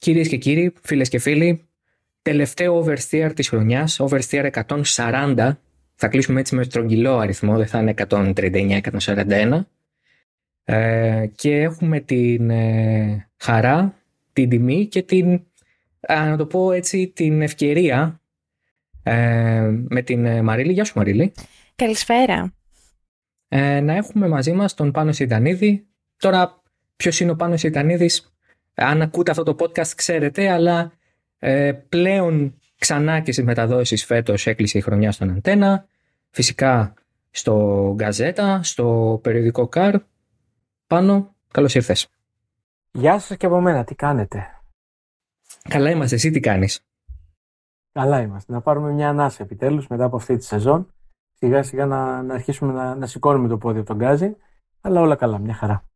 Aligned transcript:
Κυρίες 0.00 0.28
και 0.28 0.36
κύριοι, 0.36 0.72
φίλες 0.82 1.08
και 1.08 1.18
φίλοι, 1.18 1.68
τελευταίο 2.22 2.84
oversteer 2.84 3.30
της 3.34 3.48
χρονιάς, 3.48 4.00
oversteer 4.00 4.50
140. 4.94 5.58
Θα 5.94 6.08
κλείσουμε 6.08 6.40
έτσι 6.40 6.54
με 6.54 6.62
στρογγυλό 6.62 7.18
αριθμό, 7.18 7.56
δεν 7.56 7.66
θα 7.66 7.78
είναι 7.78 7.94
139-141. 8.08 9.66
Ε, 10.64 11.26
και 11.34 11.60
έχουμε 11.60 12.00
την 12.00 12.50
ε, 12.50 13.28
χαρά, 13.36 13.94
την 14.32 14.48
τιμή 14.48 14.86
και 14.86 15.02
την, 15.02 15.42
να 16.08 16.36
το 16.36 16.46
πω 16.46 16.72
έτσι, 16.72 17.08
την 17.08 17.42
ευκαιρία 17.42 18.20
ε, 19.02 19.70
με 19.88 20.02
την 20.02 20.24
ε, 20.24 20.42
Μαρίλη. 20.42 20.72
Γεια 20.72 20.84
σου 20.84 20.92
Μαρίλη. 20.96 21.32
Καλησπέρα. 21.76 22.52
Ε, 23.48 23.80
να 23.80 23.94
έχουμε 23.94 24.28
μαζί 24.28 24.52
μας 24.52 24.74
τον 24.74 24.90
Πάνο 24.90 25.12
Σιτανίδη. 25.12 25.86
Τώρα 26.16 26.62
ποιος 26.96 27.20
είναι 27.20 27.30
ο 27.30 27.36
Πάνος 27.36 27.60
Σιτανίδης, 27.60 28.34
αν 28.80 29.02
ακούτε 29.02 29.30
αυτό 29.30 29.42
το 29.42 29.56
podcast 29.58 29.86
ξέρετε, 29.86 30.50
αλλά 30.50 30.92
ε, 31.38 31.72
πλέον 31.72 32.60
ξανά 32.78 33.20
και 33.20 33.32
στις 33.32 33.44
μεταδόσεις 33.44 34.04
φέτος 34.04 34.46
έκλεισε 34.46 34.78
η 34.78 34.80
χρονιά 34.80 35.12
στον 35.12 35.30
Αντένα. 35.30 35.86
Φυσικά 36.30 36.94
στο 37.30 37.92
Γκαζέτα, 37.96 38.62
στο 38.62 39.18
περιοδικό 39.22 39.68
Καρ. 39.68 39.94
Πάνω, 40.86 41.34
καλώς 41.50 41.74
ήρθες. 41.74 42.08
Γεια 42.92 43.18
σας 43.18 43.36
και 43.36 43.46
από 43.46 43.60
μένα, 43.60 43.84
τι 43.84 43.94
κάνετε; 43.94 44.46
Καλά 45.68 45.90
είμαστε, 45.90 46.14
εσύ 46.14 46.30
τι 46.30 46.40
κάνεις; 46.40 46.84
Καλά 47.92 48.20
είμαστε. 48.20 48.52
Να 48.52 48.60
πάρουμε 48.60 48.92
μια 48.92 49.08
ανάσα 49.08 49.42
επιτέλους 49.42 49.86
μετά 49.86 50.04
από 50.04 50.16
αυτή 50.16 50.36
τη 50.36 50.44
σεζόν. 50.44 50.92
Σιγά 51.34 51.62
σιγά 51.62 51.86
να, 51.86 52.22
να 52.22 52.34
αρχίσουμε 52.34 52.72
να, 52.72 52.94
να 52.94 53.06
σηκώνουμε 53.06 53.48
το 53.48 53.58
πόδι 53.58 53.78
από 53.78 53.86
τον 53.86 53.96
γκάζι. 53.96 54.36
Αλλά 54.80 55.00
όλα 55.00 55.16
καλά, 55.16 55.38
μια 55.38 55.54
χαρά. 55.54 55.89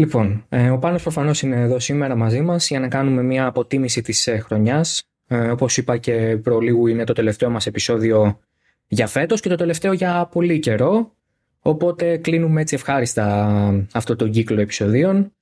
Λοιπόν, 0.00 0.44
ε, 0.48 0.70
ο 0.70 0.78
Πάνος 0.78 1.02
προφανώς 1.02 1.42
είναι 1.42 1.60
εδώ 1.60 1.78
σήμερα 1.78 2.16
μαζί 2.16 2.40
μας 2.40 2.68
για 2.68 2.80
να 2.80 2.88
κάνουμε 2.88 3.22
μια 3.22 3.46
αποτίμηση 3.46 4.02
της 4.02 4.26
ε, 4.26 4.38
χρονιάς. 4.38 5.02
Ε, 5.26 5.50
όπως 5.50 5.76
είπα 5.76 5.96
και 5.96 6.38
προλίγου 6.42 6.86
είναι 6.86 7.04
το 7.04 7.12
τελευταίο 7.12 7.50
μας 7.50 7.66
επεισόδιο 7.66 8.40
για 8.86 9.06
φέτος 9.06 9.40
και 9.40 9.48
το 9.48 9.54
τελευταίο 9.54 9.92
για 9.92 10.28
πολύ 10.32 10.58
καιρό. 10.58 11.14
Οπότε 11.60 12.16
κλείνουμε 12.16 12.60
έτσι 12.60 12.74
ευχάριστα 12.74 13.86
αυτό 13.92 14.16
το 14.16 14.28
κύκλο 14.28 14.60
επεισοδίων 14.60 15.32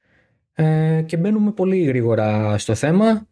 ε, 0.55 1.03
και 1.07 1.17
μπαίνουμε 1.17 1.51
πολύ 1.51 1.83
γρήγορα 1.83 2.59
στο 2.59 2.75
θέμα. 2.75 3.27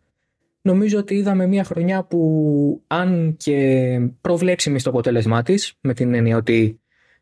Νομίζω 0.60 0.98
ότι 0.98 1.14
είδαμε 1.14 1.46
μια 1.46 1.64
χρονιά 1.64 2.04
που 2.04 2.82
αν 2.86 3.34
και 3.36 4.00
προβλέψιμη 4.20 4.78
στο 4.78 4.90
αποτέλεσμά 4.90 5.42
της, 5.42 5.74
με 5.80 5.94
την 5.94 6.14
έννοια 6.14 6.36
ότι 6.36 6.80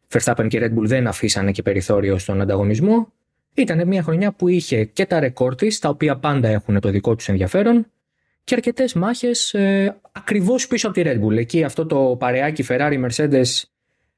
Verstappen 0.09 0.47
και 0.48 0.61
Red 0.62 0.78
Bull 0.78 0.87
δεν 0.87 1.06
αφήσανε 1.06 1.50
και 1.50 1.62
περιθώριο 1.62 2.19
στον 2.19 2.41
ανταγωνισμό, 2.41 3.12
ήταν 3.55 3.86
μια 3.86 4.02
χρονιά 4.02 4.33
που 4.33 4.48
είχε 4.48 4.84
και 4.84 5.06
τα 5.06 5.20
ρεκόρ 5.20 5.55
της, 5.55 5.78
τα 5.78 5.88
οποία 5.88 6.16
πάντα 6.16 6.48
έχουν 6.48 6.80
το 6.80 6.91
δικό 6.91 7.14
τους 7.14 7.28
ενδιαφέρον, 7.28 7.86
και 8.44 8.55
αρκετές 8.55 8.94
μάχες 8.94 9.55
ε, 9.55 10.00
ακριβώς 10.12 10.66
πίσω 10.66 10.88
από 10.88 10.97
τη 10.97 11.02
Red 11.06 11.24
Bull. 11.24 11.36
Εκεί 11.36 11.64
αυτό 11.64 11.86
το 11.86 12.16
παρεάκι 12.19 12.64
Ferrari, 12.69 13.08
Mercedes, 13.08 13.62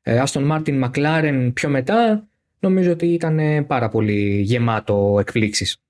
ε, 0.02 0.22
Aston 0.26 0.50
Martin, 0.50 0.84
McLaren 0.84 1.50
πιο 1.54 1.68
μετά, 1.68 2.28
νομίζω 2.58 2.92
ότι 2.92 3.06
ήταν 3.06 3.66
πάρα 3.66 3.88
πολύ 3.88 4.40
γεμάτο 4.40 5.16
εκπλήξεις. 5.20 5.80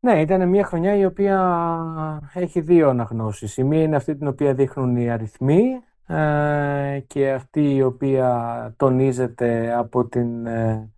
Ναι, 0.00 0.20
ήταν 0.20 0.48
μια 0.48 0.64
χρονιά 0.64 0.96
η 0.96 1.04
οποία 1.04 2.30
έχει 2.34 2.60
δύο 2.60 2.88
αναγνώσεις. 2.88 3.56
Η 3.56 3.64
μία 3.64 3.82
είναι 3.82 3.96
αυτή 3.96 4.16
την 4.16 4.26
οποία 4.26 4.54
δείχνουν 4.54 4.96
οι 4.96 5.10
αριθμοί 5.10 5.62
ε, 6.06 7.00
και 7.06 7.30
αυτή 7.30 7.74
η 7.74 7.82
οποία 7.82 8.74
τονίζεται 8.76 9.74
από 9.76 10.08
την 10.08 10.46
ε, 10.46 10.90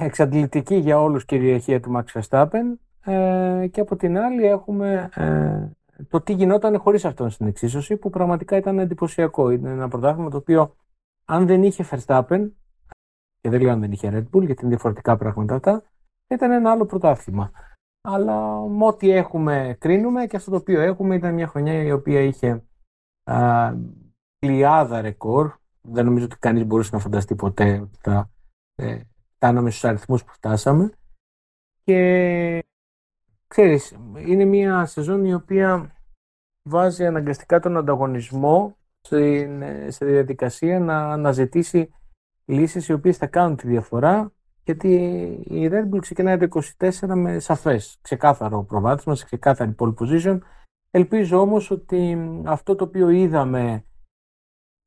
εξαντλητική 0.00 0.74
για 0.74 1.00
όλους 1.00 1.24
κυριαρχία 1.24 1.80
του 1.80 1.92
Max 1.96 2.20
Verstappen 2.20 2.76
ε, 3.04 3.66
και 3.70 3.80
από 3.80 3.96
την 3.96 4.18
άλλη 4.18 4.46
έχουμε 4.46 5.08
ε, 5.14 5.68
το 6.08 6.20
τι 6.20 6.32
γινόταν 6.32 6.78
χωρίς 6.78 7.04
αυτόν 7.04 7.30
στην 7.30 7.46
εξίσωση 7.46 7.96
που 7.96 8.10
πραγματικά 8.10 8.56
ήταν 8.56 8.78
εντυπωσιακό. 8.78 9.50
Είναι 9.50 9.70
ένα 9.70 9.88
πρωτάθλημα 9.88 10.30
το 10.30 10.36
οποίο 10.36 10.76
αν 11.24 11.46
δεν 11.46 11.62
είχε 11.62 11.84
Verstappen 11.90 12.50
και 13.40 13.50
δεν 13.50 13.60
λέω 13.60 13.72
αν 13.72 13.80
δεν 13.80 13.92
είχε 13.92 14.10
Red 14.12 14.36
Bull 14.36 14.44
γιατί 14.44 14.60
είναι 14.60 14.68
διαφορετικά 14.68 15.16
πράγματα 15.16 15.54
αυτά 15.54 15.82
ήταν 16.28 16.50
ένα 16.50 16.70
άλλο 16.70 16.86
πρωτάθλημα. 16.86 17.50
Αλλά 18.08 18.60
με 18.68 18.84
ό,τι 18.86 19.10
έχουμε 19.10 19.76
κρίνουμε 19.80 20.26
και 20.26 20.36
αυτό 20.36 20.50
το 20.50 20.56
οποίο 20.56 20.80
έχουμε 20.80 21.14
ήταν 21.14 21.34
μια 21.34 21.46
χρονιά 21.46 21.82
η 21.82 21.92
οποία 21.92 22.20
είχε 22.20 22.64
α, 23.30 23.72
πλειάδα 24.38 25.00
ρεκόρ. 25.00 25.52
Δεν 25.80 26.04
νομίζω 26.04 26.24
ότι 26.24 26.38
κανείς 26.38 26.64
μπορούσε 26.64 26.90
να 26.92 26.98
φανταστεί 26.98 27.34
ποτέ 27.34 27.80
ότι 27.80 27.98
θα 28.00 28.30
ε, 28.74 29.00
φτάναμε 29.44 29.70
στους 29.70 29.84
αριθμούς 29.84 30.24
που 30.24 30.32
φτάσαμε. 30.32 30.90
Και 31.84 32.64
ξέρεις, 33.46 33.96
είναι 34.26 34.44
μια 34.44 34.86
σεζόν 34.86 35.24
η 35.24 35.34
οποία 35.34 35.94
βάζει 36.62 37.06
αναγκαστικά 37.06 37.60
τον 37.60 37.76
ανταγωνισμό 37.76 38.76
στην, 39.00 39.62
σε 39.88 40.04
διαδικασία 40.04 40.80
να 40.80 41.12
αναζητήσει 41.12 41.90
λύσεις 42.44 42.88
οι 42.88 42.92
οποίες 42.92 43.16
θα 43.16 43.26
κάνουν 43.26 43.56
τη 43.56 43.66
διαφορά 43.66 44.32
γιατί 44.64 44.94
η 45.44 45.68
Red 45.72 45.94
Bull 45.94 46.00
ξεκινάει 46.00 46.36
το 46.36 46.62
24 46.78 46.92
με 47.14 47.38
σαφές, 47.38 47.98
ξεκάθαρο 48.00 48.64
προβάδισμα, 48.64 49.14
σε 49.14 49.24
ξεκάθαρη 49.24 49.74
pole 49.78 49.94
position. 49.94 50.38
Ελπίζω 50.90 51.40
όμως 51.40 51.70
ότι 51.70 52.18
αυτό 52.44 52.74
το 52.74 52.84
οποίο 52.84 53.08
είδαμε 53.08 53.84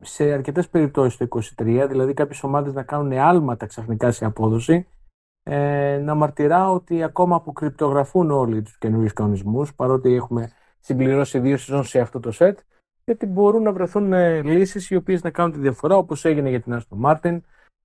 σε 0.01 0.31
αρκετές 0.31 0.69
περιπτώσεις 0.69 1.17
το 1.17 1.27
23, 1.57 1.85
δηλαδή 1.89 2.13
κάποιες 2.13 2.43
ομάδες 2.43 2.73
να 2.73 2.83
κάνουν 2.83 3.11
άλματα 3.11 3.65
ξαφνικά 3.65 4.11
σε 4.11 4.25
απόδοση, 4.25 4.87
ε, 5.43 5.97
να 5.97 6.15
μαρτυρά 6.15 6.71
ότι 6.71 7.03
ακόμα 7.03 7.41
που 7.41 7.53
κρυπτογραφούν 7.53 8.31
όλοι 8.31 8.61
τους 8.61 8.77
καινούριους 8.77 9.13
κανονισμούς, 9.13 9.73
παρότι 9.73 10.13
έχουμε 10.13 10.51
συμπληρώσει 10.79 11.39
δύο 11.39 11.57
σεζόν 11.57 11.83
σε 11.83 11.99
αυτό 11.99 12.19
το 12.19 12.31
set, 12.39 12.53
γιατί 13.03 13.25
μπορούν 13.25 13.63
να 13.63 13.71
βρεθούν 13.71 14.13
ε, 14.13 14.41
λύσεις 14.41 14.89
οι 14.89 14.95
οποίες 14.95 15.23
να 15.23 15.29
κάνουν 15.29 15.51
τη 15.51 15.59
διαφορά, 15.59 15.97
όπως 15.97 16.25
έγινε 16.25 16.49
για 16.49 16.61
την 16.61 16.79
Aston 16.79 17.05
Martin, 17.05 17.39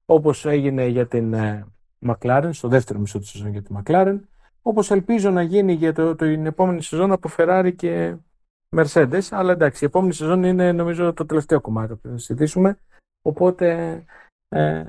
όπως 0.07 0.47
έγινε 0.47 0.87
για 0.87 1.07
την 1.07 1.35
ε, 1.35 1.67
McLaren, 2.07 2.49
στο 2.53 2.69
δεύτερο 2.69 2.99
μισό 2.99 3.19
τη 3.19 3.27
σεζόν 3.27 3.51
για 3.51 3.63
τη 3.63 3.75
McLaren, 3.77 4.21
όπως 4.63 4.91
ελπίζω 4.91 5.31
να 5.31 5.43
γίνει 5.43 5.73
για 5.73 5.93
το, 5.93 6.15
το, 6.15 6.25
την 6.27 6.47
επόμενη 6.47 6.83
σεζόν 6.83 7.13
από 7.13 7.29
Ferrari 7.37 7.73
και 7.77 8.15
Mercedes, 8.77 9.29
αλλά 9.31 9.53
εντάξει, 9.53 9.85
η 9.85 9.87
επόμενη 9.87 10.13
σεζόν 10.13 10.43
είναι 10.43 10.73
νομίζω 10.73 11.13
το 11.13 11.27
τελευταίο 11.27 11.61
κομμάτι 11.61 11.95
που 11.95 12.09
θα 12.09 12.19
συζητήσουμε, 12.19 12.79
οπότε 13.23 13.99
ε, 14.49 14.83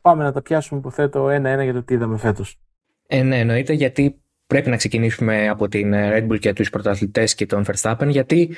πάμε 0.00 0.24
να 0.24 0.32
τα 0.32 0.42
πιάσουμε 0.42 0.80
που 0.80 0.90
θέτω 0.90 1.28
ένα-ένα 1.28 1.64
για 1.64 1.72
το 1.72 1.82
τι 1.82 1.94
είδαμε 1.94 2.18
φέτος. 2.18 2.58
Ε, 3.06 3.22
ναι, 3.22 3.38
εννοείται 3.38 3.72
γιατί 3.72 4.22
πρέπει 4.46 4.70
να 4.70 4.76
ξεκινήσουμε 4.76 5.48
από 5.48 5.68
την 5.68 5.92
Red 5.94 6.28
Bull 6.28 6.38
και 6.38 6.52
τους 6.52 6.70
πρωταθλητές 6.70 7.34
και 7.34 7.46
τον 7.46 7.64
Verstappen, 7.66 8.08
γιατί 8.08 8.56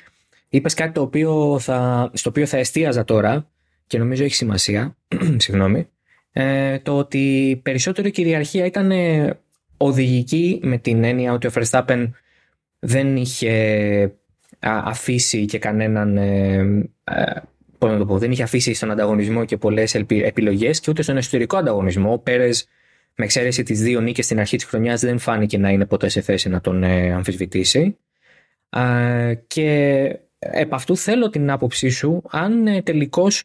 είπες 0.49 0.75
κάτι 0.75 0.93
το 0.93 1.01
οποίο 1.01 1.59
θα, 1.59 2.11
στο 2.13 2.31
οποίο 2.31 2.47
θα 2.47 2.57
εστίαζα 2.57 3.05
τώρα 3.05 3.51
και 3.87 3.99
νομίζω 3.99 4.25
έχει 4.25 4.35
σημασία, 4.35 4.97
συγγνώμη, 5.37 5.89
ε, 6.33 6.79
το 6.79 6.99
ότι 6.99 7.61
περισσότερο 7.63 8.09
η 8.09 8.11
κυριαρχία 8.11 8.65
ήταν 8.65 8.91
ε, 8.91 9.39
οδηγική 9.77 10.61
με 10.63 10.79
την 10.79 11.05
έννοια 11.05 11.33
ότι 11.33 11.47
ο 11.47 11.51
Verstappen 11.55 12.11
δεν 12.79 13.17
είχε 13.17 14.13
αφήσει 14.63 15.45
και 15.45 15.59
κανέναν 15.59 16.17
ε, 16.17 16.85
πώς 17.79 17.91
να 17.91 17.99
το 17.99 18.07
πω, 18.07 18.19
δεν 18.19 18.31
είχε 18.31 18.43
αφήσει 18.43 18.75
στον 18.75 18.91
ανταγωνισμό 18.91 19.45
και 19.45 19.57
πολλές 19.57 19.95
επιλογές 19.95 20.81
και 20.81 20.91
ούτε 20.91 21.03
στον 21.03 21.17
εσωτερικό 21.17 21.57
ανταγωνισμό. 21.57 22.13
Ο 22.13 22.19
Πέρες 22.19 22.67
με 23.15 23.25
εξαίρεση 23.25 23.63
τις 23.63 23.81
δύο 23.81 24.01
νίκες 24.01 24.25
στην 24.25 24.39
αρχή 24.39 24.57
της 24.57 24.65
χρονιάς 24.65 25.01
δεν 25.01 25.19
φάνηκε 25.19 25.59
να 25.59 25.71
είναι 25.71 25.87
ποτέ 25.87 26.09
σε 26.09 26.21
θέση 26.21 26.49
να 26.49 26.61
τον 26.61 26.85
αμφισβητήσει. 26.85 27.97
Και 29.47 30.05
επ' 30.39 30.75
αυτού 30.75 30.97
θέλω 30.97 31.29
την 31.29 31.51
άποψή 31.51 31.89
σου 31.89 32.23
αν 32.31 32.83
τελικώς 32.83 33.43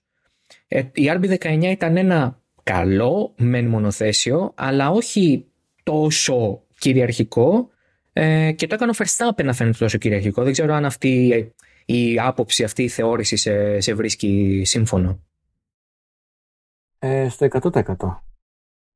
η 0.93 1.11
RB19 1.13 1.61
ήταν 1.61 1.97
ένα 1.97 2.41
καλό, 2.63 3.33
μεν 3.37 3.65
μονοθέσιο, 3.65 4.51
αλλά 4.55 4.89
όχι 4.89 5.45
τόσο 5.83 6.61
κυριαρχικό 6.79 7.69
ε, 8.19 8.51
και 8.51 8.67
το 8.67 8.75
έκανε 8.75 8.91
ο 8.91 8.95
Verstappen 8.97 9.43
να 9.43 9.53
φαίνεται 9.53 9.77
τόσο 9.77 9.97
κυριαρχικό. 9.97 10.43
Δεν 10.43 10.51
ξέρω 10.51 10.73
αν 10.73 10.85
αυτή 10.85 11.43
η 11.85 12.19
άποψη, 12.19 12.63
αυτή 12.63 12.83
η 12.83 12.87
θεώρηση 12.87 13.35
σε, 13.35 13.79
σε 13.79 13.93
βρίσκει 13.93 14.61
σύμφωνο. 14.65 15.19
Ε, 16.99 17.29
στο 17.29 17.47
100%. 17.51 18.21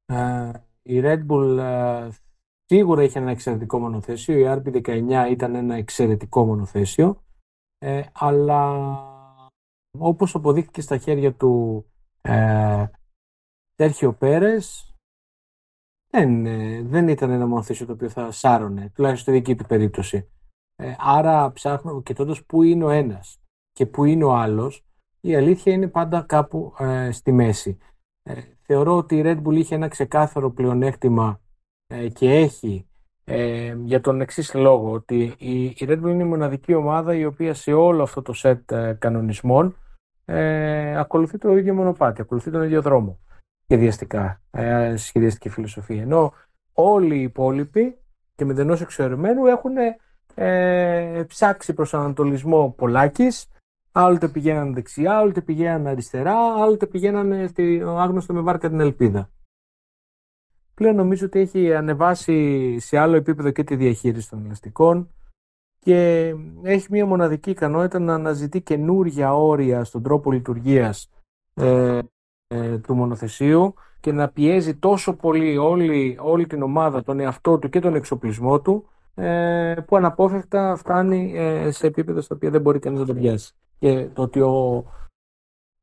Ε, 0.05 0.51
η 0.81 0.99
Red 1.03 1.25
Bull 1.27 1.57
ε, 1.57 2.09
σίγουρα 2.65 3.03
είχε 3.03 3.19
ένα 3.19 3.31
εξαιρετικό 3.31 3.79
μονοθέσιο, 3.79 4.37
η 4.37 4.61
RB19 4.63 5.27
ήταν 5.31 5.55
ένα 5.55 5.75
εξαιρετικό 5.75 6.45
μονοθέσιο, 6.45 7.23
ε, 7.77 8.01
αλλά 8.13 8.89
όπως 9.97 10.35
αποδείχθηκε 10.35 10.81
στα 10.81 10.97
χέρια 10.97 11.33
του 11.33 11.85
ε, 12.21 12.85
Σέρχιο 13.75 14.13
Πέρες 14.13 14.90
δεν, 16.11 16.45
ε, 16.45 16.81
δεν 16.81 17.07
ήταν 17.07 17.31
ένα 17.31 17.47
μονοθέσιο 17.47 17.85
το 17.85 17.91
οποίο 17.91 18.09
θα 18.09 18.31
σάρωνε, 18.31 18.91
τουλάχιστον 18.93 19.33
στη 19.33 19.43
δική 19.43 19.55
του 19.55 19.67
περίπτωση. 19.67 20.29
Ε, 20.75 20.95
άρα 20.99 21.51
ψάχνω 21.51 22.01
και 22.01 22.13
τότε 22.13 22.41
πού 22.45 22.63
είναι 22.63 22.83
ο 22.83 22.89
ένας 22.89 23.39
και 23.71 23.85
πού 23.85 24.05
είναι 24.05 24.23
ο 24.23 24.33
άλλος, 24.33 24.85
η 25.21 25.35
αλήθεια 25.35 25.73
είναι 25.73 25.87
πάντα 25.87 26.21
κάπου 26.21 26.73
ε, 26.79 27.11
στη 27.11 27.31
μέση. 27.31 27.77
θεωρώ 28.61 28.97
ότι 28.97 29.15
η 29.17 29.21
Red 29.25 29.41
Bull 29.43 29.55
είχε 29.55 29.75
ένα 29.75 29.87
ξεκάθαρο 29.87 30.51
πλεονέκτημα 30.51 31.39
και 32.13 32.31
έχει 32.31 32.85
ε, 33.23 33.75
για 33.83 34.01
τον 34.01 34.21
εξής 34.21 34.53
λόγο, 34.53 34.91
ότι 34.91 35.35
η, 35.37 35.63
η 35.63 35.77
Red 35.79 36.03
Bull 36.03 36.09
είναι 36.09 36.23
η 36.23 36.27
μοναδική 36.27 36.73
ομάδα 36.73 37.15
η 37.15 37.25
οποία 37.25 37.53
σε 37.53 37.73
όλο 37.73 38.03
αυτό 38.03 38.21
το 38.21 38.33
σετ 38.33 38.71
ε, 38.71 38.97
κανονισμών 38.99 39.75
ε, 40.25 40.97
ακολουθεί 40.97 41.37
το 41.37 41.57
ίδιο 41.57 41.73
μονοπάτι, 41.73 42.21
ακολουθεί 42.21 42.51
τον 42.51 42.63
ίδιο 42.63 42.81
δρόμο 42.81 43.19
σχεδιαστικά, 43.71 44.41
ε, 44.51 44.95
σχεδιαστική 44.95 45.49
φιλοσοφία. 45.49 46.01
Ενώ 46.01 46.33
όλοι 46.73 47.15
οι 47.15 47.21
υπόλοιποι 47.21 47.97
και 48.35 48.45
με 48.45 48.61
ενό 48.61 48.73
εξαιρεμένου 48.81 49.45
έχουν 49.45 49.73
ε, 50.35 51.23
ψάξει 51.27 51.73
προς 51.73 51.93
ανατολισμό 51.93 52.73
πολλάκις, 52.77 53.47
άλλοτε 53.91 54.27
πηγαίναν 54.27 54.73
δεξιά, 54.73 55.17
άλλοτε 55.17 55.41
πηγαίναν 55.41 55.87
αριστερά, 55.87 56.35
άλλοτε 56.63 56.85
πηγαίναν 56.85 57.47
στη 57.47 57.83
άγνωστο 57.85 58.33
με 58.33 58.41
βάρκα 58.41 58.69
την 58.69 58.79
ελπίδα. 58.79 59.29
Πλέον 60.73 60.95
νομίζω 60.95 61.25
ότι 61.25 61.39
έχει 61.39 61.73
ανεβάσει 61.73 62.79
σε 62.79 62.97
άλλο 62.97 63.15
επίπεδο 63.15 63.51
και 63.51 63.63
τη 63.63 63.75
διαχείριση 63.75 64.29
των 64.29 64.45
ελαστικών 64.45 65.09
και 65.79 66.33
έχει 66.63 66.87
μια 66.89 67.05
μοναδική 67.05 67.49
ικανότητα 67.49 67.99
να 67.99 68.13
αναζητεί 68.13 68.61
καινούργια 68.61 69.33
όρια 69.33 69.83
στον 69.83 70.03
τρόπο 70.03 70.31
λειτουργίας 70.31 71.09
ε, 71.53 71.99
ε, 72.51 72.77
του 72.77 72.93
μονοθεσίου 72.93 73.73
και 73.99 74.11
να 74.11 74.29
πιέζει 74.29 74.75
τόσο 74.75 75.15
πολύ 75.15 75.57
όλη, 75.57 76.17
όλη 76.21 76.47
την 76.47 76.61
ομάδα, 76.61 77.03
τον 77.03 77.19
εαυτό 77.19 77.57
του 77.57 77.69
και 77.69 77.79
τον 77.79 77.95
εξοπλισμό 77.95 78.61
του 78.61 78.89
ε, 79.15 79.75
που 79.87 79.95
αναπόφευκτα 79.95 80.75
φτάνει 80.75 81.33
ε, 81.35 81.71
σε 81.71 81.87
επίπεδο 81.87 82.21
στα 82.21 82.35
οποία 82.35 82.49
δεν 82.49 82.61
μπορεί 82.61 82.79
κανείς 82.79 82.99
να 82.99 83.05
το 83.05 83.13
πιάσει. 83.13 83.53
Και 83.79 84.07
το 84.13 84.21
ότι 84.21 84.41
ο 84.41 84.85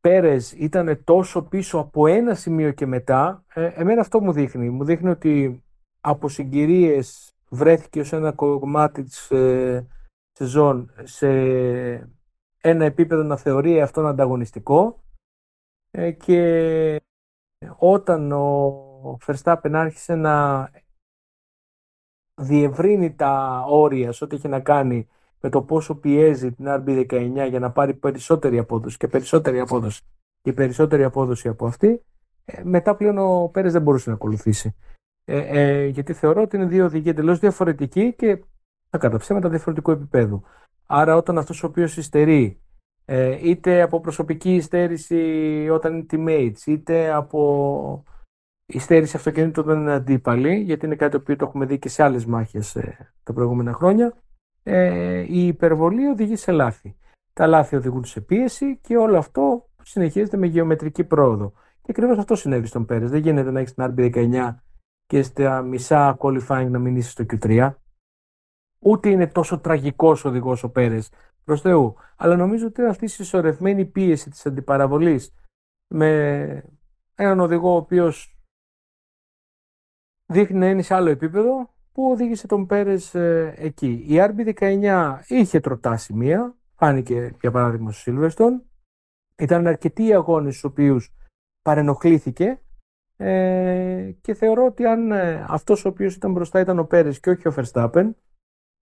Πέρες 0.00 0.52
ήταν 0.52 1.00
τόσο 1.04 1.42
πίσω 1.42 1.78
από 1.78 2.06
ένα 2.06 2.34
σημείο 2.34 2.72
και 2.72 2.86
μετά, 2.86 3.44
ε, 3.54 3.66
εμένα 3.74 4.00
αυτό 4.00 4.20
μου 4.20 4.32
δείχνει. 4.32 4.70
Μου 4.70 4.84
δείχνει 4.84 5.08
ότι 5.08 5.62
από 6.00 6.28
συγκυρίες 6.28 7.32
βρέθηκε 7.48 8.00
ως 8.00 8.12
ένα 8.12 8.32
κομμάτι 8.32 9.02
της 9.02 9.30
ε, 9.30 9.86
σεζόν 10.32 10.90
σε 11.02 11.28
ένα 12.60 12.84
επίπεδο 12.84 13.22
να 13.22 13.36
θεωρεί 13.36 13.80
αυτόν 13.80 14.06
ανταγωνιστικό 14.06 15.02
ε, 15.90 16.10
και 16.10 17.00
όταν 17.76 18.32
ο 18.32 19.18
Verstappen 19.26 19.70
άρχισε 19.72 20.14
να 20.14 20.68
διευρύνει 22.34 23.14
τα 23.14 23.64
όρια 23.68 24.12
σε 24.12 24.24
ό,τι 24.24 24.36
έχει 24.36 24.48
να 24.48 24.60
κάνει 24.60 25.08
με 25.40 25.48
το 25.48 25.62
πόσο 25.62 25.94
πιέζει 25.94 26.52
την 26.52 26.66
RB19 26.68 27.46
για 27.48 27.58
να 27.58 27.70
πάρει 27.70 27.94
περισσότερη 27.94 28.58
απόδοση 28.58 28.96
και 28.96 29.08
περισσότερη 29.08 29.60
απόδοση 29.60 30.02
και 30.42 30.52
περισσότερη 30.52 31.04
απόδοση 31.04 31.48
από 31.48 31.66
αυτή, 31.66 32.02
ε, 32.44 32.62
μετά 32.64 32.96
πλέον 32.96 33.18
ο 33.18 33.48
Πέρες 33.48 33.72
δεν 33.72 33.82
μπορούσε 33.82 34.08
να 34.08 34.14
ακολουθήσει. 34.14 34.74
Ε, 35.24 35.38
ε, 35.38 35.86
γιατί 35.86 36.12
θεωρώ 36.12 36.42
ότι 36.42 36.56
είναι 36.56 36.66
δύο 36.66 36.84
οδηγοί 36.84 37.08
εντελώς 37.08 37.38
διαφορετικοί 37.38 38.14
και 38.14 38.44
τα 38.90 38.98
κατά 38.98 39.18
ψέματα 39.18 39.48
διαφορετικού 39.48 39.90
επίπεδου. 39.90 40.42
Άρα 40.86 41.16
όταν 41.16 41.38
αυτός 41.38 41.62
ο 41.62 41.66
οποίος 41.66 41.96
υστερεί 41.96 42.44
ε, 42.44 42.67
είτε 43.42 43.82
από 43.82 44.00
προσωπική 44.00 44.54
υστέρηση 44.54 45.68
όταν 45.70 45.94
είναι 45.94 46.06
teammates, 46.10 46.66
είτε 46.66 47.12
από 47.12 48.04
υστέρηση 48.66 49.16
αυτοκίνητο 49.16 49.60
όταν 49.60 49.80
είναι 49.80 49.92
αντίπαλοι, 49.92 50.56
γιατί 50.56 50.86
είναι 50.86 50.96
κάτι 50.96 51.20
που 51.20 51.36
το 51.36 51.44
έχουμε 51.44 51.66
δει 51.66 51.78
και 51.78 51.88
σε 51.88 52.02
άλλες 52.02 52.26
μάχες 52.26 52.76
ε, 52.76 53.12
τα 53.22 53.32
προηγούμενα 53.32 53.72
χρόνια, 53.72 54.14
ε, 54.62 55.24
η 55.28 55.46
υπερβολή 55.46 56.06
οδηγεί 56.06 56.36
σε 56.36 56.52
λάθη. 56.52 56.96
Τα 57.32 57.46
λάθη 57.46 57.76
οδηγούν 57.76 58.04
σε 58.04 58.20
πίεση 58.20 58.78
και 58.80 58.96
όλο 58.96 59.18
αυτό 59.18 59.68
συνεχίζεται 59.82 60.36
με 60.36 60.46
γεωμετρική 60.46 61.04
πρόοδο. 61.04 61.52
Και 61.82 61.90
ακριβώς 61.90 62.18
αυτό 62.18 62.34
συνέβη 62.34 62.66
στον 62.66 62.84
Πέρες. 62.84 63.10
Δεν 63.10 63.20
γίνεται 63.20 63.50
να 63.50 63.60
έχεις 63.60 63.74
την 63.74 63.94
RB19 63.94 64.54
και 65.06 65.22
στα 65.22 65.62
μισά 65.62 66.16
qualifying 66.20 66.68
να 66.70 66.78
μην 66.78 66.96
είσαι 66.96 67.10
στο 67.10 67.24
Q3. 67.30 67.74
Ούτε 68.78 69.08
είναι 69.08 69.26
τόσο 69.26 69.58
τραγικός 69.58 70.24
οδηγός 70.24 70.62
ο 70.64 70.70
Πέρες 70.70 71.10
προς 71.48 71.60
Θεού. 71.60 71.94
Αλλά 72.16 72.36
νομίζω 72.36 72.66
ότι 72.66 72.82
αυτή 72.82 73.04
η 73.04 73.08
συσσωρευμένη 73.08 73.84
πίεση 73.84 74.30
της 74.30 74.46
αντιπαραβολής 74.46 75.34
με 75.94 76.62
έναν 77.14 77.40
οδηγό 77.40 77.72
ο 77.72 77.76
οποίος 77.76 78.38
δείχνει 80.26 80.58
να 80.58 80.68
είναι 80.68 80.82
σε 80.82 80.94
άλλο 80.94 81.10
επίπεδο 81.10 81.74
που 81.92 82.10
οδήγησε 82.10 82.46
τον 82.46 82.66
Πέρες 82.66 83.14
ε, 83.14 83.54
εκεί. 83.56 84.04
Η 84.08 84.16
RB19 84.18 85.18
είχε 85.28 85.60
τροτά 85.60 85.96
σημεία, 85.96 86.56
φάνηκε 86.74 87.36
για 87.40 87.50
παράδειγμα 87.50 87.92
στο 87.92 88.12
Silverstone. 88.12 88.62
Ήταν 89.38 89.66
αρκετοί 89.66 90.14
αγώνες 90.14 90.56
στους 90.56 90.70
οποίους 90.70 91.12
παρενοχλήθηκε 91.62 92.60
ε, 93.16 94.10
και 94.20 94.34
θεωρώ 94.34 94.64
ότι 94.64 94.86
αν 94.86 95.12
ε, 95.12 95.44
αυτός 95.48 95.84
ο 95.84 95.88
οποίος 95.88 96.14
ήταν 96.14 96.32
μπροστά 96.32 96.60
ήταν 96.60 96.78
ο 96.78 96.84
Πέρες 96.84 97.20
και 97.20 97.30
όχι 97.30 97.48
ο 97.48 97.54
Verstappen, 97.56 97.94
ε, 98.04 98.10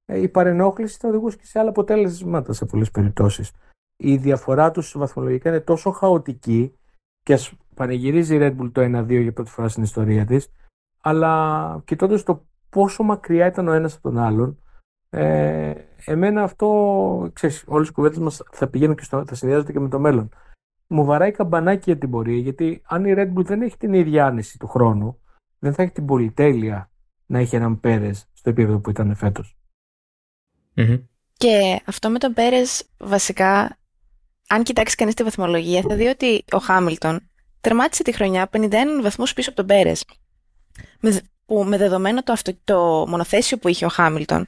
η 0.07 0.29
παρενόχληση 0.29 0.99
θα 1.01 1.09
οδηγούσε 1.09 1.37
και 1.37 1.47
σε 1.47 1.59
άλλα 1.59 1.69
αποτέλεσματα 1.69 2.53
σε 2.53 2.65
πολλές 2.65 2.91
περιπτώσεις. 2.91 3.53
Η 3.97 4.17
διαφορά 4.17 4.71
τους 4.71 4.95
βαθμολογικά 4.99 5.49
είναι 5.49 5.61
τόσο 5.61 5.91
χαοτική 5.91 6.79
και 7.23 7.33
ας 7.33 7.53
πανηγυρίζει 7.75 8.35
η 8.35 8.39
Red 8.43 8.57
Bull 8.61 8.71
το 8.73 8.81
1-2 8.81 9.23
για 9.23 9.33
πρώτη 9.33 9.51
φορά 9.51 9.69
στην 9.69 9.83
ιστορία 9.83 10.25
της, 10.25 10.53
αλλά 11.01 11.83
κοιτώντας 11.85 12.23
το 12.23 12.47
πόσο 12.71 13.03
μακριά 13.03 13.47
ήταν 13.47 13.69
ο 13.69 13.73
ένας 13.73 13.95
από 13.95 14.09
τον 14.09 14.19
άλλον, 14.19 14.59
ε, 15.11 15.75
εμένα 16.05 16.43
αυτό, 16.43 17.31
ξέρεις, 17.33 17.65
όλες 17.67 17.89
οι 17.89 17.93
κουβέντες 17.93 18.19
μας 18.19 18.43
θα 18.51 18.69
πηγαίνουν 18.69 18.97
και 18.97 19.03
στο, 19.03 19.25
θα 19.27 19.35
συνδυάζονται 19.35 19.73
και 19.73 19.81
με 19.81 19.89
το 19.89 19.99
μέλλον. 19.99 20.29
Μου 20.87 21.05
βαράει 21.05 21.31
καμπανάκι 21.31 21.91
για 21.91 21.99
την 21.99 22.11
πορεία, 22.11 22.39
γιατί 22.39 22.83
αν 22.87 23.05
η 23.05 23.15
Red 23.17 23.33
Bull 23.33 23.45
δεν 23.45 23.63
έχει 23.63 23.77
την 23.77 23.93
ίδια 23.93 24.27
άνεση 24.27 24.59
του 24.59 24.67
χρόνου, 24.67 25.21
δεν 25.59 25.75
θα 25.75 25.83
έχει 25.83 25.93
την 25.93 26.07
πολυτέλεια 26.07 26.91
να 27.27 27.39
έχει 27.39 27.57
έναν 27.57 27.81
Πέρες 27.81 28.31
στο 28.33 28.51
επίπεδο 28.51 28.79
που 28.79 28.91
ήταν 28.91 29.15
φέτος. 29.15 29.56
Και 31.37 31.81
αυτό 31.85 32.11
με 32.11 32.19
τον 32.19 32.33
Πέρες 32.33 32.83
βασικά, 32.99 33.79
αν 34.49 34.63
κοιτάξει 34.63 34.97
κανείς 34.97 35.15
τη 35.15 35.23
βαθμολογία, 35.23 35.83
θα 35.89 35.95
δει 35.95 36.07
ότι 36.07 36.45
ο 36.53 36.59
Χάμιλτον 36.59 37.31
τερμάτισε 37.61 38.03
τη 38.03 38.13
χρονιά 38.13 38.49
51 38.53 38.71
βαθμούς 39.03 39.33
πίσω 39.33 39.49
από 39.49 39.59
τον 39.59 39.67
Πέρες 39.67 40.05
που 41.47 41.65
με 41.65 41.77
δεδομένο 41.77 42.23
το, 42.23 42.33
αυτο, 42.33 42.53
το 42.65 43.05
μονοθέσιο 43.09 43.59
που 43.59 43.69
είχε 43.69 43.85
ο 43.85 43.89
Χάμιλτον, 43.89 44.47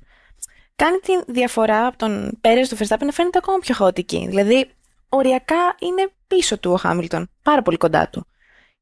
κάνει 0.77 0.99
τη 0.99 1.33
διαφορά 1.33 1.87
από 1.87 1.99
τον 1.99 2.39
Πέρες 2.41 2.69
του 2.69 2.77
Verstappen 2.77 3.05
να 3.05 3.13
φαίνεται 3.13 3.39
ακόμα 3.39 3.59
πιο 3.59 3.75
χαοτική. 3.75 4.27
Δηλαδή, 4.29 4.71
οριακά 5.09 5.77
είναι 5.79 6.11
πίσω 6.27 6.59
του 6.59 6.73
ο 6.73 6.77
Χάμιλτον, 6.77 7.31
πάρα 7.43 7.63
πολύ 7.63 7.77
κοντά 7.77 8.09
του. 8.09 8.27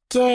Και 0.06 0.28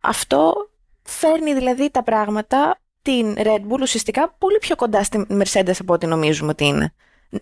αυτό 0.00 0.70
φέρνει 1.02 1.54
δηλαδή 1.54 1.90
τα 1.90 2.02
πράγματα 2.02 2.79
την 3.02 3.34
Red 3.36 3.60
Bull 3.68 3.80
ουσιαστικά 3.80 4.34
πολύ 4.38 4.58
πιο 4.58 4.76
κοντά 4.76 5.04
στη 5.04 5.26
Mercedes 5.28 5.74
από 5.80 5.92
ό,τι 5.92 6.06
νομίζουμε 6.06 6.50
ότι 6.50 6.64
είναι. 6.64 6.92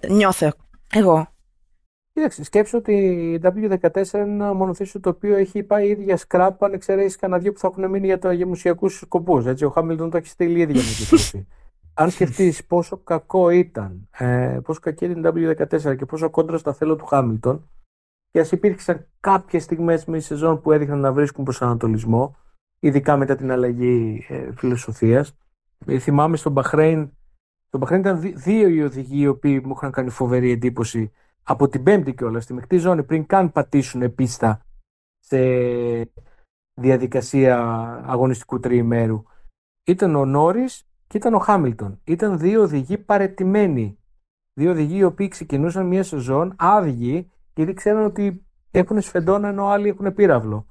Νιώθω 0.08 0.52
εγώ. 0.92 1.28
Κοίταξε, 2.12 2.44
σκέψω 2.44 2.78
ότι 2.78 2.92
η 2.92 3.40
W14 3.42 4.12
είναι 4.12 4.22
ένα 4.22 4.52
μονοθέσιο 4.52 5.00
το 5.00 5.08
οποίο 5.08 5.36
έχει 5.36 5.62
πάει 5.62 5.88
ήδη 5.88 6.02
για 6.02 6.16
σκράπ, 6.16 6.64
αν 6.64 6.72
εξαιρέσεις 6.72 7.16
κανένα 7.16 7.40
δύο 7.40 7.52
που 7.52 7.58
θα 7.58 7.66
έχουν 7.66 7.90
μείνει 7.90 8.06
για 8.06 8.18
τα 8.18 8.32
γεμουσιακούς 8.32 8.98
σκοπούς. 8.98 9.62
Ο 9.62 9.68
Χάμιλτον 9.68 10.10
το 10.10 10.16
έχει 10.16 10.26
στείλει 10.26 10.60
ήδη 10.60 10.72
για 10.72 10.82
να 10.82 10.88
κυκλοφορήσει. 10.88 11.46
αν 11.94 12.10
σκεφτείς 12.10 12.64
πόσο 12.64 12.96
κακό 12.96 13.50
ήταν, 13.50 14.08
ε, 14.18 14.58
πόσο 14.64 14.80
κακή 14.80 15.04
είναι 15.04 15.28
η 15.28 15.54
W14 15.56 15.96
και 15.96 16.04
πόσο 16.06 16.30
κόντρα 16.30 16.58
στα 16.58 16.72
θέλω 16.72 16.96
του 16.96 17.04
Χάμιλτον, 17.04 17.68
και 18.30 18.40
ας 18.40 18.52
υπήρξαν 18.52 19.06
κάποιες 19.20 19.62
στιγμές 19.62 20.04
με 20.04 20.16
η 20.16 20.20
σεζόν 20.20 20.60
που 20.60 20.72
έδειχναν 20.72 21.00
να 21.00 21.12
βρίσκουν 21.12 21.44
προσανατολισμό, 21.44 22.36
ειδικά 22.80 23.16
μετά 23.16 23.36
την 23.36 23.50
αλλαγή 23.50 24.26
ε, 24.28 24.52
φιλοσοφίας. 24.56 25.36
Ε, 25.86 25.98
θυμάμαι 25.98 26.36
στον 26.36 26.52
Μπαχρέιν, 26.52 27.10
στον 27.66 27.80
Μπαχρέιν 27.80 28.00
ήταν 28.00 28.20
δύο 28.20 28.68
οι 28.68 28.82
οδηγοί 28.82 29.20
οι 29.20 29.26
οποίοι 29.26 29.62
μου 29.64 29.72
είχαν 29.76 29.90
κάνει 29.90 30.10
φοβερή 30.10 30.50
εντύπωση 30.50 31.12
από 31.42 31.68
την 31.68 31.82
πέμπτη 31.82 32.14
κιόλας 32.14 32.44
στη 32.44 32.52
μεικτή 32.52 32.76
ζώνη 32.76 33.02
πριν 33.02 33.26
καν 33.26 33.52
πατήσουν 33.52 34.14
πίστα 34.14 34.62
σε 35.18 35.38
διαδικασία 36.74 37.58
αγωνιστικού 38.06 38.60
τριημέρου. 38.60 39.22
Ήταν 39.84 40.14
ο 40.14 40.24
Νόρις 40.24 40.88
και 41.06 41.16
ήταν 41.16 41.34
ο 41.34 41.38
Χάμιλτον. 41.38 42.00
Ήταν 42.04 42.38
δύο 42.38 42.62
οδηγοί 42.62 42.98
παρετημένοι. 42.98 43.98
Δύο 44.54 44.70
οδηγοί 44.70 44.96
οι 44.96 45.04
οποίοι 45.04 45.28
ξεκινούσαν 45.28 45.86
μια 45.86 46.02
σεζόν 46.02 46.54
άδειοι 46.58 47.30
γιατί 47.54 47.74
ξέραν 47.74 48.04
ότι 48.04 48.46
έχουν 48.70 49.00
σφεντόνα 49.00 49.48
ενώ 49.48 49.66
άλλοι 49.66 49.88
έχουν 49.88 50.14
πύραυλο. 50.14 50.66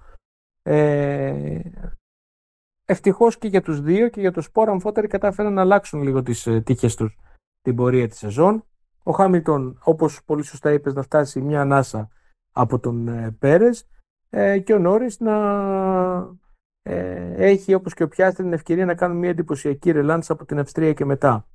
Ε, 0.64 1.60
Ευτυχώς 2.90 3.38
και 3.38 3.48
για 3.48 3.62
τους 3.62 3.82
δύο 3.82 4.10
και 4.10 4.20
για 4.20 4.32
το 4.32 4.42
σπόρο 4.42 4.72
αμφότεροι 4.72 5.08
κατάφεραν 5.08 5.54
να 5.54 5.62
αλλάξουν 5.62 6.02
λίγο 6.02 6.24
τις 6.24 6.48
ε, 6.48 6.62
τύχες 6.62 6.96
τους 6.96 7.18
την 7.62 7.76
πορεία 7.76 8.08
της 8.08 8.18
σεζόν 8.18 8.64
ο 9.04 9.12
Χάμιλτον, 9.12 9.80
όπως 9.84 10.24
πολύ 10.24 10.44
σωστά 10.44 10.72
είπες, 10.72 10.94
να 10.94 11.02
φτάσει 11.02 11.42
μια 11.42 11.62
ανάσα 11.62 12.10
από 12.52 12.80
τον 12.80 13.08
ε, 13.08 13.32
Πέρες 13.40 13.88
ε, 14.30 14.60
και 14.60 14.74
ο 14.74 14.80
Νόρις 14.80 15.20
να 15.20 15.36
ε, 16.82 17.34
έχει 17.36 17.74
όπως 17.74 17.94
και 17.94 18.04
ο 18.04 18.08
Πιάστρη 18.08 18.44
την 18.44 18.54
ευκαιρία 18.54 18.86
να 18.86 18.96
κάνουν 18.96 19.18
μια 19.18 19.30
εντυπωσιακή 19.30 19.92
ρελάντσα 19.92 20.34
από 20.34 20.46
την 20.46 20.60
Αυστρία 20.60 20.94
και 20.94 21.06
μετά. 21.06 21.48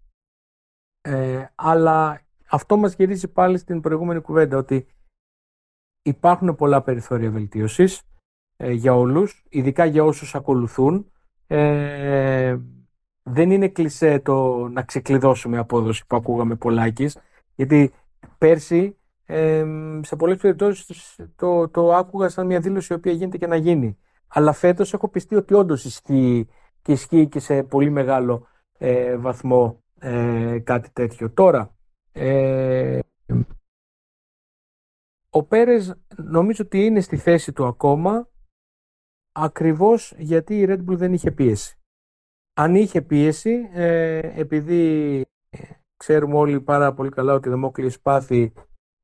Ε, 1.01 1.45
αλλά 1.55 2.21
αυτό 2.51 2.77
μας 2.77 2.95
γυρίζει 2.95 3.29
πάλι 3.29 3.59
στην 3.59 3.81
προηγούμενη 3.81 4.21
κουβέντα 4.21 4.57
ότι 4.57 4.87
υπάρχουν 6.03 6.55
πολλά 6.55 6.83
περιθώρια 6.83 7.31
βελτίωσης 7.31 8.03
ε, 8.57 8.73
για 8.73 8.95
όλους, 8.95 9.45
ειδικά 9.49 9.85
για 9.85 10.05
όσους 10.05 10.35
ακολουθούν. 10.35 11.12
Ε, 11.55 12.57
δεν 13.23 13.51
είναι 13.51 13.69
κλισέ 13.69 14.19
το 14.19 14.69
να 14.69 14.83
ξεκλειδώσουμε 14.83 15.59
απόδοση 15.59 16.07
που 16.07 16.17
ακούγαμε 16.17 16.55
πολλάκις, 16.55 17.19
γιατί 17.55 17.93
πέρσι 18.39 18.97
ε, 19.25 19.65
σε 20.03 20.17
πολλές 20.17 20.37
περιπτώσεις 20.37 21.21
το, 21.37 21.69
το 21.69 21.93
άκουγα 21.95 22.29
σαν 22.29 22.47
μια 22.47 22.61
δήλωση 22.61 22.93
η 22.93 22.97
οποία 22.97 23.13
γίνεται 23.13 23.39
και 23.39 23.47
να 23.47 23.57
γίνει. 23.57 23.99
Αλλά 24.27 24.53
φέτος 24.53 24.93
έχω 24.93 25.09
πιστεί 25.09 25.35
ότι 25.35 25.55
όντως 25.55 25.85
ισχύει 25.85 26.49
και 26.83 26.93
ισχύει 26.93 27.29
και 27.29 27.41
σε 27.41 27.63
πολύ 27.63 27.91
μεγάλο 27.91 28.47
ε, 28.79 29.17
βαθμό 29.17 29.83
ε, 29.99 30.59
κάτι 30.59 30.91
τέτοιο. 30.93 31.31
Τώρα, 31.31 31.75
ε, 32.13 32.99
ο 35.31 35.43
Πέρες 35.43 35.95
νομίζω 36.17 36.63
ότι 36.65 36.85
είναι 36.85 37.01
στη 37.01 37.17
θέση 37.17 37.53
του 37.53 37.67
ακόμα 37.67 38.29
ακριβώς 39.33 40.15
γιατί 40.19 40.61
η 40.61 40.67
Red 40.69 40.79
Bull 40.79 40.97
δεν 40.97 41.13
είχε 41.13 41.31
πίεση. 41.31 41.77
Αν 42.55 42.75
είχε 42.75 43.03
πίεση, 43.03 43.69
ε, 43.73 44.19
επειδή 44.19 45.25
ξέρουμε 45.97 46.35
όλοι 46.37 46.61
πάρα 46.61 46.93
πολύ 46.93 47.11
καλά 47.11 47.35
ότι 47.35 47.49
η 47.49 47.51
Δεμόκλειες 47.51 48.01
πάθη 48.01 48.53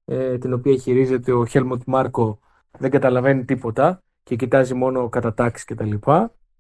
ε, 0.05 0.39
την 0.39 0.53
οποία 0.53 0.77
χειρίζεται 0.77 1.33
ο 1.33 1.47
Χέλμοντ 1.47 1.83
Μάρκο 1.87 2.39
δεν 2.79 2.91
καταλαβαίνει 2.91 3.45
τίποτα 3.45 4.03
και 4.23 4.37
κοιτάζει 4.37 4.75
μόνο 4.75 5.09
κατά 5.09 5.35
τάξη 5.35 5.65
κτλ. 5.65 5.95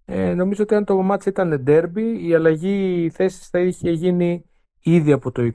Ε, 0.05 0.35
νομίζω 0.35 0.63
ότι 0.63 0.75
αν 0.75 0.85
το 0.85 1.03
μάτς 1.03 1.27
ήταν 1.27 1.65
derby 1.67 2.17
η 2.21 2.35
αλλαγή 2.35 3.11
θέση 3.11 3.49
θα 3.51 3.59
είχε 3.59 3.91
γίνει 3.91 4.45
ήδη 4.81 5.13
από 5.13 5.33
το 5.33 5.51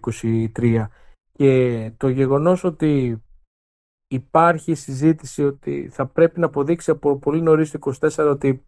23 0.55 0.87
και 1.31 1.91
το 1.97 2.09
γεγονός 2.09 2.63
ότι 2.63 3.23
υπάρχει 4.13 4.75
συζήτηση 4.75 5.43
ότι 5.43 5.89
θα 5.91 6.05
πρέπει 6.05 6.39
να 6.39 6.45
αποδείξει 6.45 6.91
από 6.91 7.17
πολύ 7.17 7.41
νωρίς 7.41 7.71
το 7.71 7.79
24 7.99 8.29
ότι 8.29 8.65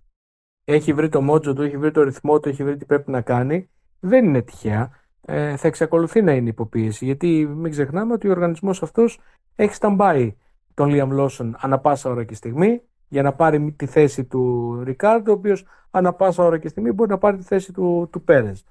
έχει 0.63 0.93
βρει 0.93 1.09
το 1.09 1.21
μότζο 1.21 1.53
του, 1.53 1.61
έχει 1.61 1.77
βρει 1.77 1.91
το 1.91 2.03
ρυθμό 2.03 2.39
του, 2.39 2.49
έχει 2.49 2.63
βρει 2.63 2.77
τι 2.77 2.85
πρέπει 2.85 3.11
να 3.11 3.21
κάνει, 3.21 3.69
δεν 3.99 4.25
είναι 4.25 4.41
τυχαία. 4.41 4.89
Ε, 5.21 5.57
θα 5.57 5.67
εξακολουθεί 5.67 6.21
να 6.21 6.31
είναι 6.31 6.49
υποπίεση. 6.49 7.05
Γιατί 7.05 7.47
μην 7.55 7.71
ξεχνάμε 7.71 8.13
ότι 8.13 8.27
ο 8.27 8.31
οργανισμός 8.31 8.83
αυτός 8.83 9.19
έχει 9.55 9.73
σταμπάει 9.73 10.35
τον 10.73 10.89
Λίαμ 10.89 11.11
Λόσον 11.11 11.55
ανα 11.59 11.79
πάσα 11.79 12.09
ώρα 12.09 12.23
και 12.23 12.35
στιγμή 12.35 12.81
για 13.07 13.21
να 13.21 13.33
πάρει 13.33 13.71
τη 13.71 13.85
θέση 13.85 14.25
του 14.25 14.73
Ρικάρντο, 14.83 15.31
ο 15.31 15.35
οποίος 15.35 15.65
ανα 15.91 16.13
πάσα 16.13 16.43
ώρα 16.43 16.57
και 16.57 16.67
στιγμή 16.67 16.91
μπορεί 16.91 17.09
να 17.09 17.17
πάρει 17.17 17.37
τη 17.37 17.43
θέση 17.43 17.73
του, 17.73 18.09
του 18.11 18.23
Πέρες. 18.23 18.65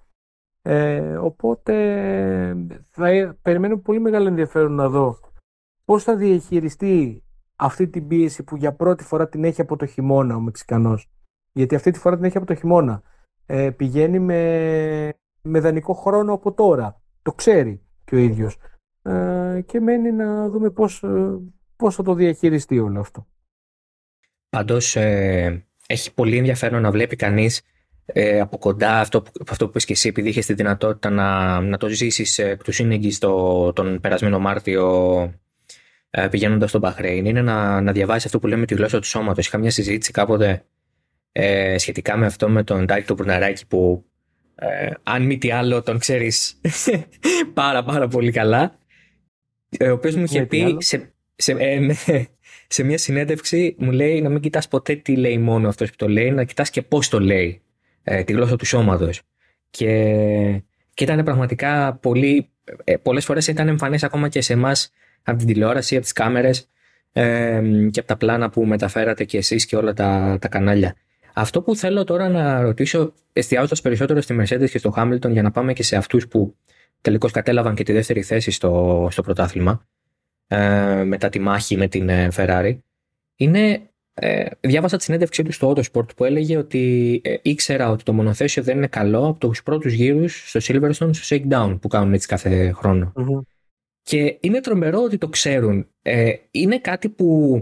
Ε, 0.62 1.16
οπότε 1.16 1.75
θα 2.90 3.37
περιμένω 3.43 3.78
πολύ 3.78 4.00
μεγάλο 4.00 4.28
ενδιαφέρον 4.28 4.73
να 4.73 4.88
δω 4.88 5.19
πώς 5.85 6.03
θα 6.03 6.17
διαχειριστεί 6.17 7.25
αυτή 7.57 7.88
την 7.88 8.07
πίεση 8.07 8.43
που 8.43 8.57
για 8.57 8.73
πρώτη 8.73 9.05
φορά 9.05 9.29
την 9.29 9.45
έχει 9.45 9.61
από 9.61 9.76
το 9.76 9.87
χειμώνα 9.87 10.37
ο 10.37 10.41
Μεξικανός; 10.41 11.11
Γιατί 11.53 11.75
αυτή 11.75 11.91
τη 11.91 11.99
φορά 11.99 12.17
την 12.17 12.25
έχει 12.25 12.37
από 12.37 12.47
το 12.47 12.55
χειμώνα. 12.55 13.03
Ε, 13.47 13.71
πηγαίνει 13.71 14.19
με, 14.19 15.14
με 15.43 15.61
δανεικό 15.61 15.95
χρόνο 15.95 16.33
από 16.33 16.53
τώρα. 16.53 17.03
Το 17.23 17.33
ξέρει 17.33 17.83
και 18.05 18.14
ο 18.14 18.19
ίδιος. 18.19 18.57
Ε, 19.03 19.61
και 19.67 19.81
μένει 19.81 20.12
να 20.12 20.49
δούμε 20.49 20.71
πώς, 20.71 21.03
ε, 21.03 21.38
πώς 21.76 21.95
θα 21.95 22.03
το 22.03 22.14
διαχειριστεί 22.14 22.79
όλο 22.79 23.00
αυτό. 23.00 23.26
Πάντως 24.49 24.97
ε, 24.97 25.67
έχει 25.87 26.14
πολύ 26.14 26.37
ενδιαφέρον 26.37 26.83
να 26.83 26.91
βλέπει 26.91 27.17
κανείς 27.17 27.62
ε, 28.07 28.41
από 28.41 28.59
κοντά 28.59 29.00
αυτό 29.00 29.23
που, 29.23 29.31
αυτό 29.49 29.64
που 29.64 29.71
είπες 29.71 29.85
και 29.85 29.93
εσύ 29.93 30.09
επειδή 30.09 30.29
είχες 30.29 30.47
τη 30.47 30.55
δυνατότητα 30.55 31.11
να, 31.11 31.61
να 31.61 31.76
το 31.76 31.88
ζήσεις 31.88 32.38
εκ 32.38 32.62
του 32.62 32.73
σύνεγγυς 32.73 33.19
τον 33.19 33.99
περασμένο 34.00 34.38
Μάρτιο 34.38 35.21
ε, 35.23 35.43
πηγαίνοντας 36.30 36.68
στον 36.68 36.80
Μπαχρέιν 36.80 37.25
είναι 37.25 37.42
να, 37.42 37.80
να 37.80 37.92
διαβάσεις 37.92 38.25
αυτό 38.25 38.38
που 38.38 38.47
λέμε 38.47 38.66
τη 38.66 38.75
γλώσσα 38.75 38.99
του 38.99 39.06
σώματος. 39.06 39.47
Είχα 39.47 39.59
μια 39.59 39.71
συζήτηση 39.71 40.12
κάποτε 40.12 40.64
ε, 41.33 41.78
σχετικά 41.78 42.16
με 42.16 42.26
αυτό 42.26 42.49
με 42.49 42.62
τον 42.62 42.87
Τάκη 42.87 43.06
του 43.06 43.14
Μπουρναράκη 43.14 43.66
που 43.66 44.04
ε, 44.54 44.90
αν 45.02 45.23
μη 45.23 45.38
τι 45.38 45.50
άλλο 45.50 45.83
τον 45.83 45.99
ξέρεις 45.99 46.61
πάρα 47.54 47.85
πάρα 47.85 48.09
πολύ 48.09 48.30
καλά. 48.30 48.78
Ε, 49.78 49.88
ο 49.88 49.92
οποίος 49.92 50.14
μου 50.14 50.25
είχε 50.25 50.47
πει 50.47 50.76
σε, 50.78 51.12
σε, 51.37 51.52
ε, 51.52 51.78
ναι, 51.78 51.94
σε 52.66 52.83
μια 52.83 52.99
συνέντευξη 52.99 53.75
μου 53.78 53.90
λέει 53.90 54.23
να 54.23 54.28
μην 54.28 54.40
κοιτάς 54.40 54.68
ποτέ 54.68 54.94
τι 54.94 55.16
λέει 55.16 55.38
μόνο 55.38 55.68
αυτός 55.68 55.90
που 55.90 55.97
το 55.97 56.09
λέει, 56.09 56.30
να 56.30 56.44
κοιτάς 56.44 56.71
και 56.71 56.83
πώς 56.83 57.09
το 57.09 57.21
λέει, 57.21 57.62
ε, 58.02 58.25
τη 58.25 58.33
γλώσσα 58.33 58.56
του 58.56 58.66
σώματος. 58.66 59.23
Και, 59.71 59.87
και 60.94 61.04
ήταν 61.04 61.25
πραγματικά 61.25 61.94
πολύ, 61.94 62.49
ε, 62.85 62.97
πολλές 62.97 63.25
φορές 63.25 63.47
ήταν 63.47 63.68
εμφανές 63.68 64.02
ακόμα 64.02 64.28
και 64.28 64.40
σε 64.40 64.52
εμάς 64.52 64.90
από 65.25 65.38
την 65.38 65.47
τηλεόραση, 65.47 65.95
από 65.95 66.02
τις 66.02 66.12
κάμερες 66.12 66.69
ε, 67.12 67.62
και 67.90 67.99
από 67.99 68.09
τα 68.09 68.16
πλάνα 68.16 68.50
που 68.50 68.64
μεταφέρατε 68.64 69.25
και 69.25 69.37
εσείς 69.37 69.66
και 69.66 69.76
όλα 69.76 69.93
τα, 69.93 70.38
τα 70.40 70.49
κανάλια. 70.49 70.95
Αυτό 71.35 71.62
που 71.62 71.76
θέλω 71.76 72.04
τώρα 72.04 72.28
να 72.28 72.61
ρωτήσω, 72.61 73.12
εστιάζοντας 73.33 73.81
περισσότερο 73.81 74.21
στη 74.21 74.37
Mercedes 74.40 74.71
και 74.71 74.78
στο 74.78 74.95
Hamilton, 74.97 75.31
για 75.31 75.43
να 75.43 75.50
πάμε 75.50 75.73
και 75.73 75.83
σε 75.83 75.97
αυτούς 75.97 76.28
που 76.28 76.57
τελικώς 77.00 77.33
κατέλαβαν 77.33 77.75
και 77.75 77.83
τη 77.83 77.93
δεύτερη 77.93 78.23
θέση 78.23 78.50
στο, 78.50 79.07
στο 79.11 79.23
πρωτάθλημα, 79.23 79.87
ε, 80.47 81.04
μετά 81.04 81.28
τη 81.28 81.38
μάχη 81.38 81.76
με 81.76 81.88
την 81.88 82.09
ε, 82.09 82.28
Ferrari, 82.37 82.78
είναι. 83.37 83.88
Ε, 84.16 84.47
διάβασα 84.61 84.97
τη 84.97 85.02
συνέντευξή 85.02 85.43
τους 85.43 85.54
στο 85.54 85.75
Autosport 85.76 86.16
που 86.16 86.25
έλεγε 86.25 86.57
ότι 86.57 87.21
ε, 87.25 87.37
ήξερα 87.43 87.90
ότι 87.90 88.04
το 88.04 88.12
μονοθέσιο 88.12 88.62
δεν 88.62 88.76
είναι 88.76 88.87
καλό 88.87 89.26
από 89.26 89.38
τους 89.38 89.62
πρώτους 89.62 89.93
γύρους 89.93 90.49
στο 90.49 90.61
Silverstone 90.62 91.11
στο 91.12 91.37
Shakedown 91.37 91.78
που 91.81 91.88
κάνουν 91.88 92.12
έτσι 92.12 92.28
κάθε 92.28 92.73
χρόνο. 92.73 93.12
Και 94.04 94.37
είναι 94.40 94.61
τρομερό 94.61 95.02
ότι 95.02 95.18
το 95.18 95.28
ξέρουν. 95.28 95.88
Ε, 96.02 96.32
είναι 96.50 96.78
κάτι 96.78 97.08
που 97.08 97.58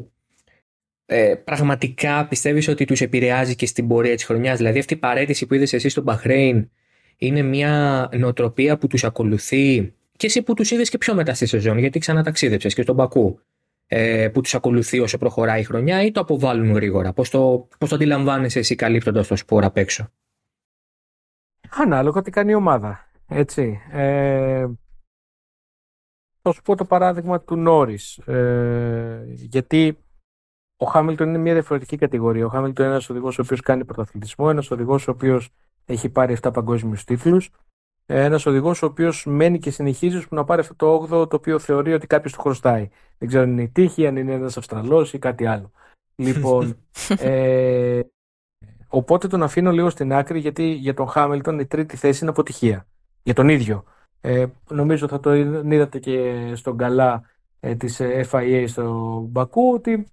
ε, 1.07 1.35
πραγματικά 1.45 2.27
πιστεύεις 2.27 2.69
ότι 2.69 2.85
τους 2.85 3.01
επηρεάζει 3.01 3.55
και 3.55 3.67
στην 3.67 3.89
πορεία 3.89 4.15
της 4.15 4.25
χρονιάς. 4.25 4.57
Δηλαδή 4.57 4.79
αυτή 4.79 4.95
η 4.95 4.97
παρέτηση 4.97 5.47
που 5.47 5.55
είδες 5.55 5.73
εσύ 5.73 5.89
στο 5.89 6.03
Μπαχρέιν 6.03 6.71
είναι 7.17 7.43
μια 7.43 8.09
νοοτροπία 8.17 8.79
που 8.79 8.87
τους 8.87 9.05
ακολουθεί 9.05 9.95
και 10.17 10.27
εσύ 10.27 10.43
που 10.43 10.55
τους 10.55 10.71
είδες 10.71 10.89
και 10.89 10.99
πιο 10.99 11.15
μετά 11.15 11.35
στη 11.35 11.47
σεζόν 11.47 11.79
γιατί 11.79 11.99
ξαναταξίδεψες 11.99 12.75
και 12.75 12.83
στον 12.83 12.95
Μπακού 12.95 13.41
ε, 13.87 14.29
που 14.29 14.41
τους 14.41 14.55
ακολουθεί 14.55 15.01
όσο 15.01 15.19
προχωράει 15.19 15.61
η 15.61 15.65
χρονιά 15.65 16.03
ή 16.05 16.11
το 16.11 16.21
αποβάλλουν 16.21 16.73
γρήγορα. 16.73 17.13
Πώς 17.13 17.31
το, 17.31 17.69
πώς 17.79 17.89
το 17.89 17.95
αντιλαμβάνεσαι 17.95 18.59
εσύ 18.59 18.75
καλύπτοντας 18.75 19.27
το 19.27 19.37
σπορ 19.37 19.65
απ' 19.65 19.77
έξω; 19.77 20.11
Ανάλογα 21.71 22.23
τι 22.23 22.31
κάνει 22.31 22.51
η 22.51 22.55
ομάδα. 22.55 23.09
Έτσι. 23.29 23.81
Ε, 23.93 24.67
θα 26.43 26.53
σου 26.53 26.63
πω 26.63 26.77
το 26.77 26.85
παράδειγμα 26.85 27.41
του 27.41 27.57
Νόρι. 27.57 27.99
Ε, 28.25 29.23
γιατί 29.27 29.99
ο 30.77 30.87
Χάμιλτον 30.87 31.29
είναι 31.29 31.39
μια 31.39 31.53
διαφορετική 31.53 31.97
κατηγορία. 31.97 32.47
Ο 32.47 32.49
Χάμιλτον 32.49 32.85
είναι 32.85 32.95
ένας 32.95 33.11
οδηγός 33.11 33.39
ο 33.39 33.43
οποίος 33.43 33.61
κάνει 33.61 33.85
πρωταθλητισμό, 33.85 34.47
ένας 34.51 34.71
οδηγός 34.71 35.09
ο 35.09 35.11
οποίος 35.11 35.51
έχει 35.85 36.09
πάρει 36.09 36.37
7 36.43 36.53
παγκόσμιους 36.53 37.05
τίτλους. 37.05 37.51
Ένας 38.07 38.47
οδηγός 38.47 38.83
ο 38.83 38.87
οποίος 38.87 39.27
μένει 39.27 39.59
και 39.59 39.71
συνεχίζει 39.71 40.29
που 40.29 40.35
να 40.35 40.45
πάρει 40.45 40.61
αυτό 40.61 40.75
το 40.75 40.95
8 41.23 41.31
το 41.31 41.37
οποίο 41.37 41.59
θεωρεί 41.59 41.93
ότι 41.93 42.07
κάποιος 42.07 42.33
του 42.33 42.41
χρωστάει. 42.41 42.89
Δεν 43.19 43.29
ξέρω 43.29 43.43
αν 43.43 43.51
είναι 43.51 43.63
η 43.63 43.69
τύχη, 43.69 44.07
αν 44.07 44.17
είναι 44.17 44.33
ένας 44.33 44.57
Αυστραλός 44.57 45.13
ή 45.13 45.19
κάτι 45.19 45.47
άλλο. 45.47 45.71
Λοιπόν, 46.17 46.77
ε, 47.19 48.01
οπότε 48.89 49.29
τον 49.29 49.43
αφήνω 49.43 49.71
λίγο 49.71 49.91
στην 49.91 50.13
άκρη 50.13 50.39
γιατί 50.39 50.65
για 50.65 50.95
τον 50.95 51.09
Χάμιλτον 51.09 51.59
η 51.59 51.67
τρίτη 51.67 51.97
θέση 51.97 52.19
είναι 52.21 52.31
αποτυχία. 52.31 52.87
Για 53.23 53.35
τον 53.35 53.49
ίδιο. 53.49 53.85
Ε, 54.25 54.47
νομίζω 54.71 55.09
θα 55.09 55.21
το 55.21 55.35
είδατε 55.35 55.99
και 55.99 56.53
στον 56.55 56.77
καλά 56.77 57.23
ε, 57.61 57.75
της 57.75 58.01
FIA 58.31 58.65
στο 58.67 59.19
Μπακού 59.29 59.73
ότι 59.73 60.07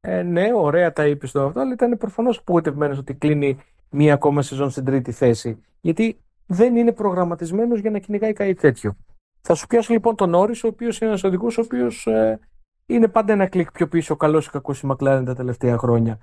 ε, 0.00 0.22
ναι, 0.22 0.52
ωραία 0.54 0.92
τα 0.92 1.06
είπε 1.06 1.26
στο 1.26 1.46
αυτό, 1.46 1.60
αλλά 1.60 1.72
ήταν 1.72 1.96
προφανώς 1.96 2.38
απογοητευμένος 2.38 2.98
ότι 2.98 3.14
κλείνει 3.14 3.58
μία 3.90 4.14
ακόμα 4.14 4.42
σεζόν 4.42 4.70
στην 4.70 4.84
τρίτη 4.84 5.12
θέση. 5.12 5.60
Γιατί 5.80 6.20
δεν 6.46 6.76
είναι 6.76 6.92
προγραμματισμένος 6.92 7.80
για 7.80 7.90
να 7.90 7.98
κυνηγάει 7.98 8.32
κάτι 8.32 8.54
τέτοιο. 8.54 8.96
Θα 9.40 9.54
σου 9.54 9.66
πιάσω 9.66 9.92
λοιπόν 9.92 10.16
τον 10.16 10.34
Όρις, 10.34 10.64
ο 10.64 10.68
οποίος 10.68 11.00
είναι 11.00 11.10
ένας 11.10 11.24
οδηγός, 11.24 11.58
ο 11.58 11.60
οποίος 11.60 12.06
ε, 12.06 12.38
είναι 12.86 13.08
πάντα 13.08 13.32
ένα 13.32 13.46
κλικ 13.46 13.72
πιο 13.72 13.88
πίσω, 13.88 14.16
καλός 14.16 14.46
ή 14.46 14.50
κακός 14.50 14.80
η 14.80 14.86
Μακλάρεν 14.86 15.24
τα 15.24 15.34
τελευταία 15.34 15.78
χρόνια. 15.78 16.18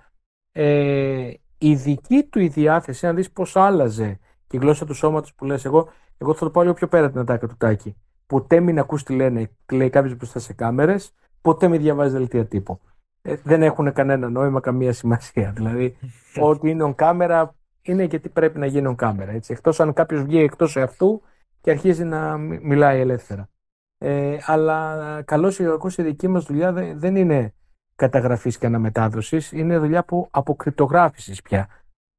Ε, 0.52 1.32
η 1.58 1.76
δική 1.76 2.24
του 2.24 2.40
η 2.40 2.48
διάθεση, 2.48 3.08
αν 3.08 3.16
δεις 3.16 3.32
πώς 3.32 3.56
άλλαζε 3.56 4.20
και 4.33 4.33
η 4.54 4.60
γλώσσα 4.60 4.86
του 4.86 4.94
σώματος 4.94 5.34
που 5.34 5.46
λες, 5.46 5.66
εγώ, 5.66 5.90
εγώ 6.18 6.34
θα 6.34 6.46
το 6.46 6.52
πάω 6.52 6.64
λίγο 6.64 6.76
πιο 6.76 6.88
πέρα 6.88 7.10
την 7.10 7.20
ατάκα 7.20 7.48
του 7.48 7.56
τάκι. 7.58 7.96
Ποτέ 8.28 8.60
μην 8.60 8.80
ακούς 8.80 9.04
τι 9.04 9.16
λένε, 9.16 9.50
τι 9.66 9.76
λέει 9.76 9.90
κάποιος 9.90 10.16
μπροστά 10.16 10.40
σε 10.40 10.54
κάμερες, 10.54 11.14
ποτέ 11.42 11.68
μην 11.68 11.82
διαβάζει 11.82 12.12
δελτία 12.18 12.46
τύπου. 12.46 12.80
Ε, 13.22 13.36
δεν 13.44 13.64
έχουν 13.64 13.94
κανένα 13.94 14.30
νόημα, 14.30 14.60
καμία 14.60 14.94
σημασία. 14.94 15.52
Δηλαδή, 15.56 15.98
ό,τι 16.42 16.70
είναι 16.70 16.84
on 16.84 16.96
κάμερα 16.96 17.56
είναι 17.82 18.04
γιατί 18.04 18.30
πρέπει 18.30 18.60
να 18.60 18.66
γίνει 18.66 18.90
on 18.92 18.96
κάμερα. 18.96 19.32
Έτσι. 19.32 19.54
Εκτός 19.54 19.80
αν 19.80 19.94
κάποιος 19.94 20.24
βγει 20.24 20.40
εκτός 20.40 20.78
αυτού 20.78 21.22
και 21.62 21.72
αρχίζει 21.72 22.04
να 22.04 22.38
μιλάει 22.38 23.00
ελεύθερα. 23.00 23.50
Ε, 23.98 24.38
αλλά 24.46 25.22
καλώ 25.26 25.50
ή 25.50 25.64
κακό 25.64 25.90
η 25.98 26.04
δική 26.04 26.28
μας 26.28 26.46
δουλειά 26.46 26.74
δεν 26.96 27.16
είναι 27.16 27.54
καταγραφής 27.96 28.58
και 28.58 28.66
αναμετάδοσης, 28.66 29.52
είναι 29.52 29.78
δουλειά 29.78 30.04
που 30.04 30.28
αποκρυπτογράφηση 30.32 31.42
πια. 31.42 31.68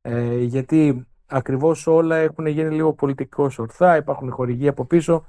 Ε, 0.00 0.38
γιατί 0.38 1.06
ακριβώς 1.34 1.86
όλα 1.86 2.16
έχουν 2.16 2.46
γίνει 2.46 2.74
λίγο 2.74 2.94
πολιτικό 2.94 3.50
ορθά, 3.58 3.96
υπάρχουν 3.96 4.30
χορηγοί 4.30 4.68
από 4.68 4.84
πίσω. 4.84 5.26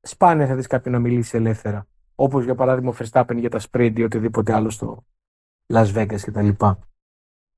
Σπάνια 0.00 0.46
θα 0.46 0.54
δεις 0.54 0.66
κάποιον 0.66 0.94
να 0.94 1.00
μιλήσει 1.00 1.36
ελεύθερα. 1.36 1.86
Όπως 2.14 2.44
για 2.44 2.54
παράδειγμα 2.54 2.90
ο 2.90 2.94
Verstappen 2.98 3.36
για 3.36 3.50
τα 3.50 3.60
sprint 3.70 3.92
ή 3.96 4.02
οτιδήποτε 4.02 4.52
άλλο 4.52 4.70
στο, 4.70 5.04
Las 5.66 5.92
Vegas 5.94 6.20
κτλ. 6.20 6.48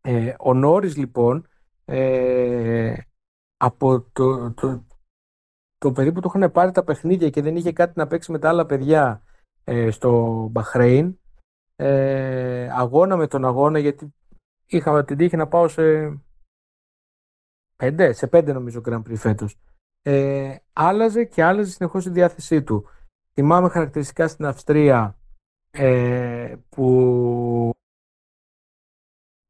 Ε, 0.01 0.35
ο 0.39 0.55
Νόρις 0.55 0.97
λοιπόν 0.97 1.49
ε, 1.85 2.95
από 3.57 4.01
το, 4.01 4.53
το, 4.53 4.87
το 5.79 5.93
παιδί 5.93 6.13
που 6.13 6.21
του 6.21 6.33
είχαν 6.35 6.53
πάρει 6.53 6.71
τα 6.71 6.85
παιχνίδια 6.85 7.31
και 7.31 7.43
δεν 7.43 7.57
είχε 7.57 7.73
κάτι 7.73 7.93
να 7.97 8.07
παίξει 8.07 8.33
με 8.33 8.39
τα 8.39 8.49
άλλα 8.49 8.67
παιδιά 8.67 9.23
ε, 9.65 9.91
στο 9.91 10.49
Μπαχρέιν 10.51 11.19
ε, 11.77 12.69
αγώνα 12.73 13.17
με 13.17 13.27
τον 13.27 13.45
αγώνα 13.45 13.79
γιατί 13.79 14.15
είχα 14.67 15.05
την 15.05 15.17
τύχη 15.17 15.37
να 15.37 15.49
πάω 15.49 15.69
σε 15.69 15.83
πέντε, 17.79 18.13
σε 18.13 18.27
πέντε 18.27 18.53
νομίζω 18.53 18.81
Grand 18.85 19.03
Prix 19.03 19.17
φέτος. 19.17 19.59
Ε, 20.03 20.57
άλλαζε 20.73 21.25
και 21.25 21.43
άλλαζε 21.43 21.71
συνεχώς 21.71 22.07
η 22.07 22.11
διάθεσή 22.11 22.63
του. 22.63 22.85
Θυμάμαι 23.33 23.69
χαρακτηριστικά 23.69 24.29
στην 24.29 24.47
Αυστρία 24.47 25.19
ε, 25.71 26.57
που 26.69 27.71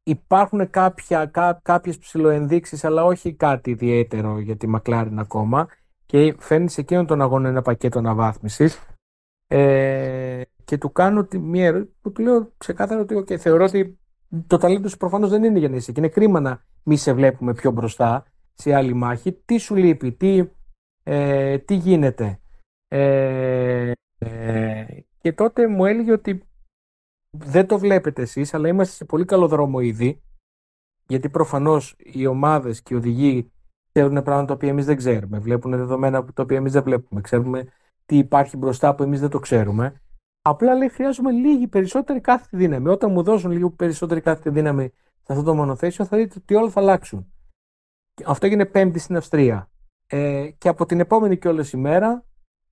υπάρχουν 0.03 0.71
κάποια, 0.71 1.27
κά, 1.27 1.61
κάποιες 1.63 1.99
ψηλοενδείξεις 1.99 2.85
αλλά 2.85 3.05
όχι 3.05 3.35
κάτι 3.35 3.71
ιδιαίτερο 3.71 4.39
για 4.39 4.57
τη 4.57 4.67
Μακλάριν 4.67 5.19
ακόμα 5.19 5.69
και 6.07 6.35
φέρνει 6.39 6.69
σε 6.71 6.81
εκείνον 6.81 7.07
τον 7.07 7.23
αγώνα 7.23 7.49
ένα 7.49 7.63
πακέτο 7.63 7.99
αναβάθμισης 7.99 8.81
ε, 9.47 10.43
και 10.65 10.79
του 10.79 10.93
κάνω 10.93 11.25
τη, 11.25 11.39
μία 11.39 11.67
ερώτηση 11.67 11.97
που 12.01 12.13
του 12.13 12.23
λέω 12.23 12.53
ξεκάθαρα 12.59 13.01
ότι 13.01 13.17
okay, 13.19 13.37
θεωρώ 13.37 13.65
ότι 13.65 13.99
το 14.47 14.59
ταλέντο 14.59 14.89
σου 14.89 14.97
προφανώς 14.97 15.31
δεν 15.31 15.45
είναι 15.45 15.59
για 15.59 15.69
να 15.69 15.77
είσαι 15.77 15.93
και 15.93 16.01
είναι 16.01 16.09
κρίμα 16.09 16.41
να 16.41 16.65
μη 16.83 16.97
σε 16.97 17.13
βλέπουμε 17.13 17.55
πιο 17.55 17.71
μπροστά 17.71 18.25
σε 18.55 18.75
άλλη 18.75 18.95
μάχη. 18.95 19.33
Τι 19.33 19.59
σου 19.59 19.75
λείπει, 19.75 20.13
τι, 20.13 20.45
ε, 21.03 21.59
τι 21.59 21.75
γίνεται. 21.75 22.41
Ε, 22.89 23.93
ε, 24.19 24.87
και 25.21 25.33
τότε 25.33 25.69
μου 25.69 25.85
έλεγε 25.85 26.13
ότι 26.13 26.43
δεν 27.31 27.67
το 27.67 27.79
βλέπετε 27.79 28.23
εσείς, 28.23 28.55
αλλά 28.55 28.69
είμαστε 28.69 28.95
σε 28.95 29.05
πολύ 29.05 29.25
καλό 29.25 29.49
δρόμο 29.49 29.81
ήδη, 29.81 30.23
γιατί 31.07 31.29
προφανώς 31.29 31.97
οι 31.99 32.27
ομάδες 32.27 32.83
και 32.83 32.95
οι 32.95 32.97
οδηγοί 32.97 33.53
ξέρουν 33.93 34.23
πράγματα 34.23 34.45
τα 34.45 34.55
οποία 34.55 34.69
εμείς 34.69 34.85
δεν 34.85 34.97
ξέρουμε, 34.97 35.39
βλέπουν 35.39 35.71
δεδομένα 35.71 36.25
τα 36.25 36.43
οποία 36.43 36.57
εμείς 36.57 36.73
δεν 36.73 36.83
βλέπουμε, 36.83 37.21
ξέρουμε 37.21 37.67
τι 38.07 38.17
υπάρχει 38.17 38.57
μπροστά 38.57 38.95
που 38.95 39.03
εμείς 39.03 39.21
δεν 39.21 39.31
το 39.31 39.39
ξέρουμε. 39.39 40.01
Απλά 40.49 40.75
λέει 40.75 40.89
χρειάζομαι 40.89 41.31
λίγη 41.31 41.67
περισσότερη 41.67 42.21
κάθετη 42.21 42.57
δύναμη. 42.57 42.89
Όταν 42.89 43.13
μου 43.13 43.23
δώσουν 43.23 43.51
λίγο 43.51 43.71
περισσότερη 43.71 44.21
κάθετη 44.21 44.51
δύναμη 44.51 44.93
σε 45.23 45.33
αυτό 45.33 45.43
το 45.43 45.55
μονοθέσιο 45.55 46.05
θα 46.05 46.17
δείτε 46.17 46.35
ότι 46.39 46.55
όλα 46.55 46.71
θα 46.71 46.81
αλλάξουν. 46.81 47.33
Αυτό 48.25 48.47
έγινε 48.47 48.65
πέμπτη 48.65 48.99
στην 48.99 49.17
Αυστρία. 49.17 49.71
Ε, 50.07 50.51
και 50.59 50.69
από 50.69 50.87
την 50.87 51.01
επόμενη 51.01 51.39
κιόλα 51.39 51.65
ημέρα, 51.73 52.25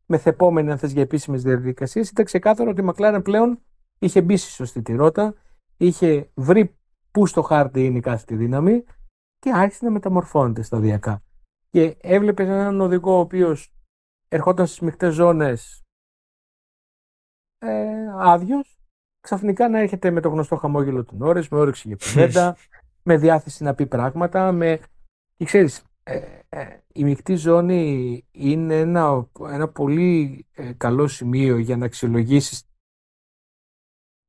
μεθεπόμενη 0.06 0.70
αν 0.70 0.78
θες 0.78 0.92
για 0.92 1.02
επίσημες 1.02 1.42
διαδικασίες, 1.42 2.08
ήταν 2.08 2.24
ξεκάθαρο 2.24 2.70
ότι 2.70 2.80
η 2.80 2.84
Μακλάρεν 2.84 3.22
πλέον 3.22 3.62
είχε 3.98 4.22
μπει 4.22 4.36
στη 4.36 4.50
σωστή 4.50 4.82
τη 4.82 4.94
ρότα, 4.94 5.34
είχε 5.76 6.30
βρει 6.34 6.76
πού 7.10 7.26
στο 7.26 7.42
χάρτη 7.42 7.84
είναι 7.84 7.98
η 7.98 8.00
κάθετη 8.00 8.36
δύναμη 8.36 8.84
και 9.38 9.50
άρχισε 9.54 9.84
να 9.84 9.90
μεταμορφώνεται 9.90 10.62
σταδιακά. 10.62 11.22
Και 11.70 11.96
έβλεπες 12.00 12.46
έναν 12.46 12.80
οδηγό 12.80 13.16
ο 13.16 13.20
οποίος 13.20 13.74
ερχόταν 14.28 14.66
στις 14.66 14.80
μεικτές 14.80 15.14
ζώνες 15.14 15.85
ε, 17.66 18.12
άδειος, 18.18 18.78
ξαφνικά 19.20 19.68
να 19.68 19.78
έρχεται 19.78 20.10
με 20.10 20.20
το 20.20 20.28
γνωστό 20.28 20.56
χαμόγελο 20.56 21.04
του 21.04 21.16
Νόρε, 21.16 21.42
με 21.50 21.58
όρεξη 21.58 21.88
για 21.88 21.96
κουβέντα, 21.96 22.56
με 23.02 23.16
διάθεση 23.16 23.62
να 23.62 23.74
πει 23.74 23.86
πράγματα. 23.86 24.52
Με... 24.52 24.80
Και 25.36 25.44
ξέρεις, 25.44 25.84
ε, 26.02 26.20
ε, 26.48 26.66
η 26.92 27.04
μεικτή 27.04 27.34
ζώνη 27.34 28.24
είναι 28.30 28.80
ένα, 28.80 29.28
ένα 29.50 29.68
πολύ 29.68 30.46
ε, 30.52 30.72
καλό 30.72 31.06
σημείο 31.06 31.56
για 31.56 31.76
να 31.76 31.84
αξιολογήσεις 31.84 32.62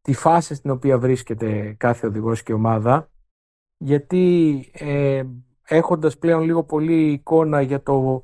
τη 0.02 0.14
φάση 0.14 0.56
στην 0.56 0.70
οποία 0.70 1.00
βρίσκεται 1.00 1.76
κάθε 1.78 2.08
οδηγός 2.08 2.44
και 2.44 2.54
ομάδα 2.54 3.10
γιατί 3.78 4.58
ε, 4.74 5.24
έχοντας 5.64 6.18
πλέον 6.18 6.42
λίγο 6.42 6.64
πολύ 6.64 7.12
εικόνα 7.12 7.62
για 7.62 7.84
το 7.84 8.24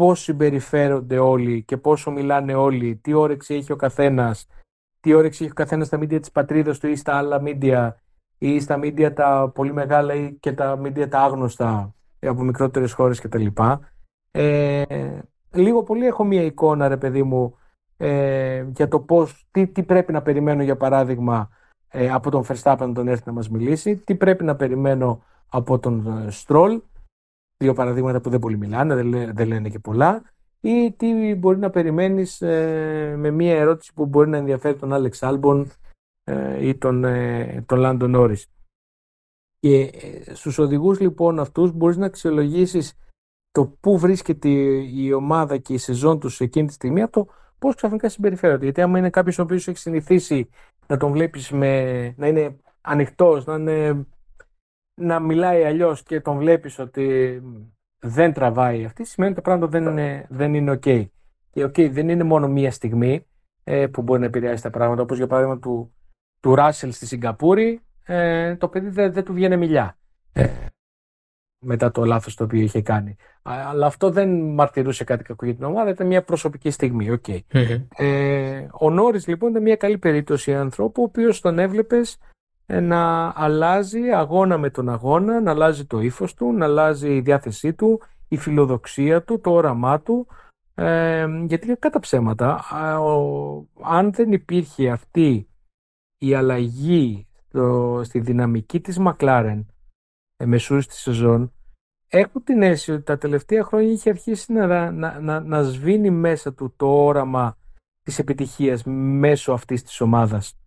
πώς 0.00 0.20
συμπεριφέρονται 0.20 1.18
όλοι 1.18 1.62
και 1.62 1.76
πόσο 1.76 2.10
μιλάνε 2.10 2.54
όλοι, 2.54 2.96
τι 2.96 3.12
όρεξη 3.12 3.54
έχει 3.54 3.72
ο 3.72 3.76
καθένας, 3.76 4.46
τι 5.00 5.14
όρεξη 5.14 5.42
έχει 5.42 5.52
ο 5.52 5.54
καθένας 5.54 5.86
στα 5.86 5.96
μίντια 5.96 6.20
της 6.20 6.30
πατρίδας 6.30 6.78
του 6.78 6.88
ή 6.88 6.96
στα 6.96 7.14
άλλα 7.16 7.40
μίντια 7.40 8.00
ή 8.38 8.60
στα 8.60 8.76
μίντια 8.76 9.12
τα 9.12 9.50
πολύ 9.54 9.72
μεγάλα 9.72 10.14
ή 10.14 10.32
και 10.32 10.52
τα 10.52 10.76
μίντια 10.76 11.08
τα 11.08 11.20
άγνωστα 11.20 11.94
από 12.20 12.42
μικρότερες 12.42 12.92
χώρες 12.92 13.20
κτλ. 13.20 13.46
Ε, 14.30 14.82
λίγο 15.52 15.82
πολύ 15.82 16.06
έχω 16.06 16.24
μία 16.24 16.42
εικόνα 16.42 16.88
ρε 16.88 16.96
παιδί 16.96 17.22
μου 17.22 17.56
ε, 17.96 18.66
για 18.74 18.88
το 18.88 19.00
πώς, 19.00 19.46
τι, 19.50 19.66
τι 19.66 19.82
πρέπει 19.82 20.12
να 20.12 20.22
περιμένω 20.22 20.62
για 20.62 20.76
παράδειγμα 20.76 21.48
ε, 21.88 22.10
από 22.10 22.30
τον 22.30 22.44
Verstappen 22.48 22.78
να 22.78 22.92
τον 22.92 23.08
έρθει 23.08 23.22
να 23.26 23.32
μας 23.32 23.48
μιλήσει, 23.48 23.96
τι 23.96 24.14
πρέπει 24.14 24.44
να 24.44 24.56
περιμένω 24.56 25.22
από 25.48 25.78
τον 25.78 26.06
Stroll 26.30 26.80
δύο 27.64 27.72
παραδείγματα 27.74 28.20
που 28.20 28.30
δεν 28.30 28.38
πολύ 28.38 28.58
μιλάνε, 28.58 28.94
δεν, 28.94 29.34
δεν 29.34 29.48
λένε 29.48 29.68
και 29.68 29.78
πολλά, 29.78 30.22
ή 30.60 30.92
τι 30.92 31.34
μπορεί 31.34 31.58
να 31.58 31.70
περιμένεις 31.70 32.40
ε, 32.42 33.14
με 33.18 33.30
μία 33.30 33.56
ερώτηση 33.56 33.94
που 33.94 34.06
μπορεί 34.06 34.28
να 34.28 34.36
ενδιαφέρει 34.36 34.76
τον 34.78 34.92
Άλεξ 34.92 35.22
Άλμπον 35.22 35.70
ε, 36.24 36.66
ή 36.66 36.74
τον, 36.74 37.04
ε, 37.04 37.64
τον 37.66 37.78
Λάντο 37.78 38.06
Νόρις. 38.06 38.46
Και 39.58 39.80
ε, 39.80 40.34
στους 40.34 40.58
οδηγούς 40.58 41.00
λοιπόν 41.00 41.38
αυτούς 41.38 41.72
μπορείς 41.72 41.96
να 41.96 42.06
αξιολογήσεις 42.06 42.98
το 43.50 43.76
πού 43.80 43.98
βρίσκεται 43.98 44.48
η 44.78 45.12
ομάδα 45.12 45.56
και 45.56 45.72
η 45.72 45.78
σεζόν 45.78 46.20
τους 46.20 46.40
εκείνη 46.40 46.66
τη 46.66 46.72
στιγμή 46.72 47.02
από 47.02 47.12
το 47.12 47.32
πώς 47.58 47.74
ξαφνικά 47.74 48.08
συμπεριφέρονται. 48.08 48.64
Γιατί 48.64 48.80
άμα 48.80 48.98
είναι 48.98 49.10
κάποιος 49.10 49.38
ο 49.38 49.42
οποίος 49.42 49.68
έχει 49.68 49.78
συνηθίσει 49.78 50.48
να 50.86 50.96
τον 50.96 51.12
βλέπεις 51.12 51.50
με, 51.50 52.14
να 52.16 52.26
είναι 52.26 52.56
ανοιχτός, 52.80 53.44
να 53.44 53.54
είναι 53.54 54.06
να 55.00 55.20
μιλάει 55.20 55.64
αλλιώς 55.64 56.02
και 56.02 56.20
τον 56.20 56.36
βλέπεις 56.36 56.78
ότι 56.78 57.40
δεν 57.98 58.32
τραβάει 58.32 58.84
αυτή, 58.84 59.04
σημαίνει 59.04 59.32
ότι 59.32 59.42
τα 59.42 59.48
πράγματα 59.50 59.78
δεν 59.78 59.90
είναι, 59.90 60.26
δεν 60.28 60.54
είναι 60.54 60.72
ok. 60.72 61.06
Και 61.50 61.64
ok, 61.64 61.90
δεν 61.90 62.08
είναι 62.08 62.24
μόνο 62.24 62.48
μία 62.48 62.70
στιγμή 62.70 63.26
ε, 63.64 63.86
που 63.86 64.02
μπορεί 64.02 64.20
να 64.20 64.26
επηρεάσει 64.26 64.62
τα 64.62 64.70
πράγματα, 64.70 65.02
όπως 65.02 65.16
για 65.16 65.26
παράδειγμα 65.26 65.58
του, 65.58 65.94
του 66.40 66.54
Ράσελ 66.54 66.92
στη 66.92 67.06
Σιγκαπούρη, 67.06 67.80
ε, 68.04 68.56
το 68.56 68.68
παιδί 68.68 68.88
δεν, 68.88 69.12
δεν 69.12 69.24
του 69.24 69.32
βγαίνει 69.32 69.56
μιλιά. 69.56 69.98
Ε, 70.32 70.46
μετά 71.64 71.90
το 71.90 72.04
λάθος 72.04 72.34
το 72.34 72.44
οποίο 72.44 72.60
είχε 72.60 72.82
κάνει. 72.82 73.16
Αλλά 73.42 73.86
αυτό 73.86 74.10
δεν 74.10 74.40
μαρτυρούσε 74.40 75.04
κάτι 75.04 75.24
κακό 75.24 75.44
για 75.44 75.54
την 75.54 75.64
ομάδα, 75.64 75.90
ήταν 75.90 76.06
μια 76.06 76.22
προσωπική 76.22 76.70
στιγμή. 76.70 77.20
Okay. 77.22 77.38
Ε, 77.96 78.66
ο 78.72 78.90
Νόρις 78.90 79.26
λοιπόν 79.26 79.50
ήταν 79.50 79.62
μια 79.62 79.76
καλή 79.76 79.98
περίπτωση 79.98 80.54
ανθρώπου, 80.54 81.02
ο 81.02 81.04
οποίος 81.04 81.40
τον 81.40 81.58
έβλεπες 81.58 82.14
ε, 82.14 82.18
να 82.80 83.32
αλλάζει 83.36 84.10
αγώνα 84.10 84.58
με 84.58 84.70
τον 84.70 84.88
αγώνα, 84.88 85.40
να 85.40 85.50
αλλάζει 85.50 85.86
το 85.86 86.00
ύφος 86.00 86.34
του, 86.34 86.52
να 86.52 86.64
αλλάζει 86.64 87.14
η 87.14 87.20
διάθεσή 87.20 87.74
του, 87.74 88.00
η 88.28 88.36
φιλοδοξία 88.36 89.22
του, 89.22 89.40
το 89.40 89.50
όραμά 89.50 90.00
του. 90.00 90.26
Ε, 90.74 91.26
γιατί 91.46 91.76
κατά 91.76 92.00
ψέματα, 92.00 92.64
αν 93.82 94.12
δεν 94.12 94.32
υπήρχε 94.32 94.90
αυτή 94.90 95.48
η 96.18 96.34
αλλαγή 96.34 97.26
στη 98.02 98.20
δυναμική 98.20 98.80
της 98.80 98.98
Μακλάρεν 98.98 99.66
ε, 100.36 100.46
μεσούς 100.46 100.86
της 100.86 100.98
σεζόν, 100.98 101.52
έχω 102.08 102.40
την 102.40 102.62
αίσθηση 102.62 102.92
ότι 102.92 103.02
τα 103.02 103.18
τελευταία 103.18 103.64
χρόνια 103.64 103.92
είχε 103.92 104.10
αρχίσει 104.10 104.52
να, 104.52 104.90
να, 104.90 105.20
να, 105.20 105.40
να 105.40 105.62
σβήνει 105.62 106.10
μέσα 106.10 106.54
του 106.54 106.72
το 106.76 107.04
όραμα 107.04 107.58
της 108.02 108.18
επιτυχίας 108.18 108.82
μέσω 108.84 109.52
αυτής 109.52 109.82
της 109.82 110.00
ομάδας. 110.00 110.59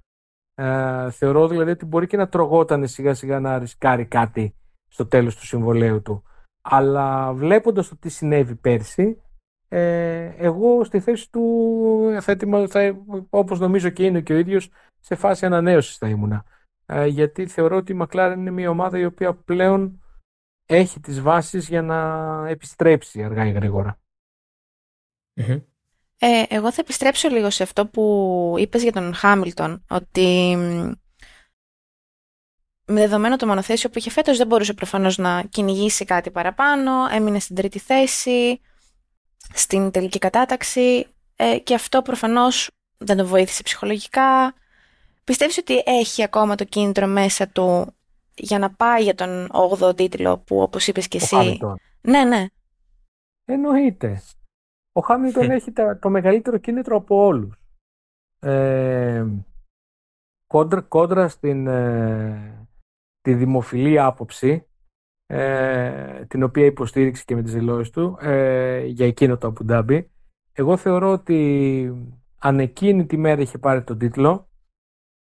Ε, 0.55 1.11
θεωρώ 1.11 1.47
δηλαδή 1.47 1.71
ότι 1.71 1.85
μπορεί 1.85 2.07
και 2.07 2.17
να 2.17 2.27
τρογόταν 2.27 2.87
σιγά 2.87 3.13
σιγά 3.13 3.39
να 3.39 3.59
ρισκάρει 3.59 4.05
κάτι 4.05 4.55
στο 4.87 5.05
τέλος 5.05 5.35
του 5.35 5.45
συμβολέου 5.45 6.01
του. 6.01 6.23
Αλλά 6.61 7.33
βλέποντας 7.33 7.87
το 7.87 7.97
τι 7.97 8.09
συνέβη 8.09 8.55
πέρσι, 8.55 9.21
ε, 9.67 10.33
εγώ 10.37 10.83
στη 10.83 10.99
θέση 10.99 11.31
του 11.31 12.17
θα, 12.21 12.37
θα, 12.67 13.03
όπως 13.29 13.59
νομίζω 13.59 13.89
και 13.89 14.05
είναι 14.05 14.21
και 14.21 14.33
ο 14.33 14.37
ίδιος 14.37 14.69
σε 14.99 15.15
φάση 15.15 15.45
ανανέωσης 15.45 15.97
θα 15.97 16.09
ήμουνα. 16.09 16.45
Ε, 16.85 17.05
γιατί 17.05 17.47
θεωρώ 17.47 17.77
ότι 17.77 17.93
η 17.93 17.97
McLaren 18.01 18.33
είναι 18.37 18.51
μια 18.51 18.69
ομάδα 18.69 18.99
η 18.99 19.05
οποία 19.05 19.33
πλέον 19.33 20.01
έχει 20.65 20.99
τις 20.99 21.21
βάσεις 21.21 21.67
για 21.67 21.81
να 21.81 21.99
επιστρέψει 22.47 23.23
αργά 23.23 23.45
ή 23.45 23.51
γρήγορα. 23.51 23.99
Ε, 26.17 26.43
εγώ 26.47 26.71
θα 26.71 26.81
επιστρέψω 26.81 27.29
λίγο 27.29 27.49
σε 27.49 27.63
αυτό 27.63 27.87
που 27.87 28.55
είπες 28.57 28.83
για 28.83 28.91
τον 28.91 29.13
Χάμιλτον, 29.13 29.85
ότι 29.89 30.55
με 32.85 32.99
δεδομένο 32.99 33.35
το 33.35 33.47
μονοθέσιο 33.47 33.89
που 33.89 33.97
είχε 33.97 34.09
φέτος 34.09 34.37
δεν 34.37 34.47
μπορούσε 34.47 34.73
προφανώς 34.73 35.17
να 35.17 35.43
κυνηγήσει 35.43 36.05
κάτι 36.05 36.31
παραπάνω, 36.31 36.91
έμεινε 37.11 37.39
στην 37.39 37.55
τρίτη 37.55 37.79
θέση, 37.79 38.61
στην 39.53 39.91
τελική 39.91 40.19
κατάταξη 40.19 41.07
ε, 41.35 41.57
και 41.59 41.73
αυτό 41.73 42.01
προφανώς 42.01 42.69
δεν 42.97 43.17
το 43.17 43.25
βοήθησε 43.25 43.63
ψυχολογικά. 43.63 44.53
Πιστεύεις 45.23 45.57
ότι 45.57 45.83
έχει 45.85 46.23
ακόμα 46.23 46.55
το 46.55 46.63
κίνητρο 46.63 47.07
μέσα 47.07 47.47
του 47.47 47.93
για 48.35 48.59
να 48.59 48.71
πάει 48.71 49.03
για 49.03 49.15
τον 49.15 49.49
8ο 49.51 49.95
τίτλο 49.95 50.37
που 50.37 50.61
όπως 50.61 50.87
είπες 50.87 51.07
και 51.07 51.17
εσύ... 51.17 51.59
Ναι, 52.01 52.23
ναι. 52.23 52.45
Εννοείται. 53.45 54.23
Ο 54.93 55.01
Χάμιλτον 55.01 55.51
έχει 55.57 55.71
το 55.99 56.09
μεγαλύτερο 56.09 56.57
κίνητρο 56.57 56.97
από 56.97 57.25
όλους. 57.25 57.55
Ε, 58.39 59.25
κόντρα, 60.47 60.81
κόντρα 60.81 61.27
στην 61.27 61.67
ε, 61.67 62.67
τη 63.21 63.33
δημοφιλή 63.33 63.99
άποψη, 63.99 64.67
ε, 65.25 66.25
την 66.25 66.43
οποία 66.43 66.65
υποστήριξε 66.65 67.23
και 67.25 67.35
με 67.35 67.41
τις 67.41 67.53
δηλώσεις 67.53 67.89
του 67.89 68.17
ε, 68.21 68.85
για 68.85 69.05
εκείνο 69.05 69.37
το 69.37 69.47
Αμπουντάμπι. 69.47 70.11
Εγώ 70.53 70.77
θεωρώ 70.77 71.11
ότι 71.11 71.91
αν 72.39 72.59
εκείνη 72.59 73.05
τη 73.05 73.17
μέρα 73.17 73.41
είχε 73.41 73.57
πάρει 73.57 73.83
τον 73.83 73.97
τίτλο, 73.97 74.47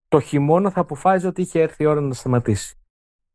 το 0.08 0.20
χειμώνα 0.20 0.70
θα 0.70 0.80
αποφάσιζε 0.80 1.26
ότι 1.26 1.40
είχε 1.40 1.60
έρθει 1.60 1.82
η 1.82 1.86
ώρα 1.86 2.00
να 2.00 2.14
σταματήσει. 2.14 2.76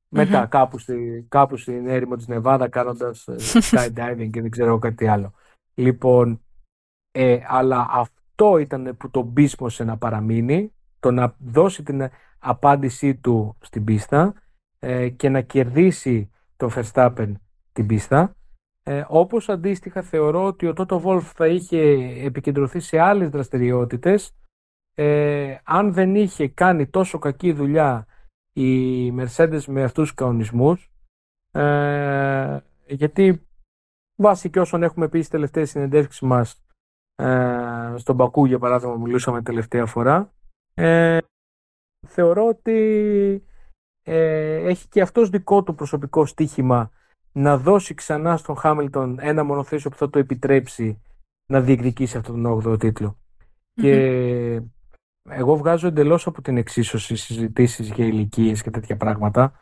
Μετά 0.10 0.46
κάπου, 0.46 0.78
στη, 0.78 1.26
κάπου 1.30 1.58
στην 1.58 1.88
έρημο 1.88 2.16
της 2.16 2.28
Νεβάδα 2.28 2.70
κάνοντας 2.70 3.28
ε, 3.28 3.36
skydiving 3.72 4.30
και 4.32 4.42
δεν 4.42 4.50
ξέρω 4.50 4.80
κάτι 4.80 5.08
άλλο. 5.08 5.34
Λοιπόν, 5.78 6.42
ε, 7.12 7.40
αλλά 7.48 7.88
αυτό 7.90 8.58
ήταν 8.58 8.98
που 8.98 9.10
τον 9.10 9.34
πείσμωσε 9.34 9.84
να 9.84 9.98
παραμείνει, 9.98 10.74
το 11.00 11.12
να 11.12 11.36
δώσει 11.40 11.84
την 11.84 12.10
απάντησή 12.40 13.16
του 13.16 13.58
στην 13.62 13.84
πίστα 13.84 14.34
ε, 14.80 15.10
και 15.10 15.30
να 15.30 15.42
κερδίσει 15.42 16.30
το 16.58 16.72
Verstappen 16.76 17.32
την 17.74 17.86
πίστα. 17.86 18.36
Ε, 18.84 19.06
όπως 19.08 19.50
αντίστοιχα 19.50 20.02
θεωρώ 20.02 20.46
ότι 20.46 20.68
ο 20.68 20.74
Τότο 20.74 21.00
Βόλφ 21.00 21.32
θα 21.32 21.48
είχε 21.48 21.80
επικεντρωθεί 22.26 22.80
σε 22.80 23.00
άλλες 23.00 23.30
δραστηριότητες 23.30 24.32
ε, 24.94 25.58
αν 25.64 25.94
δεν 25.94 26.16
είχε 26.16 26.48
κάνει 26.48 26.88
τόσο 26.88 27.20
κακή 27.20 27.52
δουλειά 27.52 28.08
η 28.54 29.10
Mercedes 29.10 29.64
με 29.68 29.84
αυτούς 29.84 30.04
τους 30.04 30.14
κανονισμούς 30.14 30.92
ε, 31.52 32.60
γιατί 32.88 33.47
βάσει 34.18 34.50
και 34.50 34.60
όσων 34.60 34.84
έχουμε 34.84 35.10
πει 35.10 35.18
στις 35.18 35.30
τελευταίες 35.30 35.70
συνεντεύξεις 35.70 36.22
μας 36.22 36.62
ε, 37.16 37.94
στον 37.96 38.18
Πακού 38.18 38.46
για 38.46 38.60
παράδειγμα 38.60 38.96
μιλούσαμε 38.96 39.42
τελευταία 39.42 39.86
φορά 39.86 40.34
ε, 40.74 41.18
θεωρώ 42.08 42.48
ότι 42.48 43.44
ε, 44.04 44.56
έχει 44.56 44.88
και 44.88 45.02
αυτός 45.02 45.30
δικό 45.30 45.64
του 45.64 45.76
προσωπικό 45.76 46.26
στίχημα 46.26 46.92
να 47.32 47.58
δώσει 47.58 47.94
ξανά 47.94 48.38
στον 48.38 48.56
Χάμιλτον 48.56 49.18
ένα 49.20 49.44
μονοθέσιο 49.44 49.90
που 49.90 49.98
θα 49.98 50.10
το 50.10 50.20
επιτρέψει 50.20 51.02
να 51.50 51.62
διεκδικήσει 51.62 52.18
αυτόν 52.18 52.44
τον 52.44 52.74
8ο 52.74 52.80
τιτλο 52.80 53.18
Και 53.74 54.62
εγώ 55.30 55.58
βγάζω 55.58 55.88
εντελώς 55.88 56.28
από 56.28 56.42
την 56.42 56.58
εξίσωση 56.58 57.16
συζητήσεις 57.16 57.90
για 57.92 58.06
ηλικίες 58.06 58.62
και 58.62 58.70
τέτοια 58.70 58.98
πράγματα. 58.98 59.60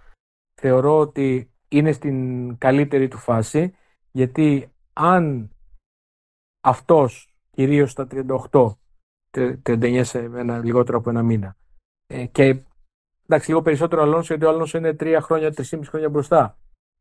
Θεωρώ 0.62 1.00
ότι 1.00 1.54
είναι 1.68 1.92
στην 1.92 2.58
καλύτερη 2.58 3.08
του 3.08 3.18
φάση 3.18 3.76
γιατί 4.16 4.70
αν 4.94 5.50
αυτός 6.62 7.36
κυρίως 7.52 7.92
στα 7.92 8.08
38 8.52 8.72
39 9.32 10.02
σε 10.04 10.20
ένα, 10.20 10.58
λιγότερο 10.58 10.98
από 10.98 11.10
ένα 11.10 11.24
μήνα 11.24 11.58
ε, 12.08 12.26
και 12.26 12.64
εντάξει 13.26 13.50
λίγο 13.50 13.62
περισσότερο 13.62 14.02
Αλόνσο 14.02 14.34
γιατί 14.34 14.46
ο 14.46 14.50
Αλόνσο 14.50 14.78
είναι 14.78 14.96
3 15.00 15.18
χρόνια, 15.22 15.54
3,5 15.56 15.80
χρόνια 15.84 16.10
μπροστά 16.10 16.58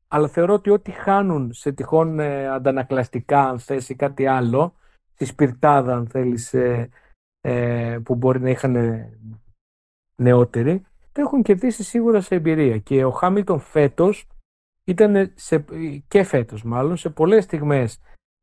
αλλά 0.09 0.29
θεωρώ 0.29 0.55
ότι 0.55 0.71
ό,τι 0.71 0.91
χάνουν 0.91 1.53
σε 1.53 1.73
τυχόν 1.73 2.19
ε, 2.19 2.49
αντανακλαστικά 2.49 3.49
αν 3.49 3.59
θες 3.59 3.89
ή 3.89 3.95
κάτι 3.95 4.27
άλλο 4.27 4.75
στη 5.15 5.25
σπιρτάδα 5.25 5.97
αν 5.97 6.07
θέλεις 6.07 6.55
ε, 6.55 6.89
ε, 7.41 7.99
που 8.05 8.15
μπορεί 8.15 8.41
να 8.41 8.51
είχαν 8.51 8.77
νεότεροι, 10.17 10.87
το 11.13 11.21
έχουν 11.21 11.43
κερδίσει 11.43 11.83
σίγουρα 11.83 12.21
σε 12.21 12.35
εμπειρία. 12.35 12.79
Και 12.79 13.05
ο 13.05 13.11
Χάμιλτον 13.11 13.61
φέτος 13.61 14.27
ήταν 14.85 15.33
σε, 15.35 15.65
και 16.09 16.23
φέτος 16.23 16.63
μάλλον 16.63 16.97
σε 16.97 17.11
πολλές 17.11 17.45
στιγμές 17.45 18.01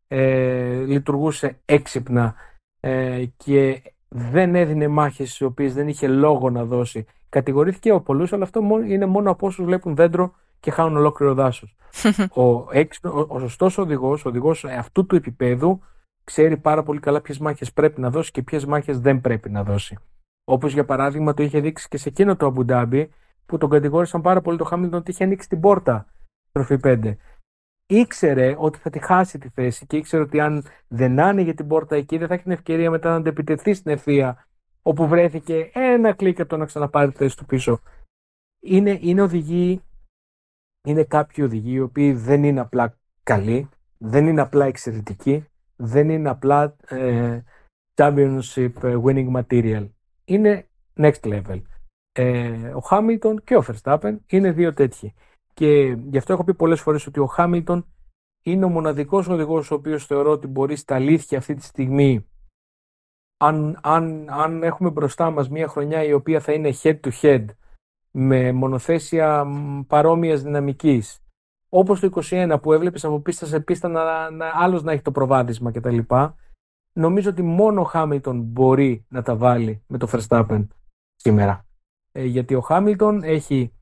ε, 0.08 0.80
λειτουργούσε 0.80 1.60
έξυπνα 1.65 2.36
ε, 2.80 3.25
και 3.38 3.82
δεν 4.08 4.56
έδινε 4.56 4.88
μάχες 4.88 5.27
στις 5.27 5.41
οποίες 5.41 5.73
δεν 5.73 5.88
είχε 5.88 6.08
λόγο 6.08 6.49
να 6.49 6.65
δώσει. 6.65 7.06
Κατηγορήθηκε 7.30 7.89
από 7.89 8.01
πολλούς, 8.01 8.34
αλλά 8.34 8.43
αυτό 8.43 8.62
είναι 8.88 9.06
μόνο 9.06 9.32
από 9.32 9.47
όσους 9.47 9.65
βλέπουν 9.65 9.95
δέντρο 9.95 10.34
και 10.60 10.71
χάνουν 10.71 10.97
ολόκληρο 10.97 11.34
δάσος. 11.34 11.75
ο, 12.34 12.41
ο, 12.41 12.65
ο 13.27 13.39
σωστός 13.39 13.77
οδηγός, 13.77 14.25
ο 14.25 14.30
οδηγός 14.30 14.65
αυτού 14.65 15.06
του 15.06 15.15
επίπεδου 15.15 15.82
ξέρει 16.23 16.58
πάρα 16.58 16.84
πολύ 16.84 16.99
καλά 16.99 17.21
ποιες 17.21 17.39
μάχες 17.39 17.73
πρέπει 17.73 18.01
να 18.01 18.10
δώσει 18.10 18.32
και 18.32 18.41
ποιες 18.41 18.65
μάχες 18.65 18.99
δεν 18.99 19.21
πρέπει 19.21 19.49
να 19.49 19.63
δώσει. 19.63 19.97
Όπως 20.43 20.73
για 20.73 20.86
παράδειγμα 20.86 21.34
το 21.34 21.43
είχε 21.43 21.60
δείξει 21.60 21.88
και 21.88 21.97
σε 21.97 22.10
εκείνο 22.10 22.36
το 22.36 22.45
Αμπουντάμπι 22.45 23.10
που 23.45 23.58
τον 23.58 23.69
κατηγόρησαν 23.69 24.21
πάρα 24.21 24.41
πολύ 24.41 24.58
το 24.58 24.63
Χάμιλτον 24.63 24.99
ότι 24.99 25.12
είχε 25.12 25.23
ανοίξει 25.23 25.49
την 25.49 25.60
πόρτα 25.60 26.06
στροφή 26.52 26.80
5. 26.84 27.16
Ήξερε 27.86 28.56
ότι 28.58 28.78
θα 28.78 28.90
τη 28.90 29.00
χάσει 29.00 29.38
τη 29.38 29.50
θέση 29.50 29.86
και 29.86 29.98
ήξερε 29.98 30.24
ότι 30.24 30.40
αν 30.40 30.66
δεν 30.88 31.20
άνοιγε 31.20 31.54
την 31.54 31.68
πόρτα 31.68 31.96
εκεί 31.96 32.18
δεν 32.18 32.28
θα 32.28 32.34
έχει 32.34 32.44
την 32.44 32.52
ευκαιρία 32.52 32.90
μετά 32.90 33.10
να 33.10 33.16
αντεπιτεθεί 33.16 33.74
στην 33.74 33.92
ευθεία 33.92 34.48
όπου 34.82 35.08
βρέθηκε 35.08 35.70
ένα 35.74 36.14
κλικ 36.14 36.40
από 36.40 36.50
το 36.50 36.58
να 36.58 36.66
ξαναπάρει 36.66 37.12
τη 37.12 37.18
θέση 37.18 37.38
του 37.38 37.46
πίσω. 37.46 37.80
Είναι, 38.64 38.98
είναι 39.02 39.22
οδηγοί, 39.22 39.82
είναι 40.88 41.04
κάποιοι 41.04 41.44
οδηγοί 41.48 41.74
οι 41.74 41.80
οποίοι 41.80 42.14
δεν 42.14 42.44
είναι 42.44 42.60
απλά 42.60 42.98
καλοί, 43.24 43.70
δεν 43.98 44.28
είναι 44.28 44.42
απλά 44.42 44.66
εξαιρετικοί, 44.66 45.46
δεν 45.76 46.10
είναι 46.10 46.30
απλά 46.30 46.76
ε, 46.88 47.42
championship 47.96 48.72
winning 48.82 49.32
material. 49.32 49.90
Είναι 50.26 50.68
next 50.96 51.22
level. 51.22 51.62
Ε, 52.12 52.72
ο 52.74 52.80
Χάμιλτον 52.80 53.44
και 53.44 53.56
ο 53.56 53.64
Verstappen 53.68 54.18
είναι 54.28 54.52
δύο 54.52 54.74
τέτοιοι. 54.74 55.14
Και 55.62 55.97
γι' 56.10 56.17
αυτό 56.17 56.34
έχω 56.34 56.43
πει 56.43 56.54
πολλές 56.54 56.82
φορές 56.82 57.08
ότι 57.08 57.19
ο 57.19 57.26
Χάμιλτον 57.26 57.86
είναι 58.41 58.65
ο 58.65 58.69
μοναδικός 58.69 59.28
οδηγός 59.28 59.71
ο 59.71 59.76
οποίος 59.76 60.06
θεωρώ 60.06 60.32
ότι 60.32 60.47
μπορεί 60.47 60.76
στα 60.76 60.95
αλήθεια 60.95 61.38
αυτή 61.38 61.54
τη 61.54 61.63
στιγμή 61.63 62.28
αν, 63.38 63.80
αν, 63.82 64.30
αν 64.30 64.63
έχουμε 64.63 64.89
μπροστά 64.89 65.30
μας 65.30 65.50
μια 65.50 65.67
χρονιά 65.67 66.04
η 66.04 66.13
οποία 66.13 66.39
θα 66.39 66.54
είναι 66.54 66.74
head 66.82 67.00
to 67.00 67.12
head 67.21 67.45
με 68.12 68.52
μονοθέσια 68.52 69.45
παρόμοιας 69.88 70.41
δυναμικής 70.41 71.19
όπως 71.69 72.00
το 72.00 72.21
21 72.30 72.58
που 72.62 72.74
έβλεπες 72.74 73.06
από 73.06 73.19
πίστα 73.19 73.45
σε 73.45 73.60
πίστα 73.60 73.88
να, 73.88 74.30
να, 74.30 74.52
άλλος 74.54 74.84
να 74.84 74.91
έχει 74.91 75.02
το 75.02 75.12
προβάδισμα 75.12 75.71
κτλ. 75.71 76.00
Νομίζω 76.93 77.30
ότι 77.30 77.41
μόνο 77.41 77.82
ο 77.82 77.86
Χάμιλτον 77.86 78.41
μπορεί 78.41 79.06
να 79.10 79.21
τα 79.21 79.36
βάλει 79.36 79.84
με 79.88 79.97
το 79.97 80.08
Verstappen 80.12 80.67
σήμερα. 81.15 81.65
Ε, 82.12 82.24
γιατί 82.24 82.56
ο 82.56 82.62
Χάμιλτον 82.62 83.24
έχει 83.24 83.74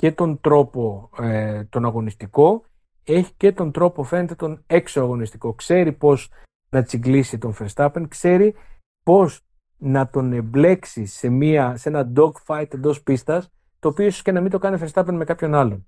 και 0.00 0.12
τον 0.12 0.40
τρόπο 0.40 1.10
ε, 1.18 1.64
τον 1.64 1.84
αγωνιστικό, 1.84 2.64
έχει 3.04 3.32
και 3.36 3.52
τον 3.52 3.72
τρόπο 3.72 4.02
φαίνεται 4.02 4.34
τον 4.34 4.62
έξω 4.66 5.00
αγωνιστικό. 5.00 5.54
Ξέρει 5.54 5.92
πώς 5.92 6.30
να 6.70 6.82
τσιγκλίσει 6.82 7.38
τον 7.38 7.54
Verstappen, 7.58 8.04
ξέρει 8.08 8.54
πώς 9.02 9.44
να 9.76 10.08
τον 10.08 10.32
εμπλέξει 10.32 11.06
σε, 11.06 11.28
μια, 11.28 11.76
σε 11.76 11.88
ένα 11.88 12.12
dogfight 12.16 12.74
εντός 12.74 13.02
πίστας, 13.02 13.52
το 13.78 13.88
οποίο 13.88 14.06
ίσως 14.06 14.22
και 14.22 14.32
να 14.32 14.40
μην 14.40 14.50
το 14.50 14.58
κάνει 14.58 14.78
Verstappen 14.80 15.12
με 15.12 15.24
κάποιον 15.24 15.54
άλλον. 15.54 15.86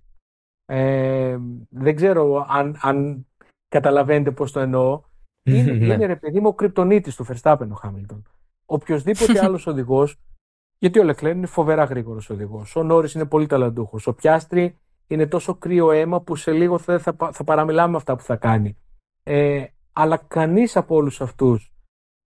Ε, 0.64 1.38
δεν 1.68 1.96
ξέρω 1.96 2.46
αν, 2.48 2.79
αν 2.81 3.27
καταλαβαίνετε 3.68 4.31
πώς 4.31 4.53
το 4.53 4.61
εννοώ. 4.61 5.03
Είναι, 5.51 5.72
είναι 5.72 6.07
ρε 6.07 6.16
παιδί 6.16 6.40
μου 6.40 6.48
ο 6.48 6.55
κρυπτονίτης 6.55 7.16
του 7.16 7.27
Verstappen 7.27 7.68
ο 7.70 7.75
Χάμιλτον. 7.75 8.22
Οποιοδήποτε 8.66 9.40
άλλος 9.44 9.66
οδηγός, 9.66 10.20
γιατί 10.83 10.99
ο 10.99 11.05
Λεκλέν 11.05 11.37
είναι 11.37 11.47
φοβερά 11.47 11.85
γρήγορος 11.85 12.31
οδηγός, 12.31 12.77
ο 12.77 12.83
Νόρις 12.83 13.14
είναι 13.14 13.27
πολύ 13.27 13.47
ταλαντούχος, 13.47 14.07
ο 14.07 14.14
Πιάστρη 14.14 14.79
είναι 15.07 15.27
τόσο 15.27 15.55
κρύο 15.55 15.90
αίμα 15.90 16.21
που 16.21 16.37
σε 16.37 16.53
λίγο 16.53 16.79
θα, 16.79 16.99
θα, 16.99 17.16
θα 17.33 17.45
παραμιλάμε 17.45 17.97
αυτά 17.97 18.16
που 18.16 18.23
θα 18.23 18.37
κάνει. 18.37 18.79
Ε, 19.23 19.64
αλλά 19.92 20.16
κανείς 20.16 20.77
από 20.77 20.95
όλους 20.95 21.21
αυτούς 21.21 21.73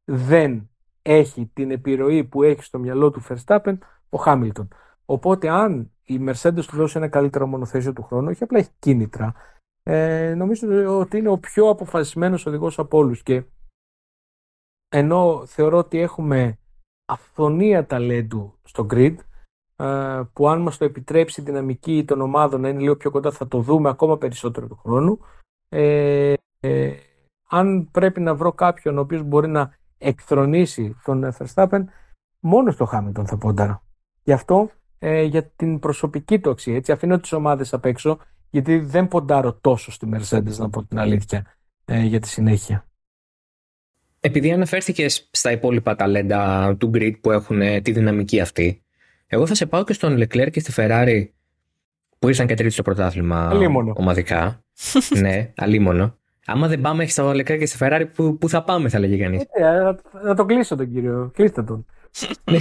δεν 0.05 0.71
έχει 1.03 1.51
την 1.53 1.71
επιρροή 1.71 2.25
που 2.25 2.43
έχει 2.43 2.63
στο 2.63 2.79
μυαλό 2.79 3.11
του 3.11 3.23
Verstappen 3.29 3.79
ο 4.09 4.19
Χάμιλτον. 4.19 4.69
Οπότε 5.05 5.49
αν 5.49 5.93
η 6.05 6.19
Mercedes 6.29 6.65
του 6.67 6.77
δώσει 6.77 6.97
ένα 6.97 7.09
καλύτερο 7.09 7.47
μονοθέσιο 7.47 7.93
του 7.93 8.03
χρόνου, 8.03 8.29
όχι 8.29 8.43
απλά 8.43 8.59
έχει 8.59 8.71
κίνητρα. 8.79 9.35
Ε, 9.83 10.35
νομίζω 10.37 10.99
ότι 10.99 11.19
είναι 11.19 11.29
ο 11.29 11.39
πιο 11.39 11.69
αποφασισμένος 11.69 12.47
οδηγός 12.47 12.79
από 12.79 12.99
όλους 12.99 13.23
και 13.23 13.45
ενώ 14.89 15.47
θεωρώ 15.47 15.79
ότι 15.79 15.99
έχουμε 15.99 16.59
αυθονία 17.07 17.87
ταλέντου 17.87 18.59
στο 18.63 18.87
grid 18.91 19.15
ε, 19.77 20.23
που 20.33 20.49
αν 20.49 20.63
μας 20.63 20.77
το 20.77 20.85
επιτρέψει 20.85 21.41
η 21.41 21.45
δυναμική 21.45 22.05
των 22.05 22.21
ομάδων 22.21 22.61
να 22.61 22.69
είναι 22.69 22.81
λίγο 22.81 22.97
πιο 22.97 23.11
κοντά 23.11 23.31
θα 23.31 23.49
το 23.49 23.61
δούμε 23.61 23.89
ακόμα 23.89 24.19
περισσότερο 24.19 24.67
του 24.67 24.77
χρόνου 24.77 25.19
ε, 25.69 26.33
ε, 26.61 26.93
αν 27.49 27.89
πρέπει 27.91 28.21
να 28.21 28.35
βρω 28.35 28.53
κάποιον 28.53 28.99
ο 28.99 29.01
οποίος 29.01 29.23
μπορεί 29.23 29.49
να 29.49 29.75
εκθρονήσει 29.99 30.97
τον 31.05 31.35
Verstappen 31.39 31.85
μόνος 32.41 32.75
στο 32.75 32.89
Hamilton 32.93 33.25
θα 33.27 33.37
πόνταρα. 33.37 33.83
Γι' 34.23 34.33
αυτό 34.33 34.71
ε, 34.99 35.23
για 35.23 35.45
την 35.45 35.79
προσωπική 35.79 36.41
του 36.41 36.51
αξία. 36.51 36.75
Έτσι. 36.75 36.93
Αφήνω 36.93 37.19
τις 37.19 37.33
ομάδες 37.33 37.73
απ' 37.73 37.85
έξω, 37.85 38.19
γιατί 38.51 38.79
δεν 38.79 39.09
ποντάρω 39.09 39.55
τόσο 39.55 39.93
στη 39.93 40.09
Mercedes, 40.13 40.57
να 40.57 40.71
πω 40.71 40.85
την 40.85 40.99
αλήθεια, 40.99 41.57
ε, 41.85 42.01
για 42.01 42.21
τη 42.21 42.29
συνέχεια. 42.29 42.87
Επειδή 44.27 44.53
αναφέρθηκες 44.53 45.29
στα 45.31 45.51
υπόλοιπα 45.51 45.95
ταλέντα 45.97 46.75
του 46.79 46.91
grid 46.95 47.13
που 47.21 47.31
έχουν 47.31 47.61
ε, 47.61 47.81
τη 47.81 47.93
δυναμική 47.93 48.41
αυτή, 48.41 48.83
εγώ 49.27 49.47
θα 49.47 49.55
σε 49.55 49.67
πάω 49.67 49.85
και 49.85 49.93
στον 49.93 50.17
Leclerc 50.19 50.51
και 50.51 50.61
στη 50.61 50.73
Ferrari 50.77 51.29
που 52.19 52.29
ήρθαν 52.29 52.47
και 52.47 52.55
τρίτη 52.55 52.73
στο 52.73 52.83
πρωτάθλημα 52.83 53.49
αλίμονο. 53.49 53.93
ομαδικά. 53.97 54.65
ναι, 55.21 55.53
αλίμονο. 55.57 56.19
Άμα 56.47 56.69
δεν 56.69 56.81
πάμε 56.81 57.07
στο 57.07 57.31
Leclerc 57.31 57.59
και 57.59 57.67
στη 57.67 57.79
Ferrari, 57.81 58.05
πού, 58.15 58.39
πού 58.39 58.49
θα 58.49 58.65
πάμε, 58.65 58.89
θα 58.89 58.99
λέγει 58.99 59.19
κανείς. 59.19 59.43
Ε, 59.53 59.63
να, 59.63 59.97
να 60.23 60.35
τον 60.35 60.47
κλείσω 60.47 60.77
τον 60.77 60.93
κύριο. 60.93 61.31
Κλείστε 61.35 61.63
τον. 61.63 61.87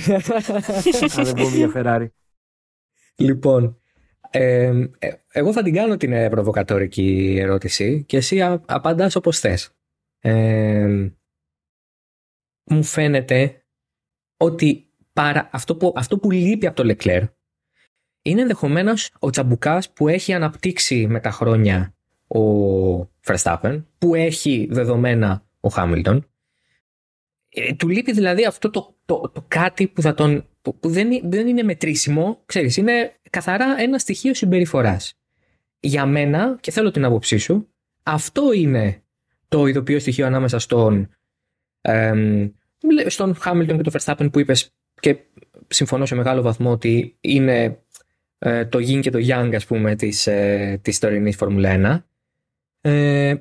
Αν 1.17 1.23
δεν 1.23 1.33
πούμε 1.33 1.55
για 1.55 1.71
Ferrari. 1.75 2.07
Λοιπόν, 3.15 3.79
Ε, 4.29 4.71
εγώ 5.31 5.51
θα 5.51 5.63
την 5.63 5.73
κάνω 5.73 5.97
την 5.97 6.29
προβοκατόρικη 6.29 7.37
ερώτηση 7.39 8.03
και 8.07 8.17
εσύ 8.17 8.41
απαντάς 8.65 9.15
όπως 9.15 9.39
θες. 9.39 9.69
Ε, 10.19 11.09
μου 12.65 12.83
φαίνεται 12.83 13.65
ότι 14.37 14.89
παρά, 15.13 15.49
αυτό, 15.51 15.75
που, 15.75 15.93
αυτό 15.95 16.17
που 16.17 16.31
λείπει 16.31 16.67
από 16.67 16.75
το 16.75 16.83
Λεκλέρ 16.83 17.23
είναι 18.21 18.41
ενδεχομένως 18.41 19.11
ο 19.19 19.29
τσαμπουκάς 19.29 19.93
που 19.93 20.07
έχει 20.07 20.33
αναπτύξει 20.33 21.07
με 21.07 21.19
τα 21.19 21.31
χρόνια 21.31 21.95
ο 22.27 23.09
Verstappen, 23.25 23.83
που 23.97 24.15
έχει 24.15 24.67
δεδομένα 24.71 25.45
ο 25.59 25.69
Χάμιλτον. 25.69 26.29
Ε, 27.49 27.73
του 27.73 27.89
λείπει 27.89 28.11
δηλαδή 28.11 28.45
αυτό 28.45 28.69
το, 28.69 28.95
το, 29.05 29.31
το 29.33 29.45
κάτι 29.47 29.87
που, 29.87 30.01
θα 30.01 30.13
τον, 30.13 30.47
που, 30.61 30.77
δεν, 30.81 31.09
δεν 31.23 31.47
είναι 31.47 31.63
μετρήσιμο, 31.63 32.41
ξέρεις, 32.45 32.77
είναι 32.77 33.19
καθαρά 33.29 33.81
ένα 33.81 33.99
στοιχείο 33.99 34.33
συμπεριφοράς. 34.33 35.19
Για 35.79 36.05
μένα, 36.05 36.57
και 36.59 36.71
θέλω 36.71 36.91
την 36.91 37.05
άποψή 37.05 37.37
σου, 37.37 37.69
αυτό 38.03 38.51
είναι 38.53 39.03
το 39.47 39.65
ειδοποιώ 39.65 39.99
στοιχείο 39.99 40.25
ανάμεσα 40.25 40.59
στον, 40.59 41.09
στον 43.07 43.35
Χάμιλτον 43.35 43.77
και 43.77 43.89
τον 43.89 44.01
Verstappen 44.01 44.31
που 44.31 44.39
είπες 44.39 44.73
και 44.99 45.17
συμφωνώ 45.67 46.05
σε 46.05 46.15
μεγάλο 46.15 46.41
βαθμό 46.41 46.71
ότι 46.71 47.17
είναι 47.21 47.79
ε, 48.37 48.65
το 48.65 48.79
yin 48.79 48.99
και 48.99 49.09
το 49.09 49.19
yang 49.21 49.51
ας 49.55 49.65
πούμε 49.65 49.95
της, 49.95 50.27
ε, 50.27 50.79
της 50.81 50.99
τωρινής 50.99 51.35
Φόρμουλα 51.35 52.03
1 52.81 52.89
ε, 52.89 53.35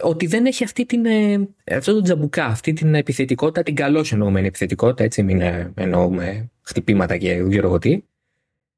ότι 0.00 0.26
δεν 0.26 0.46
έχει 0.46 0.64
αυτή 0.64 0.86
την, 0.86 1.06
ε, 1.06 1.48
αυτό 1.76 1.94
το 1.94 2.00
τζαμπουκά, 2.00 2.44
αυτή 2.44 2.72
την 2.72 2.94
επιθετικότητα, 2.94 3.62
την 3.62 3.74
καλώς 3.74 4.12
εννοούμενη 4.12 4.46
επιθετικότητα, 4.46 5.04
έτσι 5.04 5.22
μην 5.22 5.40
ε, 5.40 5.72
εννοούμε 5.74 6.50
χτυπήματα 6.62 7.16
και 7.16 7.36
δεν 7.36 7.50
ξέρω 7.50 7.78
τι. 7.78 8.02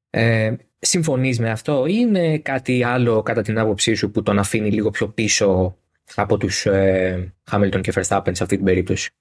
Ε, 0.09 0.53
συμφωνείς 0.79 1.39
με 1.39 1.49
αυτό 1.49 1.85
ή 1.85 1.93
είναι 1.95 2.37
κάτι 2.37 2.83
άλλο 2.83 3.21
κατά 3.21 3.41
την 3.41 3.57
άποψή 3.57 3.93
σου 3.93 4.11
που 4.11 4.23
τον 4.23 4.39
αφήνει 4.39 4.71
λίγο 4.71 4.89
πιο 4.89 5.07
πίσω 5.07 5.77
από 6.15 6.37
τους 6.37 6.65
ε, 6.65 7.33
Hamilton 7.51 7.81
και 7.81 7.93
Verstappen 7.95 8.31
σε 8.31 8.43
αυτή 8.43 8.55
την 8.55 8.65
περίπτωση; 8.65 9.11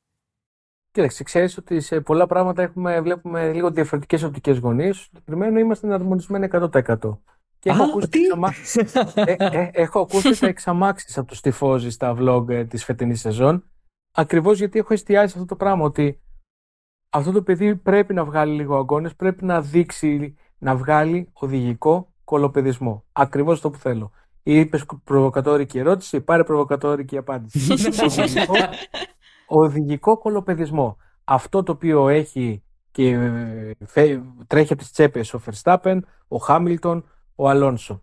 Κοίταξε, 0.95 1.23
ξέρεις 1.23 1.57
ότι 1.57 1.81
σε 1.81 2.01
πολλά 2.01 2.27
πράγματα 2.27 2.63
έχουμε, 2.63 3.01
βλέπουμε 3.01 3.53
λίγο 3.53 3.71
διαφορετικές 3.71 4.23
οπτικές 4.23 4.59
γωνίες. 4.59 4.97
Στο 4.97 5.05
συγκεκριμένο 5.05 5.59
είμαστε 5.59 5.87
εναρμονισμένοι 5.87 6.49
100%. 6.53 7.19
Και 7.59 7.71
έχω, 7.71 7.83
ακούσει 7.83 8.09
τι; 8.09 8.21
ε, 9.25 9.35
ε, 9.39 9.71
έχω 9.73 10.01
ακούσει 10.01 10.41
τα 10.41 10.47
εξαμάξεις 10.47 11.19
από 11.19 11.27
τους 11.27 11.41
τυφώζεις 11.41 11.95
στα 11.95 12.17
vlog 12.19 12.49
ε, 12.49 12.65
της 12.65 12.85
φετινής 12.85 13.21
σεζόν. 13.21 13.65
Ακριβώς 14.13 14.59
γιατί 14.59 14.79
έχω 14.79 14.93
εστιάσει 14.93 15.29
σε 15.29 15.39
αυτό 15.39 15.49
το 15.49 15.57
πράγμα. 15.57 15.85
Ότι 15.85 16.21
αυτό 17.11 17.33
το 17.33 17.43
παιδί 17.43 17.77
πρέπει 17.77 18.15
να 18.15 18.25
βγάλει 18.25 18.55
λίγο 18.55 18.77
αγώνες, 18.77 19.15
πρέπει 19.15 19.45
να 19.45 19.61
δείξει, 19.61 20.37
να 20.59 20.77
βγάλει 20.77 21.29
οδηγικό 21.33 22.13
κολοπεδισμό. 22.25 23.05
Ακριβώς 23.13 23.55
αυτό 23.55 23.71
που 23.71 23.79
θέλω. 23.79 24.11
Είπες 24.43 24.85
προβοκατόρικη 25.05 25.79
ερώτηση, 25.79 26.21
πάρε 26.21 26.45
προβοκατόρικη 26.45 27.17
απάντηση. 27.17 27.75
οδηγικό, 29.47 29.65
οδηγικό 29.65 30.19
κολοπεδισμό. 30.19 30.97
Αυτό 31.25 31.63
το 31.63 31.73
οποίο 31.73 32.09
έχει 32.09 32.63
και 32.91 33.09
ε, 33.95 34.19
τρέχει 34.47 34.73
από 34.73 34.83
τις 34.83 34.91
τσέπες 34.91 35.35
ο 35.35 35.41
Verstappen, 35.47 35.99
ο 36.29 36.37
Χάμιλτον, 36.37 37.05
ο 37.35 37.49
Αλόνσο. 37.49 38.03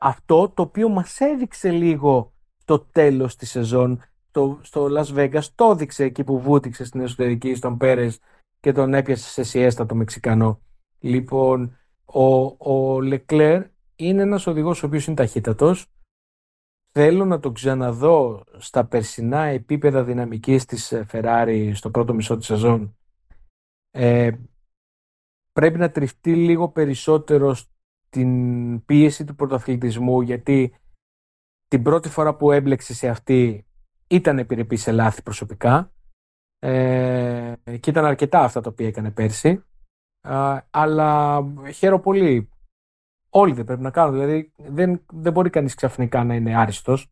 Αυτό 0.00 0.48
το 0.48 0.62
οποίο 0.62 0.88
μας 0.88 1.20
έδειξε 1.20 1.70
λίγο 1.70 2.32
το 2.64 2.78
τέλος 2.78 3.36
της 3.36 3.50
σεζόν 3.50 4.02
το, 4.30 4.58
στο 4.62 4.88
Las 4.90 5.14
Vegas, 5.14 5.44
το 5.54 5.70
έδειξε 5.70 6.04
εκεί 6.04 6.24
που 6.24 6.40
βούτυξε 6.40 6.84
στην 6.84 7.00
εσωτερική 7.00 7.54
στον 7.54 7.76
Πέρες 7.76 8.18
και 8.60 8.72
τον 8.72 8.94
έπιασε 8.94 9.28
σε 9.28 9.42
σιέστα 9.42 9.86
το 9.86 9.94
Μεξικανό. 9.94 10.60
Λοιπόν, 10.98 11.76
ο, 12.04 12.44
ο 12.72 13.00
Λεκλέρ 13.00 13.62
είναι 13.96 14.22
ένας 14.22 14.46
οδηγός 14.46 14.82
ο 14.82 14.86
οποίος 14.86 15.06
είναι 15.06 15.16
ταχύτατος. 15.16 15.86
Θέλω 16.92 17.24
να 17.24 17.38
το 17.40 17.52
ξαναδώ 17.52 18.44
στα 18.56 18.86
περσινά 18.86 19.42
επίπεδα 19.42 20.04
δυναμικής 20.04 20.64
της 20.64 20.94
Ferrari 21.12 21.70
στο 21.74 21.90
πρώτο 21.90 22.14
μισό 22.14 22.36
της 22.36 22.46
σεζόν. 22.46 22.96
Ε, 23.90 24.30
πρέπει 25.52 25.78
να 25.78 25.90
τριφτεί 25.90 26.34
λίγο 26.34 26.68
περισσότερο 26.68 27.54
στην 27.54 28.84
πίεση 28.84 29.24
του 29.24 29.34
πρωτοαθλητισμού 29.34 30.20
γιατί 30.20 30.74
την 31.68 31.82
πρώτη 31.82 32.08
φορά 32.08 32.36
που 32.36 32.52
έμπλεξε 32.52 32.94
σε 32.94 33.08
αυτή 33.08 33.66
ήταν 34.06 34.38
επιρρεπή 34.38 34.76
σε 34.76 34.92
λάθη 34.92 35.22
προσωπικά 35.22 35.92
ε, 36.58 37.54
και 37.80 37.90
ήταν 37.90 38.04
αρκετά 38.04 38.40
αυτά 38.40 38.60
τα 38.60 38.70
οποία 38.70 38.86
έκανε 38.86 39.10
πέρσι 39.10 39.64
αλλά 40.70 41.42
χαίρομαι 41.72 42.02
πολύ 42.02 42.50
όλοι 43.30 43.52
δεν 43.52 43.64
πρέπει 43.64 43.82
να 43.82 43.90
κάνουν 43.90 44.12
δηλαδή 44.12 44.52
δεν, 44.56 45.04
δεν 45.12 45.32
μπορεί 45.32 45.50
κανείς 45.50 45.74
ξαφνικά 45.74 46.24
να 46.24 46.34
είναι 46.34 46.56
άριστος. 46.56 47.10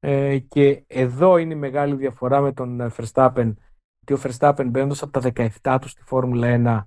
Ε, 0.00 0.38
και 0.38 0.84
εδώ 0.86 1.36
είναι 1.36 1.54
η 1.54 1.56
μεγάλη 1.56 1.94
διαφορά 1.94 2.40
με 2.40 2.52
τον 2.52 2.92
Verstappen 2.96 3.54
ότι 4.02 4.12
ο 4.12 4.18
Verstappen 4.22 4.66
μπαίνοντας 4.70 5.02
από 5.02 5.20
τα 5.20 5.32
17 5.62 5.78
του 5.80 5.88
στη 5.88 6.02
Φόρμουλα 6.02 6.86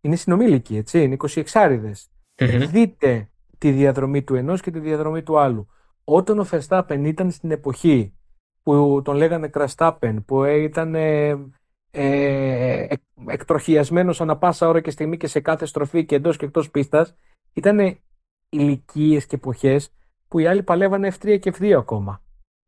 είναι 0.00 0.16
συνομήλικοι 0.16 0.76
έτσι, 0.76 1.02
είναι 1.02 1.16
26 1.18 1.44
άριδες 1.52 2.10
Δείτε 2.70 3.30
τη 3.58 3.70
διαδρομή 3.70 4.22
του 4.22 4.34
ενός 4.34 4.60
και 4.60 4.70
τη 4.70 4.78
διαδρομή 4.78 5.22
του 5.22 5.38
άλλου. 5.38 5.66
Όταν 6.04 6.38
ο 6.38 6.46
Verstappen 6.50 7.02
ήταν 7.04 7.30
στην 7.30 7.50
εποχή 7.50 8.14
που 8.62 9.02
τον 9.04 9.16
λέγανε 9.16 9.48
Κραστάπεν, 9.48 10.24
που 10.24 10.44
ήταν 10.44 10.94
ε, 10.94 11.28
ε, 11.90 12.86
εκτροχιασμένος 13.26 14.20
ανά 14.20 14.36
πάσα 14.36 14.68
ώρα 14.68 14.80
και 14.80 14.90
στιγμή 14.90 15.16
και 15.16 15.26
σε 15.26 15.40
κάθε 15.40 15.66
στροφή 15.66 16.04
και 16.04 16.14
εντός 16.14 16.36
και 16.36 16.44
εκτός 16.44 16.70
πίστας, 16.70 17.14
ήταν 17.52 17.98
ηλικίες 18.48 19.26
και 19.26 19.34
εποχές 19.36 19.92
που 20.28 20.38
οι 20.38 20.46
άλλοι 20.46 20.62
παλεύανε 20.62 21.12
F3 21.20 21.38
και 21.40 21.52
F2 21.58 21.70
ακόμα. 21.70 22.22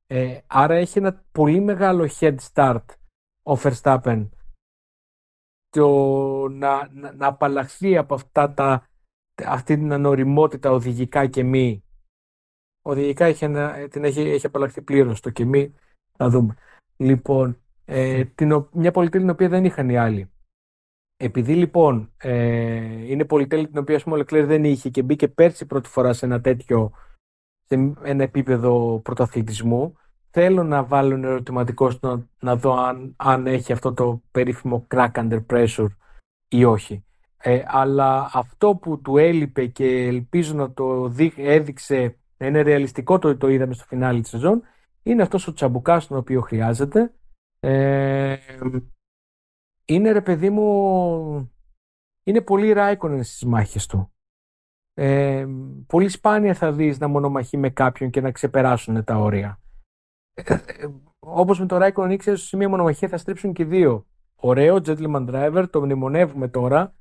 Ε, 0.06 0.38
άρα 0.46 0.74
έχει 0.74 0.98
ένα 0.98 1.24
πολύ 1.32 1.60
μεγάλο 1.60 2.08
head 2.20 2.36
start 2.52 2.84
ο 3.42 3.52
Verstappen 3.62 4.28
το 5.68 5.88
να, 6.48 6.88
να, 6.92 7.12
να 7.12 7.26
απαλλαχθεί 7.26 7.96
από 7.96 8.14
αυτά 8.14 8.54
τα 8.54 8.88
αυτή 9.46 9.76
την 9.76 9.92
ανοριμότητα 9.92 10.70
οδηγικά 10.70 11.26
και 11.26 11.42
μη. 11.42 11.84
Οδηγικά 12.82 13.24
έχει, 13.24 13.46
την 13.90 14.04
έχει, 14.04 14.20
έχει 14.20 14.46
απαλλαχθεί 14.46 14.82
πλήρως 14.82 15.20
το 15.20 15.30
και 15.30 15.44
μη. 15.44 15.74
Θα 16.16 16.28
δούμε. 16.28 16.54
Λοιπόν, 16.96 17.62
ε, 17.84 18.24
την, 18.24 18.68
μια 18.72 18.90
πολυτέλεια 18.90 19.26
την 19.26 19.34
οποία 19.34 19.48
δεν 19.48 19.64
είχαν 19.64 19.88
οι 19.88 19.96
άλλοι. 19.96 20.32
Επειδή 21.24 21.54
λοιπόν 21.54 22.12
ε, 22.16 23.10
είναι 23.10 23.24
πολυτέλεια 23.24 23.68
την 23.68 23.78
οποία 23.78 24.00
ο 24.06 24.16
Λεκλέρ 24.16 24.46
δεν 24.46 24.64
είχε 24.64 24.88
και 24.88 25.02
μπήκε 25.02 25.28
πέρσι 25.28 25.66
πρώτη 25.66 25.88
φορά 25.88 26.12
σε 26.12 26.26
ένα 26.26 26.40
τέτοιο 26.40 26.92
σε 27.64 27.94
ένα 28.02 28.22
επίπεδο 28.22 29.00
πρωταθλητισμού, 29.04 29.96
θέλω 30.30 30.62
να 30.62 30.84
βάλω 30.84 31.14
ένα 31.14 31.28
ερωτηματικό 31.28 31.90
στο 31.90 32.28
να, 32.40 32.56
δω 32.56 32.72
αν, 32.72 33.14
αν 33.16 33.46
έχει 33.46 33.72
αυτό 33.72 33.94
το 33.94 34.22
περίφημο 34.30 34.86
crack 34.94 35.10
under 35.12 35.44
pressure 35.50 35.88
ή 36.48 36.64
όχι. 36.64 37.04
Ε, 37.36 37.62
αλλά 37.66 38.30
αυτό 38.32 38.74
που 38.74 39.00
του 39.00 39.16
έλειπε 39.16 39.66
και 39.66 40.06
ελπίζω 40.06 40.54
να 40.54 40.72
το 40.72 41.14
έδειξε 41.36 42.16
να 42.36 42.46
είναι 42.46 42.62
ρεαλιστικό 42.62 43.18
το, 43.18 43.36
το 43.36 43.48
είδαμε 43.48 43.74
στο 43.74 43.84
φινάλι 43.84 44.20
της 44.20 44.30
σεζόν 44.30 44.62
είναι 45.02 45.22
αυτός 45.22 45.46
ο 45.46 45.52
τσαμπουκάς 45.52 46.06
τον 46.06 46.16
οποίο 46.16 46.40
χρειάζεται 46.40 47.12
ε, 47.60 48.36
είναι 49.84 50.12
ρε 50.12 50.20
παιδί 50.20 50.50
μου 50.50 51.52
είναι 52.24 52.40
πολύ 52.40 52.72
ράικονεν 52.72 53.24
στις 53.24 53.44
μάχες 53.44 53.86
του 53.86 54.12
ε, 54.94 55.46
πολύ 55.86 56.08
σπάνια 56.08 56.54
θα 56.54 56.72
δεις 56.72 56.98
να 56.98 57.08
μονομαχεί 57.08 57.56
με 57.56 57.70
κάποιον 57.70 58.10
και 58.10 58.20
να 58.20 58.30
ξεπεράσουν 58.30 59.04
τα 59.04 59.16
όρια 59.16 59.60
ε, 60.34 60.54
ε 60.54 60.86
όπως 61.18 61.60
με 61.60 61.66
το 61.66 61.76
Ράικονεν 61.76 62.10
ήξερε 62.10 62.36
σε 62.36 62.56
μια 62.56 62.68
μονομαχία 62.68 63.08
θα 63.08 63.16
στρίψουν 63.16 63.52
και 63.52 63.64
δύο 63.64 64.06
ωραίο 64.34 64.76
gentleman 64.76 65.28
driver 65.30 65.66
το 65.70 65.80
μνημονεύουμε 65.80 66.48
τώρα 66.48 66.94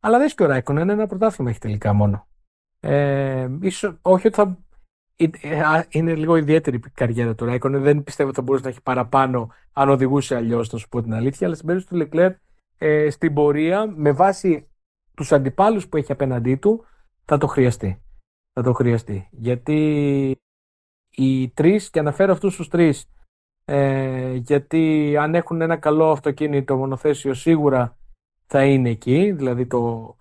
αλλά 0.00 0.18
δεν 0.18 0.28
και 0.28 0.42
ο 0.42 0.46
Ράικον, 0.46 0.78
ένα 0.78 1.06
πρωτάθλημα 1.06 1.50
έχει 1.50 1.58
τελικά 1.58 1.92
μόνο. 1.92 2.26
Ε, 2.80 3.48
ίσως, 3.60 3.98
όχι 4.02 4.26
ότι 4.26 4.36
θα. 4.36 4.58
Ε, 5.20 5.82
είναι 5.88 6.14
λίγο 6.14 6.36
ιδιαίτερη 6.36 6.76
η 6.76 6.90
καριέρα 6.94 7.34
του 7.34 7.44
Ράικον. 7.44 7.82
Δεν 7.82 8.02
πιστεύω 8.02 8.28
ότι 8.28 8.38
θα 8.38 8.44
μπορούσε 8.44 8.64
να 8.64 8.70
έχει 8.70 8.82
παραπάνω 8.82 9.52
αν 9.72 9.88
οδηγούσε 9.88 10.36
αλλιώς, 10.36 10.72
να 10.72 10.78
σου 10.78 10.88
πω 10.88 11.02
την 11.02 11.14
αλήθεια. 11.14 11.46
Αλλά 11.46 11.56
στην 11.56 11.66
περίπτωση 11.66 11.94
του 11.94 12.04
Λεκλέρ, 12.04 12.32
ε, 12.78 13.10
στην 13.10 13.34
πορεία, 13.34 13.86
με 13.86 14.12
βάση 14.12 14.68
τους 15.14 15.32
αντιπάλους 15.32 15.88
που 15.88 15.96
έχει 15.96 16.12
απέναντί 16.12 16.56
του, 16.56 16.84
θα 17.24 17.38
το 17.38 17.46
χρειαστεί. 17.46 18.02
Θα 18.52 18.62
το 18.62 18.72
χρειαστεί. 18.72 19.28
Γιατί 19.30 20.40
οι 21.10 21.48
τρεις, 21.48 21.90
και 21.90 21.98
αναφέρω 21.98 22.32
αυτούς 22.32 22.56
τους 22.56 22.68
τρεις, 22.68 23.10
ε, 23.64 24.34
γιατί 24.34 25.16
αν 25.16 25.34
έχουν 25.34 25.60
ένα 25.60 25.76
καλό 25.76 26.10
αυτοκίνητο 26.10 26.76
μονοθέσιο 26.76 27.34
σίγουρα 27.34 27.96
θα 28.46 28.64
είναι 28.64 28.90
εκεί, 28.90 29.32
δηλαδή 29.32 29.66
το 29.66 30.16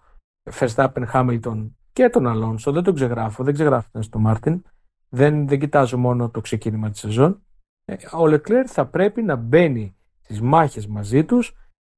Verstappen, 0.60 1.04
Hamilton 1.14 1.72
και 1.94 2.10
τον 2.10 2.28
Αλόνσο. 2.28 2.72
Δεν 2.72 2.84
τον 2.84 2.94
ξεγράφω, 2.94 3.44
δεν 3.44 3.54
ξεγράφω 3.54 3.90
τον 3.92 4.04
στο 4.04 4.20
Μάρτιν. 4.20 4.64
Δεν, 5.10 5.48
δεν 5.48 5.60
κοιτάζω 5.60 5.98
μόνο 5.98 6.30
το 6.30 6.42
ξεκίνημα 6.42 6.90
της 6.90 7.00
σεζόν. 7.00 7.42
Ε, 7.86 7.96
ο 8.14 8.28
Λεκλέρ 8.28 8.72
θα 8.72 8.88
πρέπει 8.88 9.22
να 9.22 9.36
μπαίνει 9.36 9.96
στις 10.22 10.42
μάχες 10.42 10.88
μαζί 10.88 11.26
τους 11.26 11.56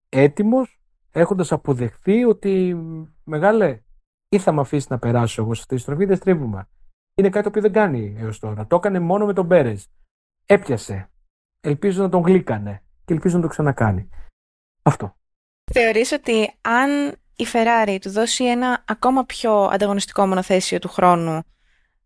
έτοιμος 0.10 0.80
έχοντας 1.12 1.52
αποδεχθεί 1.52 2.24
ότι 2.24 2.78
μεγάλε 3.24 3.82
ή 4.30 4.40
θα 4.40 4.52
με 4.52 4.62
αφήσεις 4.62 4.90
να 4.90 5.00
περάσω 5.00 5.42
εγώ 5.42 5.54
σε 5.54 5.62
αυτή 5.62 5.76
τη 5.76 5.82
στροφή, 5.82 6.06
δεν 6.06 6.16
στρίβουμε. 6.16 6.70
Είναι 7.16 7.30
κάτι 7.30 7.50
που 7.50 7.62
δεν 7.62 7.74
κάνει 7.74 8.16
έως 8.18 8.40
τώρα. 8.40 8.68
Το 8.68 8.76
έκανε 8.76 9.00
μόνο 9.00 9.26
με 9.26 9.34
τον 9.34 9.48
Πέρες. 9.48 9.88
Έπιασε. 10.46 11.10
Ελπίζω 11.62 12.02
να 12.02 12.10
τον 12.10 12.22
γλύκανε 12.22 12.84
και 13.06 13.14
ελπίζω 13.14 13.36
να 13.36 13.42
το 13.42 13.48
ξανακάνει. 13.48 14.10
Αυτό. 14.82 15.16
Θεωρείς 15.72 16.12
ότι 16.12 16.54
αν 16.62 17.16
η 17.36 17.46
Ferrari 17.54 17.98
του 18.02 18.10
δώσει 18.10 18.46
ένα 18.46 18.84
ακόμα 18.88 19.26
πιο 19.26 19.64
ανταγωνιστικό 19.64 20.28
μονοθέσιο 20.28 20.80
του 20.80 20.88
χρόνου, 20.88 21.44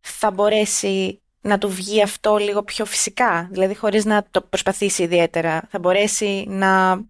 θα 0.03 0.31
μπορέσει 0.31 1.21
να 1.41 1.57
του 1.57 1.69
βγει 1.69 2.01
αυτό 2.01 2.35
λίγο 2.37 2.63
πιο 2.63 2.85
φυσικά, 2.85 3.47
δηλαδή 3.51 3.75
χωρίς 3.75 4.05
να 4.05 4.25
το 4.31 4.41
προσπαθήσει 4.41 5.03
ιδιαίτερα. 5.03 5.67
Θα 5.69 5.79
μπορέσει 5.79 6.45
να 6.47 7.01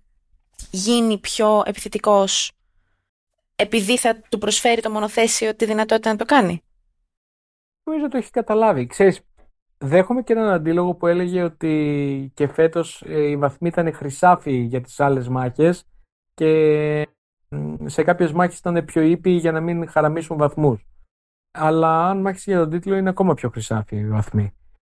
γίνει 0.71 1.17
πιο 1.17 1.63
επιθετικός 1.65 2.51
επειδή 3.55 3.97
θα 3.97 4.21
του 4.29 4.37
προσφέρει 4.37 4.81
το 4.81 4.89
μονοθέσιο 4.89 5.55
τη 5.55 5.65
δυνατότητα 5.65 6.09
να 6.11 6.17
το 6.17 6.25
κάνει; 6.25 6.61
Νομίζω 7.83 8.07
το 8.07 8.17
έχει 8.17 8.29
καταλάβει. 8.29 8.87
Ξέρεις, 8.87 9.21
δέχομαι 9.77 10.21
και 10.21 10.33
έναν 10.33 10.49
αντίλογο 10.49 10.95
που 10.95 11.07
έλεγε 11.07 11.43
ότι 11.43 12.31
και 12.33 12.47
φέτος 12.47 13.03
ε, 13.05 13.29
η 13.29 13.37
βαθμοί 13.37 13.67
ήταν 13.67 13.93
χρυσάφοι 13.93 14.51
για 14.51 14.81
τις 14.81 14.99
άλλες 14.99 15.27
μάχες 15.27 15.83
και 16.33 17.07
σε 17.85 18.03
κάποιες 18.03 18.31
μάχες 18.31 18.57
ήταν 18.57 18.85
πιο 18.85 19.01
ήπιοι 19.01 19.37
για 19.39 19.51
να 19.51 19.61
μην 19.61 19.89
χαραμίσουν 19.89 20.37
βαθμούς. 20.37 20.85
Αλλά 21.53 22.09
αν 22.09 22.21
μάχεις 22.21 22.43
για 22.43 22.59
τον 22.59 22.69
τίτλο 22.69 22.95
είναι 22.95 23.09
ακόμα 23.09 23.33
πιο 23.33 23.49
χρυσάφοι 23.49 23.95
οι 23.95 24.07
βαθμοί. 24.07 24.53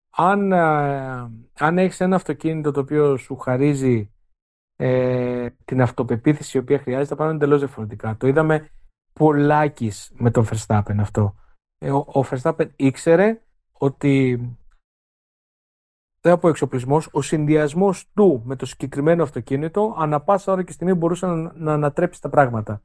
Αν, 0.09 0.51
ε, 0.51 1.31
αν 1.53 1.77
έχεις 1.77 1.99
ένα 1.99 2.15
αυτοκίνητο 2.15 2.71
το 2.71 2.79
οποίο 2.79 3.17
σου 3.17 3.35
χαρίζει 3.35 4.11
ε, 4.75 5.49
την 5.65 5.81
αυτοπεποίθηση 5.81 6.57
η 6.57 6.59
οποία 6.59 6.79
χρειάζεται, 6.79 7.07
θα 7.07 7.15
πάνε 7.15 7.31
εντελώς 7.31 7.59
διαφορετικά. 7.59 8.17
Το 8.17 8.27
είδαμε 8.27 8.69
πολλάκις 9.13 10.11
με 10.15 10.31
τον 10.31 10.47
Verstappen 10.47 10.95
αυτό. 10.99 11.35
Ε, 11.77 11.91
ο, 11.91 11.97
ο 11.97 12.23
Verstappen 12.29 12.67
ήξερε 12.75 13.41
ότι 13.71 14.39
δεν 16.21 16.33
από 16.33 16.49
εξοπλισμός, 16.49 17.09
ο 17.11 17.21
συνδυασμός 17.21 18.09
του 18.13 18.41
με 18.45 18.55
το 18.55 18.65
συγκεκριμένο 18.65 19.23
αυτοκίνητο 19.23 19.95
ανά 19.97 20.21
πάσα 20.21 20.51
ώρα 20.51 20.63
και 20.63 20.71
στιγμή 20.71 20.93
μπορούσε 20.93 21.25
να, 21.25 21.53
να 21.55 21.73
ανατρέψει 21.73 22.21
τα 22.21 22.29
πράγματα. 22.29 22.81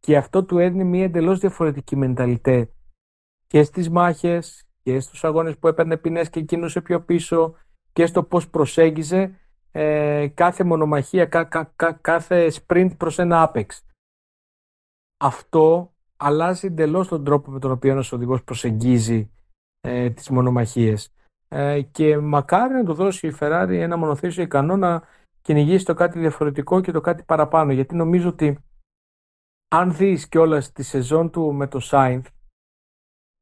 Και 0.00 0.16
αυτό 0.16 0.44
του 0.44 0.58
έδινε 0.58 0.84
μια 0.84 1.04
εντελώς 1.04 1.38
διαφορετική 1.38 1.96
μενταλιτέ 1.96 2.70
και 3.52 3.62
στις 3.62 3.90
μάχες 3.90 4.66
και 4.82 5.00
στους 5.00 5.24
αγώνες 5.24 5.58
που 5.58 5.68
έπαιρνε 5.68 5.96
ποινέ 5.96 6.24
και 6.24 6.40
κινούσε 6.40 6.80
πιο 6.80 7.02
πίσω 7.02 7.54
και 7.92 8.06
στο 8.06 8.22
πώς 8.22 8.48
προσέγγιζε 8.48 9.38
ε, 9.72 10.28
κάθε 10.34 10.64
μονομαχία, 10.64 11.26
κάθε 12.00 12.52
sprint 12.52 12.90
προς 12.96 13.18
ένα 13.18 13.52
apex. 13.54 13.66
Αυτό 15.20 15.92
αλλάζει 16.16 16.66
εντελώς 16.66 17.08
τον 17.08 17.24
τρόπο 17.24 17.50
με 17.50 17.58
τον 17.58 17.70
οποίο 17.70 17.90
ένας 17.92 18.12
οδηγός 18.12 18.44
προσεγγίζει 18.44 19.30
ε, 19.80 20.10
τις 20.10 20.30
μονομαχίες. 20.30 21.12
Ε, 21.48 21.82
και 21.82 22.18
μακάρι 22.18 22.74
να 22.74 22.84
του 22.84 22.94
δώσει 22.94 23.26
η 23.26 23.36
Ferrari 23.40 23.68
ένα 23.70 23.96
μονοθέσιο 23.96 24.42
ικανό 24.42 24.76
να 24.76 25.02
κυνηγήσει 25.40 25.84
το 25.84 25.94
κάτι 25.94 26.18
διαφορετικό 26.18 26.80
και 26.80 26.92
το 26.92 27.00
κάτι 27.00 27.22
παραπάνω. 27.22 27.72
Γιατί 27.72 27.94
νομίζω 27.94 28.28
ότι 28.28 28.58
αν 29.68 29.94
δεις 29.94 30.28
όλα 30.34 30.62
τη 30.72 30.82
σεζόν 30.82 31.30
του 31.30 31.52
με 31.52 31.66
το 31.66 31.80
Sainz, 31.82 32.22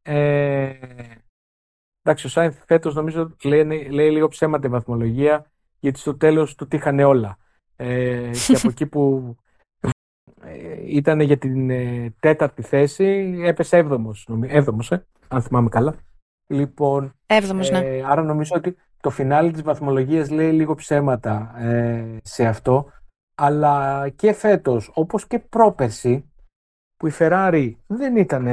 ε, 0.02 0.72
εντάξει, 2.02 2.26
ο 2.26 2.30
Sainz 2.34 2.52
φέτος 2.66 2.94
νομίζω 2.94 3.36
λέει, 3.44 3.88
λέει 3.88 4.10
λίγο 4.10 4.28
ψέματα 4.28 4.66
η 4.66 4.70
βαθμολογία 4.70 5.50
γιατί 5.78 5.98
στο 5.98 6.16
τέλος 6.16 6.54
του 6.54 6.68
τύχανε 6.68 7.04
όλα. 7.04 7.38
Ε, 7.76 8.30
και 8.46 8.56
από 8.56 8.68
εκεί 8.68 8.86
που 8.86 9.34
ε, 10.42 10.96
ήταν 10.96 11.20
για 11.20 11.38
την 11.38 11.70
ε, 11.70 12.14
τέταρτη 12.20 12.62
θέση, 12.62 13.40
έπεσε 13.44 13.76
έβδομος, 13.76 14.28
έβδομος 14.42 14.90
ε, 14.90 15.06
αν 15.28 15.42
θυμάμαι 15.42 15.68
καλά. 15.68 15.94
Λοιπόν, 16.46 17.14
έβδομος, 17.26 17.70
ναι. 17.70 17.78
Ε, 17.78 18.02
άρα 18.04 18.22
νομίζω 18.22 18.56
ότι 18.56 18.76
το 19.00 19.10
φινάλι 19.10 19.50
της 19.50 19.62
βαθμολογίας 19.62 20.30
λέει 20.30 20.52
λίγο 20.52 20.74
ψέματα 20.74 21.54
σε 22.22 22.46
αυτό. 22.46 22.92
Αλλά 23.34 24.08
και 24.08 24.32
φέτος, 24.32 24.90
όπως 24.94 25.26
και 25.26 25.38
πρόπερση, 25.38 26.30
που 26.96 27.06
η 27.06 27.12
Ferrari 27.18 27.72
δεν 27.86 28.16
ήταν 28.16 28.46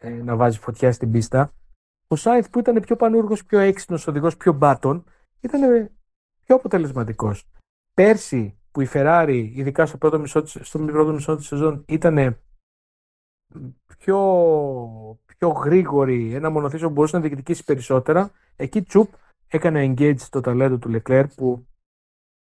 να 0.00 0.36
βάζει 0.36 0.58
φωτιά 0.58 0.92
στην 0.92 1.10
πίστα, 1.10 1.52
ο 2.08 2.16
Σάιθ 2.16 2.50
που 2.50 2.58
ήταν 2.58 2.80
πιο 2.80 2.96
πανούργος, 2.96 3.44
πιο 3.44 3.58
έξυπνος 3.58 4.06
οδηγός, 4.06 4.36
πιο 4.36 4.52
μπάτον, 4.52 5.04
ήταν 5.40 5.90
πιο 6.44 6.54
αποτελεσματικός. 6.54 7.48
Πέρσι 7.94 8.58
που 8.70 8.80
η 8.80 8.88
Ferrari, 8.92 9.50
ειδικά 9.54 9.86
στο 9.86 9.96
πρώτο 9.96 10.18
μισό, 10.18 10.46
στο 10.46 10.78
πρώτο 10.78 11.12
μισό 11.12 11.36
της 11.36 11.46
σεζόν, 11.46 11.84
ήταν 11.88 12.38
πιο, 13.98 15.18
πιο 15.26 15.48
γρήγορη, 15.48 16.34
ένα 16.34 16.50
μονοθέσιο 16.50 16.86
που 16.86 16.92
μπορούσε 16.92 17.16
να 17.16 17.22
διεκδικήσει 17.22 17.64
περισσότερα, 17.64 18.30
εκεί 18.56 18.82
τσουπ 18.82 19.12
έκανε 19.48 19.84
engage 19.84 20.20
το 20.30 20.40
ταλέντο 20.40 20.78
του 20.78 20.90
Leclerc 20.92 21.26
που 21.36 21.66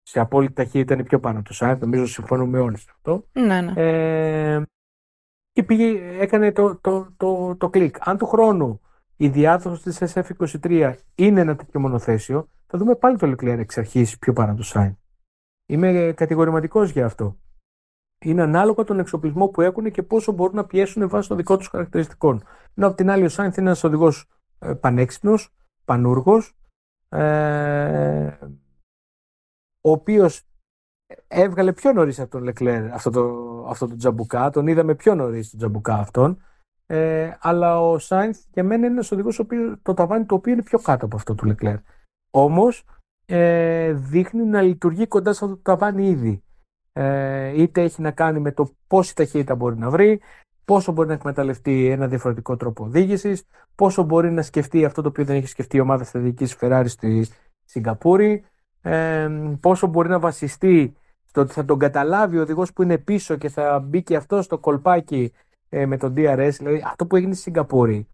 σε 0.02 0.20
απόλυτη 0.20 0.54
ταχύτητα 0.54 0.94
είναι 0.94 1.04
πιο 1.04 1.20
πάνω 1.20 1.41
του 1.41 1.56
Sainz, 1.56 1.78
νομίζω 1.80 2.06
συμφωνούμε 2.06 2.60
όλοι 2.60 2.78
σε 2.78 2.88
αυτό. 2.91 3.28
Ναι, 3.32 3.62
ναι. 3.62 3.74
Ε, 3.76 4.63
και 5.56 5.63
πήγε, 5.63 6.18
έκανε 6.20 6.52
το, 6.52 6.76
το, 6.76 7.13
το, 7.18 7.56
το 7.56 7.70
κλικ. 7.70 7.96
Αν 8.00 8.18
του 8.18 8.26
χρόνου 8.26 8.82
η 9.15 9.28
διάδοση 9.28 9.84
της 9.84 10.13
SF23 10.13 10.96
είναι 11.15 11.41
ένα 11.41 11.56
τέτοιο 11.56 11.80
μονοθέσιο, 11.80 12.50
θα 12.68 12.78
δούμε 12.78 12.96
πάλι 12.96 13.18
το 13.18 13.28
Leclerc 13.28 13.58
εξ 13.58 13.78
αρχής 13.78 14.18
πιο 14.18 14.34
πάνω 14.34 14.56
του 14.56 14.65
Sainz. 14.65 14.96
Είμαι 15.65 16.13
κατηγορηματικός 16.15 16.89
για 16.89 17.06
αυτό. 17.06 17.38
Είναι 18.26 18.41
ανάλογα 18.41 18.84
τον 18.84 19.00
εξοπλισμό 19.00 19.48
που 19.48 19.62
έχουν 19.62 19.91
και 19.91 20.04
πόσο 20.04 20.32
μπορούν 20.32 20.56
να 20.56 20.65
πιέσουν 20.65 21.10
βάσει 21.10 21.28
των 21.28 21.38
δικών 21.38 21.58
τους 21.58 21.68
χαρακτηριστικών. 21.68 22.44
Ενώ 22.76 22.88
από 22.88 22.96
την 22.96 23.10
άλλη, 23.10 23.26
ο 23.26 23.30
Σάινθ 23.30 23.58
είναι 23.58 23.68
ένας 23.68 23.84
οδηγός 23.84 24.26
ε, 24.60 24.74
πανέξυπνος, 24.74 25.54
πανούργος, 25.86 26.56
ε, 27.10 28.28
ο 29.82 29.91
οποίος 29.91 30.44
έβγαλε 31.28 31.74
πιο 31.74 31.94
νωρίς 31.94 32.20
από 32.20 32.30
τον 32.30 32.44
Λεκλέρ 32.44 32.94
αυτό 32.94 33.10
το, 33.10 33.65
αυτό 33.70 33.88
το 33.88 33.96
τζαμπουκά. 33.96 34.50
Τον 34.50 34.68
είδαμε 34.68 34.96
πιο 34.96 35.15
νωρίς 35.15 35.50
τον 35.50 35.60
τζαμπουκά 35.60 35.94
αυτόν. 35.94 36.44
Ε, 36.88 37.32
αλλά 37.39 37.82
ο 37.82 37.98
Σάινθ 37.98 38.39
για 38.54 38.63
μένα 38.63 38.86
είναι 38.86 38.94
ένας 38.94 39.12
οδηγός 39.12 39.41
το 39.82 39.94
ταβάνι 39.94 40.26
το 40.26 40.36
οποίο 40.36 40.54
είναι 40.54 40.63
πιο 40.63 40.80
κάτω 40.80 41.06
από 41.06 41.15
αυτό 41.15 41.36
του 41.36 41.46
Λεκλέρ. 41.46 41.76
Όμως 42.32 42.84
ε, 43.26 43.91
δείχνει 43.94 44.44
να 44.44 44.62
λειτουργεί 44.62 45.08
κοντά 45.08 45.34
σε 45.34 45.44
αυτό 45.44 45.56
το 45.56 45.62
ταβάνι 45.62 46.10
ήδη. 46.10 46.44
Ε, 46.94 47.62
είτε 47.62 47.82
έχει 47.82 48.02
να 48.02 48.12
κάνει 48.12 48.39
με 48.39 48.52
το 48.52 48.72
πόση 48.88 49.15
ταχύτητα 49.15 49.56
μπορεί 49.56 49.78
να 49.78 49.89
βρει, 49.89 50.22
πόσο 50.65 50.91
μπορεί 50.91 51.08
να 51.08 51.13
εκμεταλλευτεί 51.13 51.86
ένα 51.86 52.08
διαφορετικό 52.08 52.56
τρόπο 52.56 52.84
οδήγησης, 52.84 53.44
πόσο 53.76 54.04
μπορεί 54.04 54.32
να 54.32 54.41
σκεφτεί 54.41 54.86
αυτό 54.86 55.02
το 55.02 55.08
οποίο 55.08 55.26
δεν 55.26 55.36
έχει 55.36 55.48
σκεφτεί 55.48 55.78
η 55.78 55.80
ομάδα 55.80 56.04
στρατηγική 56.04 56.56
Ferrari 56.60 56.86
στη 56.88 57.28
Σιγκαπούρη, 57.65 58.44
ε, 58.86 59.30
πόσο 59.60 59.88
μπορεί 59.88 60.10
να 60.10 60.19
βασιστεί 60.19 60.95
στο 61.26 61.41
ότι 61.41 61.54
θα 61.54 61.65
τον 61.65 61.80
καταλάβει 61.80 62.38
ο 62.38 62.41
οδηγός 62.41 62.74
που 62.74 62.84
είναι 62.84 62.98
πίσω 62.98 63.36
και 63.36 63.50
θα 63.50 63.80
μπει 63.80 64.04
και 64.04 64.15
αυτός 64.15 64.45
στο 64.45 64.58
κολπάκι 64.58 65.32
ε, 65.69 65.86
με 65.86 65.98
τον 65.98 66.13
DRS. 66.17 66.52
Δηλαδή 66.58 66.84
αυτό 66.86 67.08
που 67.08 67.15
έγινε 67.15 67.34
στη 67.34 67.41
Σιγκαπούρη. 67.41 68.08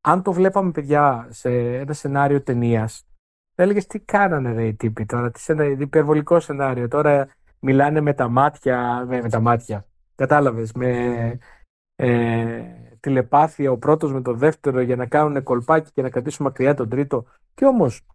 Αν 0.00 0.22
το 0.22 0.32
βλέπαμε, 0.32 0.70
παιδιά, 0.70 1.28
σε 1.30 1.50
ένα 1.78 1.92
σενάριο 1.92 2.42
ταινίας, 2.42 3.06
θα 3.54 3.62
έλεγες 3.62 3.86
τι 3.86 3.98
κάνανε 4.00 4.52
ρε, 4.52 4.66
οι 4.66 4.74
τύποι 4.74 5.06
τώρα, 5.06 5.30
τι 5.30 5.44
ένα 5.46 5.64
υπερβολικό 5.64 6.40
σενάριο. 6.40 6.88
Τώρα 6.88 7.28
μιλάνε 7.60 8.00
με 8.00 8.14
τα 8.14 8.28
μάτια, 8.28 9.04
με, 9.08 9.22
με 9.22 9.28
τα 9.28 9.40
μάτια. 9.40 9.86
Κατάλαβες, 10.14 10.72
με 10.72 11.38
ε, 11.94 12.62
τηλεπάθεια 13.00 13.70
ο 13.70 13.78
πρώτος 13.78 14.12
με 14.12 14.22
το 14.22 14.34
δεύτερο 14.34 14.80
για 14.80 14.96
να 14.96 15.06
κάνουν 15.06 15.42
κολπάκι 15.42 15.90
και 15.92 16.02
να 16.02 16.10
κρατήσουν 16.10 16.46
μακριά 16.46 16.74
τον 16.74 16.88
τρίτο. 16.88 17.24
Και 17.54 17.64
όμως 17.64 18.06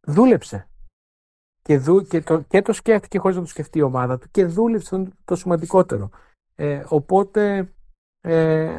δούλεψε. 0.00 0.68
Και, 1.68 1.78
δου, 1.78 2.02
και, 2.02 2.20
το, 2.20 2.40
και 2.40 2.62
το 2.62 2.72
σκέφτηκε 2.72 3.18
χωρίς 3.18 3.36
να 3.36 3.42
το 3.42 3.48
σκεφτεί 3.48 3.78
η 3.78 3.82
ομάδα 3.82 4.18
του 4.18 4.28
και 4.30 4.44
δούλεψε 4.44 5.12
το 5.24 5.36
σημαντικότερο. 5.36 6.10
Ε, 6.54 6.84
οπότε, 6.88 7.72
ε, 8.20 8.72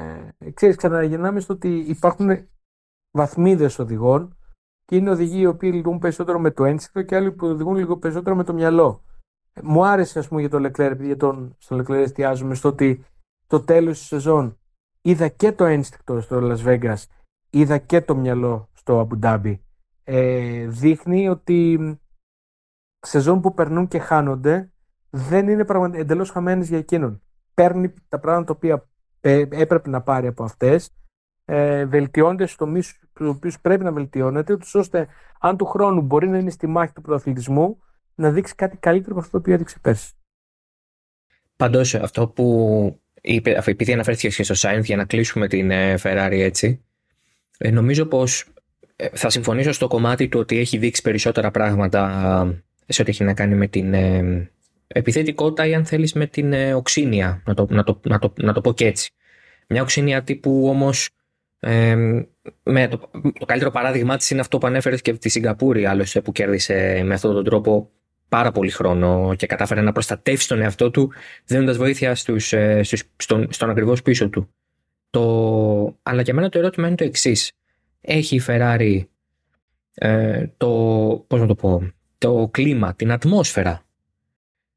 ξέρεις, 0.54 0.76
ξαναγυρνάμε 0.76 1.40
στο 1.40 1.54
ότι 1.54 1.78
υπάρχουν 1.78 2.48
βαθμίδες 3.12 3.80
οδηγών 3.80 4.38
και 4.86 4.96
είναι 4.96 5.10
οδηγοί 5.10 5.40
οι 5.40 5.46
οποίοι 5.46 5.72
λειτουργούν 5.74 6.00
περισσότερο 6.00 6.40
με 6.40 6.52
το 6.52 6.66
ένστικτο 6.66 7.02
και 7.02 7.16
άλλοι 7.16 7.32
που 7.32 7.48
οδηγούν 7.48 7.76
λίγο 7.76 7.98
περισσότερο 7.98 8.36
με 8.36 8.44
το 8.44 8.54
μυαλό. 8.54 9.04
Μου 9.62 9.86
άρεσε, 9.86 10.20
ας 10.20 10.28
πούμε, 10.28 10.40
για 10.40 10.50
τον 10.50 10.66
Leclerc, 10.66 10.80
επειδή 10.80 11.16
τον, 11.16 11.56
στον 11.58 11.82
Leclerc 11.82 11.90
εστιάζουμε, 11.90 12.56
στο 12.56 12.70
ότι 12.70 13.06
το 13.48 13.60
τέλος 13.60 13.98
της 13.98 14.08
σεζόν 14.08 14.58
είδα 15.02 15.28
και 15.28 15.52
το 15.52 15.66
ένστικτο 15.66 16.22
στο 16.22 16.40
Las 16.42 16.64
Vegas, 16.66 17.04
είδα 17.50 17.78
και 17.78 18.02
το 18.02 18.16
μυαλό 18.16 18.70
στο 18.74 19.08
Abu 19.10 19.26
Dhabi. 19.26 19.60
Ε, 20.04 20.68
δείχνει 20.68 21.30
ότι 21.30 22.00
σεζόν 23.00 23.42
που 23.42 23.54
περνούν 23.54 23.88
και 23.88 24.00
χάνονται 24.00 24.72
δεν 25.10 25.48
είναι 25.48 25.66
εντελώς 25.94 26.30
χαμένες 26.30 26.68
για 26.68 26.78
εκείνον. 26.78 27.22
Παίρνει 27.54 27.94
τα 28.08 28.20
πράγματα 28.20 28.46
τα 28.46 28.54
οποία 28.54 28.88
ε, 29.22 29.46
έπρεπε 29.50 29.90
να 29.90 30.02
πάρει 30.02 30.28
από 30.28 30.44
αυτές 30.44 30.92
ε, 31.46 31.86
βελτιώνεται 31.86 32.46
στου 32.46 32.58
τομεί 32.58 32.82
του 33.14 33.28
οποίου 33.28 33.52
πρέπει 33.62 33.84
να 33.84 33.92
βελτιώνεται, 33.92 34.58
ώστε 34.74 35.08
αν 35.40 35.58
του 35.58 35.66
χρόνου 35.66 36.02
μπορεί 36.02 36.28
να 36.28 36.38
είναι 36.38 36.50
στη 36.50 36.68
μάχη 36.68 36.94
του 36.94 37.02
πρωταθλητισμού, 37.02 37.80
να 38.16 38.32
δείξει 38.32 38.56
κάτι 38.56 38.78
καλύτερο 38.78 39.12
από 39.12 39.20
αυτό 39.20 39.32
το 39.32 39.38
οποίο 39.38 39.54
έδειξε 39.54 39.80
πέρσι. 39.82 40.14
Πάντως, 41.56 41.96
αυτό 41.96 42.28
που 42.28 43.02
επειδή 43.22 43.94
αναφέρθηκε 43.94 44.30
και 44.30 44.54
στο 44.54 44.70
Sainz 44.70 44.84
για 44.84 44.96
να 44.96 45.06
κλείσουμε 45.06 45.48
την 45.48 45.72
ε, 45.72 45.96
Ferrari 46.04 46.40
έτσι, 46.40 46.86
ε, 47.58 47.72
νομίζω 47.72 48.06
πως 48.06 48.54
ε, 48.96 49.10
θα 49.14 49.30
συμφωνήσω 49.30 49.72
στο 49.72 49.88
κομμάτι 49.88 50.28
του 50.28 50.40
ότι 50.40 50.58
έχει 50.58 50.78
δείξει 50.78 51.02
περισσότερα 51.02 51.52
πράγματα 51.52 52.64
σε 52.90 53.02
ό,τι 53.02 53.12
έχει 53.12 53.24
να 53.24 53.34
κάνει 53.34 53.56
με 53.56 53.68
την 53.68 53.96
επιθετικότητα 54.88 55.66
ή 55.66 55.74
αν 55.74 55.86
θέλεις 55.86 56.14
με 56.14 56.28
την 56.28 56.54
οξύνια, 56.54 57.42
να 57.46 57.54
το, 57.54 57.68
να 57.70 57.84
το, 57.84 58.00
να 58.04 58.20
το, 58.20 58.34
να 58.38 58.54
το 58.54 58.62
πω 58.62 58.74
και 58.74 58.86
έτσι. 58.86 59.12
Μια 59.68 59.82
οξύνια 59.82 60.24
τύπου 60.24 60.68
όμως 60.68 61.10
με 62.64 62.88
το, 62.88 63.10
το 63.40 63.46
καλύτερο 63.46 63.72
παράδειγμά 63.72 64.18
της 64.18 64.30
είναι 64.30 64.40
αυτό 64.40 64.58
που 64.58 64.68
ανέφερες 64.68 65.02
και 65.02 65.14
τη 65.14 65.30
Σιγκαπούρη 65.30 65.86
άλλωστε 65.86 66.22
που 66.22 66.32
κέρδισε 66.32 67.02
με 67.04 67.14
αυτόν 67.14 67.34
τον 67.34 67.44
τρόπο 67.44 67.92
πάρα 68.30 68.52
πολύ 68.52 68.70
χρόνο 68.70 69.34
και 69.36 69.46
κατάφερε 69.46 69.82
να 69.82 69.92
προστατεύσει 69.92 70.48
τον 70.48 70.62
εαυτό 70.62 70.92
του 70.92 71.12
δίνοντας 71.46 71.78
βοήθεια 71.78 72.16
στους, 72.16 72.54
ε, 72.54 72.84
στους, 72.84 73.04
στον, 73.16 73.48
στον 73.52 73.70
ακριβώς 73.70 74.02
πίσω 74.02 74.30
του. 74.30 74.50
Το... 75.10 76.00
Αλλά 76.04 76.22
για 76.22 76.34
μένα 76.34 76.50
το 76.50 76.60
ερώτημα 76.60 76.88
είναι 76.88 76.96
το 76.96 77.04
εξής. 77.04 77.52
Έχει 78.02 78.36
η 78.36 78.42
Ferrari 78.48 79.02
ε, 79.94 80.48
το, 80.58 80.68
πώς 81.28 81.40
να 81.40 81.48
το, 81.48 81.56
πω, 81.56 81.92
το 82.20 82.50
κλίμα, 82.52 82.94
την 82.96 83.12
ατμόσφαιρα 83.12 83.84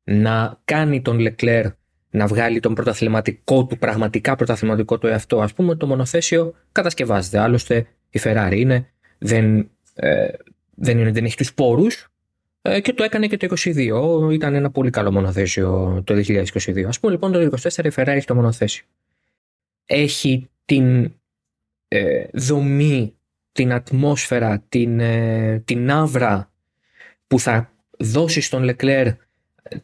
να 0.04 0.60
κάνει 0.64 1.02
τον 1.02 1.18
Leclerc 1.20 1.70
να 2.10 2.26
βγάλει 2.26 2.60
τον 2.60 2.74
πρωταθληματικό 2.74 3.66
του, 3.66 3.78
πραγματικά 3.78 4.36
πρωταθληματικό 4.36 4.98
του 4.98 5.06
εαυτό. 5.06 5.40
Ας 5.40 5.52
πούμε 5.52 5.74
το 5.74 5.86
μονοθέσιο 5.86 6.54
κατασκευάζεται. 6.72 7.38
Άλλωστε 7.38 7.86
η 8.10 8.20
Ferrari 8.22 8.54
είναι, 8.56 8.88
δεν, 9.18 9.70
ε, 9.94 10.28
δεν, 10.74 10.98
είναι, 10.98 11.10
δεν 11.10 11.24
έχει 11.24 11.36
τους 11.36 11.54
πόρους 11.54 12.08
ε, 12.62 12.80
και 12.80 12.92
το 12.92 13.02
έκανε 13.02 13.26
και 13.26 13.36
το 13.36 13.56
2022. 13.64 14.32
Ήταν 14.32 14.54
ένα 14.54 14.70
πολύ 14.70 14.90
καλό 14.90 15.12
μονοθέσιο 15.12 16.02
το 16.06 16.14
2022. 16.14 16.82
Ας 16.82 17.00
πούμε 17.00 17.12
λοιπόν 17.12 17.32
το 17.32 17.38
2024 17.38 17.84
η 17.84 17.90
Ferrari 17.94 18.06
έχει 18.06 18.26
το 18.26 18.34
μονοθέσιο. 18.34 18.84
Έχει 19.86 20.50
την 20.64 21.12
ε, 21.88 22.24
δομή, 22.32 23.14
την 23.52 23.72
ατμόσφαιρα, 23.72 24.64
την, 24.68 25.00
ε, 25.00 25.62
την 25.64 25.90
άβρα 25.90 26.51
που 27.32 27.40
θα 27.40 27.72
δώσει 27.98 28.40
στον 28.40 28.70
Leclerc 28.70 29.16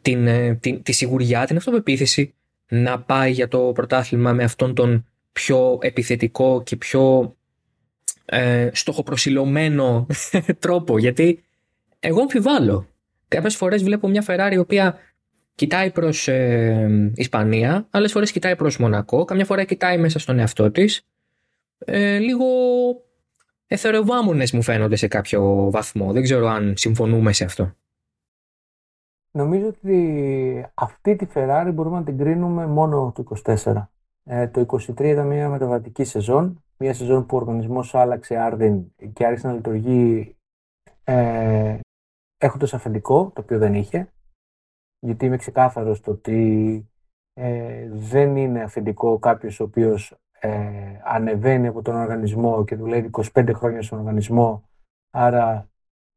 την, 0.01 0.27
ε, 0.27 0.55
την, 0.55 0.83
τη 0.83 0.91
σιγουριά, 0.91 1.45
την 1.45 1.57
αυτοπεποίθηση 1.57 2.33
να 2.69 2.99
πάει 2.99 3.31
για 3.31 3.47
το 3.47 3.71
πρωτάθλημα 3.73 4.33
με 4.33 4.43
αυτόν 4.43 4.75
τον 4.75 5.05
πιο 5.31 5.77
επιθετικό 5.81 6.63
και 6.63 6.75
πιο 6.75 7.35
ε, 8.25 8.69
στοχοπροσιλωμένο 8.73 10.07
τρόπο. 10.59 10.97
Γιατί 10.97 11.43
εγώ 11.99 12.21
αμφιβάλλω. 12.21 12.87
Κάποιες 13.27 13.55
φορές 13.55 13.83
βλέπω 13.83 14.07
μια 14.07 14.23
Ferrari 14.27 14.53
η 14.53 14.57
οποία 14.57 14.97
κοιτάει 15.55 15.91
προς 15.91 16.27
ε, 16.27 17.11
Ισπανία, 17.15 17.87
άλλες 17.89 18.11
φορές 18.11 18.31
κοιτάει 18.31 18.55
προς 18.55 18.77
Μονακό, 18.77 19.25
καμιά 19.25 19.45
φορά 19.45 19.63
κοιτάει 19.63 19.97
μέσα 19.97 20.19
στον 20.19 20.39
εαυτό 20.39 20.71
της. 20.71 21.01
Ε, 21.77 22.17
λίγο 22.17 22.45
εθεροβάμονες 23.69 24.51
μου 24.51 24.61
φαίνονται 24.61 24.95
σε 24.95 25.07
κάποιο 25.07 25.69
βαθμό. 25.71 26.11
Δεν 26.11 26.23
ξέρω 26.23 26.47
αν 26.47 26.73
συμφωνούμε 26.77 27.33
σε 27.33 27.43
αυτό. 27.43 27.73
Νομίζω 29.31 29.67
ότι 29.67 30.65
αυτή 30.73 31.15
τη 31.15 31.27
Ferrari 31.33 31.71
μπορούμε 31.73 31.97
να 31.97 32.03
την 32.03 32.17
κρίνουμε 32.17 32.65
μόνο 32.65 33.11
το 33.15 33.23
24. 33.63 33.85
Ε, 34.23 34.47
το 34.47 34.65
23 34.69 34.99
ήταν 34.99 35.27
μια 35.27 35.49
μεταβατική 35.49 36.03
σεζόν, 36.03 36.63
μια 36.77 36.93
σεζόν 36.93 37.25
που 37.25 37.37
ο 37.37 37.39
οργανισμός 37.39 37.95
άλλαξε 37.95 38.37
άρδιν 38.37 38.93
και 39.13 39.25
άρχισε 39.25 39.47
να 39.47 39.53
λειτουργεί 39.53 40.35
ε, 41.03 41.79
έχοντας 42.37 42.73
αφεντικό, 42.73 43.31
το 43.35 43.41
οποίο 43.41 43.57
δεν 43.57 43.73
είχε, 43.73 44.09
γιατί 44.99 45.25
είμαι 45.25 45.37
ξεκάθαρος 45.37 45.97
στο 45.97 46.11
ότι 46.11 46.89
ε, 47.33 47.89
δεν 47.91 48.35
είναι 48.35 48.61
αφεντικό 48.61 49.19
κάποιος 49.19 49.59
ο 49.59 49.63
οποίος 49.63 50.17
ε, 50.39 50.99
ανεβαίνει 51.03 51.67
από 51.67 51.81
τον 51.81 51.95
οργανισμό 51.95 52.63
και 52.63 52.75
δουλεύει 52.75 53.09
25 53.33 53.51
χρόνια 53.53 53.81
στον 53.81 53.99
οργανισμό, 53.99 54.69
άρα 55.11 55.69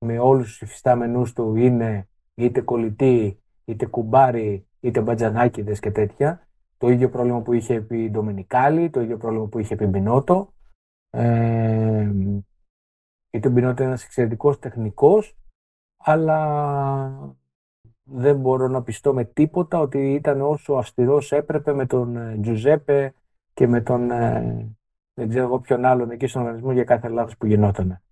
με 0.05 0.19
όλους 0.19 0.49
τους 0.49 0.61
υφιστάμενους 0.61 1.33
του 1.33 1.57
είναι 1.57 2.09
είτε 2.35 2.61
κολλητή, 2.61 3.43
είτε 3.65 3.87
κουμπάρι, 3.87 4.67
είτε 4.81 5.01
μπατζανάκιδες 5.01 5.81
και 5.81 5.91
τέτοια. 5.91 6.47
Το 6.79 6.89
ίδιο 6.89 7.09
πρόβλημα 7.09 7.41
που 7.41 7.53
είχε 7.53 7.75
επί 7.75 8.11
Ντομινικάλη, 8.11 8.91
το 8.91 9.01
ίδιο 9.01 9.17
πρόβλημα 9.17 9.47
που 9.47 9.59
είχε 9.59 9.75
επί 9.75 9.87
Μπινότο. 9.87 10.53
Ε, 11.11 12.11
είτε 13.31 13.49
ο 13.49 13.51
Μπινότο 13.51 13.83
είναι 13.83 13.91
ένας 13.91 14.05
εξαιρετικός 14.05 14.59
τεχνικός, 14.59 15.37
αλλά 15.97 17.37
δεν 18.03 18.37
μπορώ 18.37 18.69
να 18.69 18.83
πιστώ 18.83 19.15
με 19.15 19.25
τίποτα 19.25 19.79
ότι 19.79 20.13
ήταν 20.13 20.41
όσο 20.41 20.75
αυστηρός 20.75 21.33
έπρεπε 21.33 21.73
με 21.73 21.87
τον 21.87 22.17
ε, 22.17 22.39
Τζουζέπε 22.41 23.15
και 23.55 23.67
με 23.67 23.81
τον 23.81 24.11
ε, 24.11 24.77
δεν 25.15 25.29
ξέρω 25.29 25.45
εγώ 25.45 25.61
ποιον 25.61 25.85
άλλον 25.85 26.11
εκεί 26.11 26.27
στον 26.27 26.43
οργανισμό 26.43 26.73
για 26.73 26.85
κάθε 26.85 27.09
λάθος 27.09 27.37
που 27.37 27.47
γινόταν. 27.47 28.03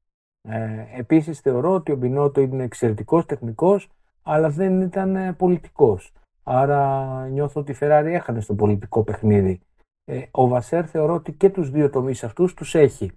Ε, 0.42 0.84
επίσης 0.98 1.40
θεωρώ 1.40 1.74
ότι 1.74 1.92
ο 1.92 1.96
Μπινότο 1.96 2.40
είναι 2.40 2.64
εξαιρετικός 2.64 3.26
τεχνικός 3.26 3.88
αλλά 4.22 4.50
δεν 4.50 4.80
ήταν 4.80 5.16
ε, 5.16 5.32
πολιτικός. 5.32 6.12
Άρα 6.42 7.26
νιώθω 7.28 7.60
ότι 7.60 7.72
η 7.72 7.76
Ferrari 7.80 8.06
έχανε 8.06 8.40
στο 8.40 8.54
πολιτικό 8.54 9.02
παιχνίδι. 9.02 9.60
Ε, 10.04 10.22
ο 10.30 10.48
Βασέρ 10.48 10.90
θεωρώ 10.90 11.14
ότι 11.14 11.32
και 11.32 11.50
τους 11.50 11.70
δύο 11.70 11.90
τομείς 11.90 12.24
αυτούς 12.24 12.54
τους 12.54 12.74
έχει. 12.74 13.12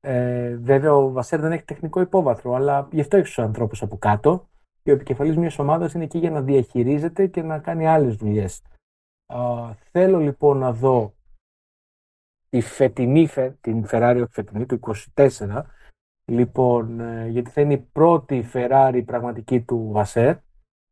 Ε, 0.00 0.56
βέβαια 0.56 0.94
ο 0.94 1.10
Βασέρ 1.10 1.40
δεν 1.40 1.52
έχει 1.52 1.64
τεχνικό 1.64 2.00
υπόβαθρο, 2.00 2.54
αλλά 2.54 2.88
γι' 2.92 3.00
αυτό 3.00 3.16
έχει 3.16 3.26
τους 3.26 3.38
ανθρώπους 3.38 3.82
από 3.82 3.96
κάτω 3.96 4.48
και 4.82 4.90
ο 4.90 4.94
επικεφαλής 4.94 5.36
μιας 5.36 5.58
ομάδας 5.58 5.92
είναι 5.92 6.04
εκεί 6.04 6.18
για 6.18 6.30
να 6.30 6.42
διαχειρίζεται 6.42 7.26
και 7.26 7.42
να 7.42 7.58
κάνει 7.58 7.86
άλλες 7.86 8.16
δουλειές. 8.16 8.62
θέλω 9.90 10.18
λοιπόν 10.18 10.58
να 10.58 10.72
δω 10.72 11.14
τη 12.52 12.60
φετινή, 12.60 13.28
την 13.60 13.84
Ferrari 13.90 14.24
φετινή 14.30 14.66
του 14.66 14.80
24 15.14 15.62
Λοιπόν, 16.24 17.00
ε, 17.00 17.28
γιατί 17.28 17.50
θα 17.50 17.60
είναι 17.60 17.72
η 17.72 17.88
πρώτη 17.92 18.44
Ferrari 18.52 19.02
πραγματική 19.06 19.60
του 19.60 19.88
Βασέρ. 19.92 20.36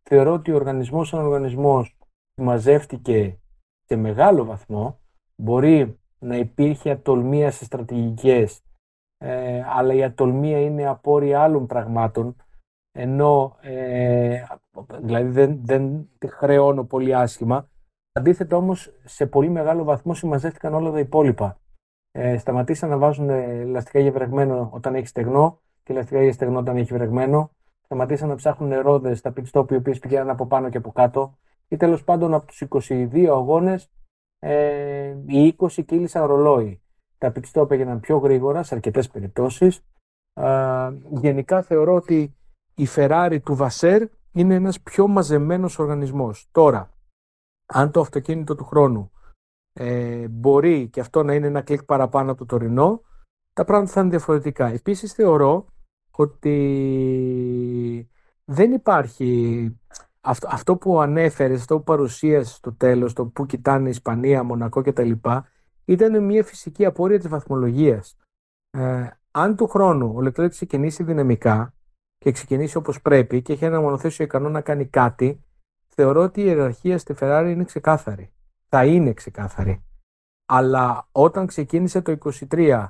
Θεωρώ 0.02 0.32
ότι 0.32 0.52
ο 0.52 0.54
οργανισμός 0.54 1.08
σαν 1.08 1.24
οργανισμός 1.24 1.96
μαζεύτηκε 2.40 3.38
σε 3.84 3.96
μεγάλο 3.96 4.44
βαθμό. 4.44 5.00
Μπορεί 5.36 5.98
να 6.18 6.36
υπήρχε 6.36 6.90
ατολμία 6.90 7.50
σε 7.50 7.64
στρατηγικές, 7.64 8.62
ε, 9.18 9.62
αλλά 9.66 9.94
η 9.94 10.04
ατολμία 10.04 10.60
είναι 10.60 10.86
απόρρια 10.86 11.42
άλλων 11.42 11.66
πραγμάτων, 11.66 12.36
ενώ 12.92 13.56
ε, 13.60 14.44
δηλαδή 15.00 15.28
δεν, 15.28 15.60
δεν 15.64 16.08
τη 16.18 16.28
χρεώνω 16.28 16.84
πολύ 16.84 17.14
άσχημα. 17.14 17.68
Αντίθετα 18.12 18.56
όμως 18.56 18.92
σε 19.04 19.26
πολύ 19.26 19.48
μεγάλο 19.48 19.84
βαθμό 19.84 20.14
συμμαζεύτηκαν 20.14 20.74
όλα 20.74 20.90
τα 20.90 20.98
υπόλοιπα 20.98 21.60
ε, 22.12 22.38
σταματήσαν 22.38 22.88
να 22.88 22.98
βάζουν 22.98 23.28
ελαστικά 23.28 23.98
για 23.98 24.12
βρεγμένο 24.12 24.70
όταν 24.72 24.94
έχει 24.94 25.06
στεγνό 25.06 25.60
και 25.82 25.92
ελαστικά 25.92 26.22
για 26.22 26.32
στεγνό 26.32 26.58
όταν 26.58 26.76
έχει 26.76 26.92
βρεγμένο. 26.92 27.50
Σταματήσαν 27.84 28.28
να 28.28 28.34
ψάχνουν 28.34 28.80
ρόδε 28.80 29.14
στα 29.14 29.32
pit 29.36 29.44
stop 29.52 29.70
οι 29.70 29.74
οποίες 29.74 29.98
πηγαίνουν 29.98 30.30
από 30.30 30.46
πάνω 30.46 30.68
και 30.68 30.76
από 30.76 30.92
κάτω. 30.92 31.38
Ή 31.68 31.76
τέλος 31.76 32.04
πάντων 32.04 32.34
από 32.34 32.46
τους 32.46 32.60
22 32.60 33.26
αγώνες, 33.26 33.90
ε, 34.38 35.16
οι 35.26 35.46
20 35.46 35.84
κύλησαν 35.84 36.26
ρολόι. 36.26 36.82
Τα 37.18 37.32
pit 37.34 37.42
stop 37.52 37.70
έγιναν 37.70 38.00
πιο 38.00 38.16
γρήγορα 38.18 38.62
σε 38.62 38.74
αρκετές 38.74 39.08
περιπτώσεις. 39.08 39.84
γενικά 41.10 41.62
θεωρώ 41.62 41.94
ότι 41.94 42.34
η 42.74 42.86
Ferrari 42.96 43.38
του 43.44 43.54
Βασέρ 43.54 44.02
είναι 44.32 44.54
ένας 44.54 44.80
πιο 44.80 45.06
μαζεμένος 45.06 45.78
οργανισμός. 45.78 46.48
Τώρα, 46.52 46.90
αν 47.72 47.90
το 47.90 48.00
αυτοκίνητο 48.00 48.54
του 48.54 48.64
χρόνου 48.64 49.10
ε, 49.72 50.28
μπορεί 50.28 50.88
και 50.88 51.00
αυτό 51.00 51.22
να 51.22 51.34
είναι 51.34 51.46
ένα 51.46 51.60
κλικ 51.60 51.84
παραπάνω 51.84 52.30
από 52.30 52.38
το 52.38 52.46
τωρινό, 52.46 53.02
τα 53.52 53.64
πράγματα 53.64 53.92
θα 53.92 54.00
είναι 54.00 54.10
διαφορετικά. 54.10 54.66
Επίσης 54.66 55.12
θεωρώ 55.12 55.66
ότι 56.10 58.10
δεν 58.44 58.72
υπάρχει 58.72 59.70
αυτό, 60.20 60.48
αυτό 60.50 60.76
που 60.76 61.00
ανέφερες, 61.00 61.60
αυτό 61.60 61.76
που 61.76 61.84
παρουσίασες 61.84 62.54
στο 62.54 62.74
τέλος, 62.74 63.12
το 63.12 63.26
που 63.26 63.46
κοιτάνε 63.46 63.88
Ισπανία, 63.88 64.42
Μονακό 64.42 64.82
κτλ. 64.82 65.12
ήταν 65.84 66.24
μια 66.24 66.44
φυσική 66.44 66.84
απόρρια 66.84 67.18
της 67.18 67.28
βαθμολογίας. 67.28 68.16
Ε, 68.70 69.08
αν 69.30 69.56
του 69.56 69.66
χρόνου 69.66 70.12
ο 70.14 70.20
Λεκλέρ 70.20 70.48
ξεκινήσει 70.48 71.02
δυναμικά 71.02 71.74
και 72.18 72.32
ξεκινήσει 72.32 72.76
όπως 72.76 73.02
πρέπει 73.02 73.42
και 73.42 73.52
έχει 73.52 73.64
ένα 73.64 73.80
μονοθέσιο 73.80 74.24
ικανό 74.24 74.48
να 74.48 74.60
κάνει 74.60 74.86
κάτι, 74.86 75.44
θεωρώ 75.94 76.22
ότι 76.22 76.40
η 76.40 76.44
ιεραρχία 76.46 76.98
στη 76.98 77.14
Ferrari 77.20 77.48
είναι 77.50 77.64
ξεκάθαρη 77.64 78.32
θα 78.70 78.84
είναι 78.84 79.12
ξεκάθαρη. 79.12 79.84
Αλλά 80.46 81.08
όταν 81.12 81.46
ξεκίνησε 81.46 82.02
το 82.02 82.18
23 82.50 82.86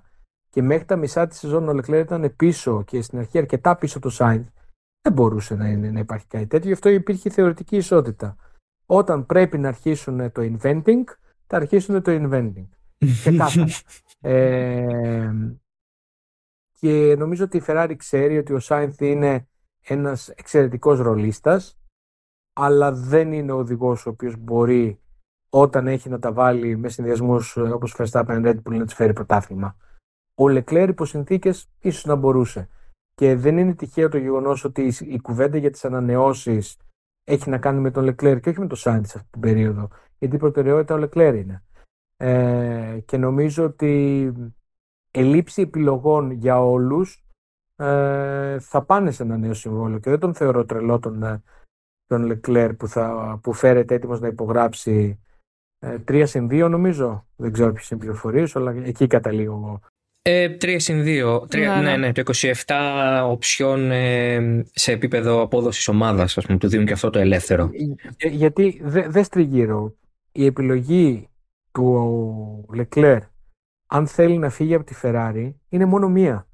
και 0.48 0.62
μέχρι 0.62 0.84
τα 0.84 0.96
μισά 0.96 1.26
της 1.26 1.38
σεζόν 1.38 1.68
ο 1.68 1.72
Λεκλέρ 1.72 2.00
ήταν 2.00 2.36
πίσω 2.36 2.82
και 2.82 3.02
στην 3.02 3.18
αρχή 3.18 3.38
αρκετά 3.38 3.76
πίσω 3.76 3.98
το 4.00 4.10
Σάινθ, 4.10 4.48
δεν 5.02 5.12
μπορούσε 5.12 5.54
να, 5.54 5.68
είναι, 5.68 5.90
να 5.90 5.98
υπάρχει 5.98 6.26
κάτι 6.26 6.46
τέτοιο. 6.46 6.66
Γι' 6.66 6.74
αυτό 6.74 6.88
υπήρχε 6.88 7.30
θεωρητική 7.30 7.76
ισότητα. 7.76 8.36
Όταν 8.86 9.26
πρέπει 9.26 9.58
να 9.58 9.68
αρχίσουν 9.68 10.32
το 10.32 10.42
inventing, 10.42 11.04
θα 11.46 11.56
αρχίσουν 11.56 12.02
το 12.02 12.12
inventing. 12.14 12.68
Ξεκάθαρα. 12.98 13.66
ε, 14.20 15.32
και 16.78 17.14
νομίζω 17.18 17.44
ότι 17.44 17.56
η 17.56 17.62
Ferrari 17.66 17.94
ξέρει 17.96 18.38
ότι 18.38 18.52
ο 18.52 18.58
Σάινθ 18.58 19.00
είναι 19.00 19.48
ένας 19.80 20.28
εξαιρετικός 20.28 20.98
ρολίστας, 20.98 21.79
αλλά 22.52 22.92
δεν 22.92 23.32
είναι 23.32 23.52
ο 23.52 23.56
οδηγός 23.56 24.06
ο 24.06 24.10
οποίος 24.10 24.36
μπορεί 24.36 25.00
όταν 25.50 25.86
έχει 25.86 26.08
να 26.08 26.18
τα 26.18 26.32
βάλει 26.32 26.76
με 26.76 26.88
συνδυασμούς 26.88 27.56
όπως 27.56 27.94
Verstappen 27.98 28.44
Red 28.44 28.56
Bull 28.62 28.76
να 28.76 28.84
τους 28.84 28.94
φέρει 28.94 29.12
πρωτάθλημα. 29.12 29.76
Ο 30.34 30.44
Leclerc 30.44 30.86
υπό 30.88 31.04
συνθήκες 31.04 31.70
ίσως 31.80 32.04
να 32.04 32.14
μπορούσε. 32.14 32.68
Και 33.14 33.36
δεν 33.36 33.58
είναι 33.58 33.74
τυχαίο 33.74 34.08
το 34.08 34.18
γεγονός 34.18 34.64
ότι 34.64 34.92
η 35.00 35.20
κουβέντα 35.20 35.58
για 35.58 35.70
τις 35.70 35.84
ανανεώσεις 35.84 36.76
έχει 37.24 37.50
να 37.50 37.58
κάνει 37.58 37.80
με 37.80 37.90
τον 37.90 38.04
Leclerc 38.08 38.40
και 38.40 38.48
όχι 38.48 38.60
με 38.60 38.66
τον 38.66 38.76
Σάντι 38.76 39.08
σε 39.08 39.18
αυτή 39.18 39.30
την 39.30 39.40
περίοδο. 39.40 39.88
Γιατί 40.18 40.36
η 40.36 40.38
προτεραιότητα 40.38 40.94
ο 40.94 40.98
Leclerc 40.98 41.34
είναι. 41.36 41.62
Ε, 42.16 42.98
και 43.04 43.16
νομίζω 43.16 43.64
ότι 43.64 44.32
ελήψη 45.10 45.62
επιλογών 45.62 46.30
για 46.30 46.64
όλους 46.64 47.24
ε, 47.76 48.58
θα 48.58 48.82
πάνε 48.82 49.10
σε 49.10 49.22
ένα 49.22 49.36
νέο 49.36 49.54
συμβόλαιο 49.54 49.98
και 49.98 50.10
δεν 50.10 50.18
τον 50.18 50.34
θεωρώ 50.34 50.64
τρελό 50.64 50.98
τον, 50.98 51.22
ε, 51.22 51.42
τον 52.10 52.32
Leclerc 52.32 52.70
που, 52.78 52.88
θα, 52.88 53.38
που 53.42 53.52
φέρεται 53.52 53.94
έτοιμος 53.94 54.20
να 54.20 54.26
υπογράψει 54.26 55.18
ε, 55.78 55.96
3 56.08 56.22
συν 56.26 56.48
2 56.50 56.68
νομίζω. 56.70 57.26
Δεν 57.36 57.52
ξέρω 57.52 57.72
ποιες 57.72 57.90
είναι 57.90 58.00
πληροφορίες, 58.00 58.56
αλλά 58.56 58.74
εκεί 58.84 59.06
καταλήγω 59.06 59.52
εγώ. 59.52 59.80
Ε, 60.22 60.56
3 60.60 60.76
συν 60.78 61.02
2. 61.04 61.40
3, 61.40 61.48
ναι, 61.50 61.80
ναι, 61.80 61.96
ναι, 61.96 62.12
το 62.12 62.22
27 62.66 63.22
οψιών 63.24 63.90
ε, 63.90 64.64
σε 64.72 64.92
επίπεδο 64.92 65.40
απόδοσης 65.40 65.88
ομάδας, 65.88 66.38
ας 66.38 66.46
πούμε, 66.46 66.58
του 66.58 66.68
δίνουν 66.68 66.86
και 66.86 66.92
αυτό 66.92 67.10
το 67.10 67.18
ελεύθερο. 67.18 67.70
Για, 67.72 68.30
γιατί 68.30 68.80
δεν 68.82 69.12
δες 69.12 69.26
στριγγύρω. 69.26 69.94
Η 70.32 70.46
επιλογή 70.46 71.28
του 71.72 72.68
Leclerc, 72.76 73.20
αν 73.86 74.06
θέλει 74.06 74.38
να 74.38 74.50
φύγει 74.50 74.74
από 74.74 74.84
τη 74.84 74.94
Ferrari, 75.02 75.52
είναι 75.68 75.84
μόνο 75.84 76.08
μία. 76.08 76.46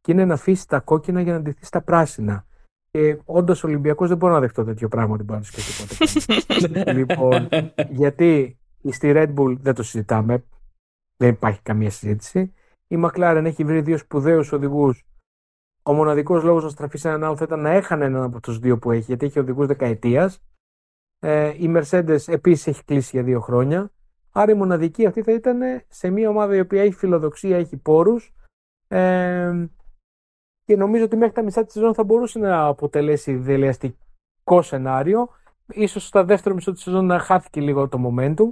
Και 0.00 0.12
είναι 0.12 0.24
να 0.24 0.34
αφήσει 0.34 0.68
τα 0.68 0.80
κόκκινα 0.80 1.20
για 1.20 1.32
να 1.32 1.38
αντιθεί 1.38 1.64
στα 1.64 1.82
πράσινα. 1.82 2.46
Και 2.98 3.18
όντως 3.24 3.64
Ολυμπιακός 3.64 4.08
δεν 4.08 4.16
μπορώ 4.16 4.32
να 4.32 4.40
δεχτώ 4.40 4.64
τέτοιο 4.64 4.88
πράγμα 4.88 5.14
ότι 5.14 5.22
μπορεί 5.22 5.38
να 5.40 5.44
σκεφτεί 5.44 6.06
ποτέ. 6.66 6.92
λοιπόν, 6.98 7.48
γιατί 7.90 8.58
στη 8.90 9.12
Red 9.14 9.34
Bull 9.34 9.56
δεν 9.60 9.74
το 9.74 9.82
συζητάμε. 9.82 10.44
Δεν 11.16 11.28
υπάρχει 11.28 11.62
καμία 11.62 11.90
συζήτηση. 11.90 12.54
Η 12.86 12.96
McLaren 13.04 13.42
έχει 13.44 13.64
βρει 13.64 13.80
δύο 13.80 13.98
σπουδαίους 13.98 14.52
οδηγούς. 14.52 15.04
Ο 15.82 15.92
μοναδικός 15.92 16.42
λόγος 16.42 16.64
να 16.64 16.68
στραφεί 16.68 16.98
σε 16.98 17.08
έναν 17.08 17.24
άλλο 17.24 17.36
θα 17.36 17.44
ήταν 17.44 17.60
να 17.60 17.70
έχανε 17.70 18.04
έναν 18.04 18.22
από 18.22 18.40
τους 18.40 18.58
δύο 18.58 18.78
που 18.78 18.90
έχει, 18.90 19.04
γιατί 19.04 19.26
έχει 19.26 19.38
οδηγούς 19.38 19.66
δεκαετίας. 19.66 20.42
Ε, 21.18 21.52
η 21.56 21.72
Mercedes 21.76 22.18
επίσης 22.26 22.66
έχει 22.66 22.84
κλείσει 22.84 23.10
για 23.12 23.22
δύο 23.22 23.40
χρόνια. 23.40 23.90
Άρα 24.32 24.52
η 24.52 24.54
μοναδική 24.54 25.06
αυτή 25.06 25.22
θα 25.22 25.32
ήταν 25.32 25.60
σε 25.88 26.10
μια 26.10 26.28
ομάδα 26.28 26.56
η 26.56 26.60
οποία 26.60 26.82
έχει 26.82 26.94
φιλοδοξία, 26.94 27.56
έχει 27.56 27.76
πόρους. 27.76 28.32
Ε, 28.88 29.66
και 30.72 30.78
νομίζω 30.78 31.04
ότι 31.04 31.16
μέχρι 31.16 31.34
τα 31.34 31.42
μισά 31.42 31.64
της 31.64 31.72
σεζόν 31.72 31.94
θα 31.94 32.04
μπορούσε 32.04 32.38
να 32.38 32.66
αποτελέσει 32.66 33.36
δελεαστικό 33.36 34.62
σενάριο. 34.62 35.28
Ίσως 35.68 36.06
στα 36.06 36.24
δεύτερο 36.24 36.54
μισό 36.54 36.72
της 36.72 36.82
σεζόν 36.82 37.06
να 37.06 37.18
χάθηκε 37.18 37.60
λίγο 37.60 37.88
το 37.88 37.98
momentum, 38.06 38.50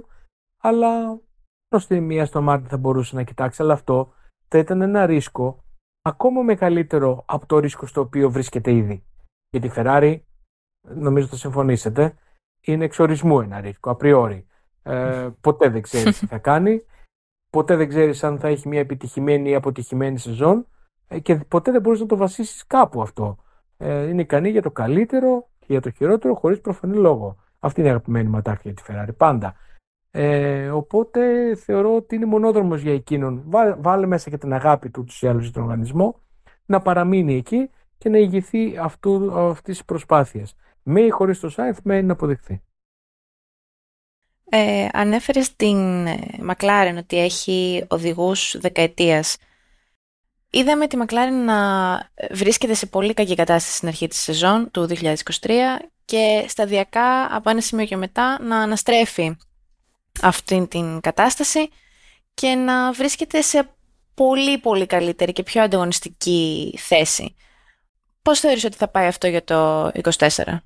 αλλά 0.57 1.19
προς 1.67 1.87
τη 1.87 1.99
μία 1.99 2.25
στο 2.25 2.41
Μάρτιν 2.41 2.69
θα 2.69 2.77
μπορούσε 2.77 3.15
να 3.15 3.23
κοιτάξει. 3.23 3.61
Αλλά 3.61 3.73
αυτό 3.73 4.13
θα 4.47 4.57
ήταν 4.57 4.81
ένα 4.81 5.05
ρίσκο 5.05 5.63
ακόμα 6.01 6.41
μεγαλύτερο 6.41 7.23
από 7.27 7.45
το 7.45 7.59
ρίσκο 7.59 7.85
στο 7.85 8.01
οποίο 8.01 8.29
βρίσκεται 8.29 8.71
ήδη. 8.71 9.03
Γιατί 9.49 9.67
η 9.67 9.71
Ferrari, 9.75 10.19
νομίζω 10.95 11.27
θα 11.27 11.35
συμφωνήσετε, 11.35 12.15
είναι 12.61 12.85
εξορισμού 12.85 13.41
ένα 13.41 13.59
ρίσκο, 13.59 13.89
απριόρι. 13.91 14.47
Ε, 14.83 15.29
ποτέ 15.41 15.69
δεν 15.69 15.81
ξέρεις 15.81 16.19
τι 16.19 16.25
θα 16.25 16.37
κάνει. 16.37 16.85
Ποτέ 17.49 17.75
δεν 17.75 17.87
ξέρεις 17.87 18.23
αν 18.23 18.39
θα 18.39 18.47
έχει 18.47 18.67
μια 18.67 18.79
επιτυχημένη 18.79 19.49
ή 19.49 19.55
αποτυχημένη 19.55 20.17
σεζόν. 20.17 20.65
Ε, 21.11 21.19
και 21.19 21.35
ποτέ 21.35 21.71
δεν 21.71 21.81
μπορείς 21.81 21.99
να 21.99 22.05
το 22.05 22.15
βασίσεις 22.15 22.67
κάπου 22.67 23.01
αυτό. 23.01 23.37
Ε, 23.77 24.07
είναι 24.07 24.21
ικανή 24.21 24.49
για 24.49 24.61
το 24.61 24.71
καλύτερο 24.71 25.49
και 25.59 25.65
για 25.67 25.81
το 25.81 25.91
χειρότερο 25.91 26.35
χωρίς 26.35 26.61
προφανή 26.61 26.95
λόγο. 26.95 27.35
Αυτή 27.59 27.79
είναι 27.79 27.89
η 27.89 27.91
αγαπημένη 27.91 28.29
ματάρχη 28.29 28.61
για 28.71 28.73
τη 28.73 28.83
Ferrari. 28.87 29.17
Πάντα. 29.17 29.55
Ε, 30.11 30.69
οπότε 30.69 31.21
θεωρώ 31.55 31.95
ότι 31.95 32.15
είναι 32.15 32.25
μονόδρομος 32.25 32.81
για 32.81 32.93
εκείνον. 32.93 33.43
Βάλε 33.77 34.05
μέσα 34.05 34.29
και 34.29 34.37
την 34.37 34.53
αγάπη 34.53 34.89
του 34.89 35.03
τους 35.03 35.21
ή 35.21 35.27
άλλου 35.27 35.43
στον 35.43 35.63
οργανισμό 35.63 36.19
να 36.65 36.79
παραμείνει 36.79 37.35
εκεί 37.35 37.69
και 37.97 38.09
να 38.09 38.17
ηγηθεί 38.17 38.77
αυτής 38.77 39.61
της 39.63 39.85
προσπάθειας. 39.85 40.55
Με 40.83 41.01
ή 41.01 41.09
χωρίς 41.09 41.39
το 41.39 41.49
Σάινθ, 41.49 41.79
μένει 41.83 42.03
να 42.03 42.13
αποδειχθεί. 42.13 42.61
Ε, 44.49 44.87
ανέφερες 44.93 45.45
στην 45.45 46.07
Μακλάρεν 46.41 46.97
ότι 46.97 47.19
έχει 47.19 47.85
οδηγούς 47.89 48.57
δεκαετίας. 48.59 49.37
Είδαμε 50.53 50.87
τη 50.87 50.97
Μακλάρεν 50.97 51.45
να 51.45 51.57
βρίσκεται 52.31 52.73
σε 52.73 52.85
πολύ 52.85 53.13
κακή 53.13 53.35
κατάσταση 53.35 53.75
στην 53.75 53.87
αρχή 53.87 54.07
της 54.07 54.21
σεζόν 54.21 54.71
του 54.71 54.87
2023 54.89 55.49
και 56.05 56.45
σταδιακά 56.47 57.35
από 57.35 57.49
ένα 57.49 57.61
σημείο 57.61 57.85
και 57.85 57.97
μετά 57.97 58.41
να 58.41 58.57
αναστρέφει 58.57 59.37
αυτή 60.21 60.67
την 60.67 60.99
κατάσταση 60.99 61.69
και 62.33 62.55
να 62.55 62.91
βρίσκεται 62.91 63.41
σε 63.41 63.69
πολύ 64.13 64.57
πολύ 64.57 64.85
καλύτερη 64.85 65.31
και 65.31 65.43
πιο 65.43 65.61
ανταγωνιστική 65.63 66.73
θέση. 66.77 67.35
Πώς 68.21 68.39
θεωρείς 68.39 68.63
ότι 68.63 68.75
θα 68.75 68.87
πάει 68.87 69.07
αυτό 69.07 69.27
για 69.27 69.43
το 69.43 69.87
24? 69.87 70.57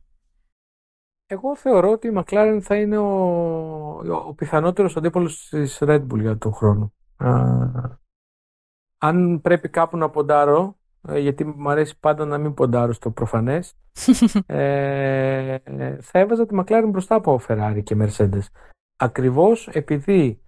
Εγώ 1.28 1.56
θεωρώ 1.56 1.92
ότι 1.92 2.08
η 2.08 2.12
McLaren 2.16 2.60
θα 2.62 2.76
είναι 2.76 2.98
ο, 2.98 3.08
ο 4.28 4.34
πιθανότερος 4.34 4.98
αντίπολος 4.98 5.48
της 5.50 5.78
Red 5.82 6.02
Bull 6.08 6.20
για 6.20 6.38
τον 6.38 6.54
χρόνο. 6.54 6.94
Αν 8.98 9.42
πρέπει 9.42 9.70
κάπου 9.70 9.98
να 9.98 10.10
ποντάρω, 10.10 10.78
ε, 11.08 11.20
γιατί 11.20 11.46
μου 11.46 11.70
αρέσει 11.70 12.00
πάντα 12.00 12.26
να 12.26 12.38
μην 12.38 12.54
ποντάρω 12.54 12.94
στο 12.94 13.12
προφανές, 13.12 13.74
ε, 14.46 15.58
θα 16.02 16.20
έβαζα 16.20 16.46
τη 16.46 16.56
McLaren 16.60 16.88
μπροστά 16.88 17.16
από 17.16 17.40
Ferrari 17.48 17.80
και 17.84 17.96
Mercedes. 18.00 18.46
Ακριβώς 18.96 19.68
επειδή 19.68 20.42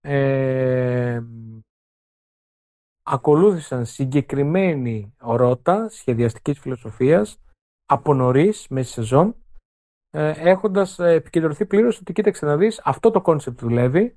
ε, 0.00 1.22
ακολούθησαν 3.02 3.86
συγκεκριμένη 3.86 5.14
ρότα 5.18 5.88
σχεδιαστικής 5.88 6.58
φιλοσοφίας 6.58 7.40
από 7.86 8.14
νωρίς 8.14 8.66
μέσα 8.68 8.92
σεζόν 8.92 9.34
ε, 10.10 10.30
έχοντας 10.30 10.98
επικεντρωθεί 10.98 11.66
πλήρως 11.66 11.98
ότι 12.00 12.12
κοίταξε 12.12 12.46
να 12.46 12.56
δεις 12.56 12.80
αυτό 12.84 13.10
το 13.10 13.20
concept 13.20 13.60
δουλεύει 13.60 14.16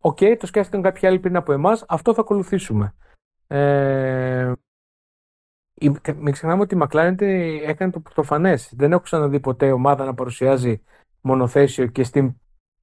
Οκέι, 0.00 0.16
okay, 0.20 0.36
το 0.38 0.46
σκέφτηκαν 0.46 0.82
κάποιοι 0.82 1.08
άλλοι 1.08 1.18
πριν 1.18 1.36
από 1.36 1.52
εμάς, 1.52 1.84
αυτό 1.88 2.14
θα 2.14 2.20
ακολουθήσουμε. 2.20 2.94
Ε, 3.46 4.52
μην 6.16 6.32
ξεχνάμε 6.32 6.62
ότι 6.62 6.74
η 6.74 6.78
McLaren 6.82 7.20
έκανε 7.66 7.92
το 7.92 8.00
πρωτοφανές. 8.00 8.58
Δεν 8.70 8.92
έχω 8.92 9.00
ξαναδεί 9.00 9.40
ποτέ 9.40 9.72
ομάδα 9.72 10.04
να 10.04 10.14
παρουσιάζει 10.14 10.82
μονοθέσιο 11.20 11.86
και 11.86 12.04
στην 12.04 12.34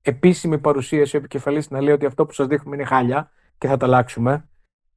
επίσημη 0.02 0.60
παρουσίαση 0.60 1.16
ο 1.16 1.20
επικεφαλής 1.20 1.70
να 1.70 1.82
λέει 1.82 1.94
ότι 1.94 2.06
αυτό 2.06 2.26
που 2.26 2.34
σας 2.34 2.48
δείχνουμε 2.48 2.76
είναι 2.76 2.86
χάλια 2.86 3.32
και 3.58 3.68
θα 3.68 3.78
τα 3.78 3.86
αλλάξουμε. 3.86 4.50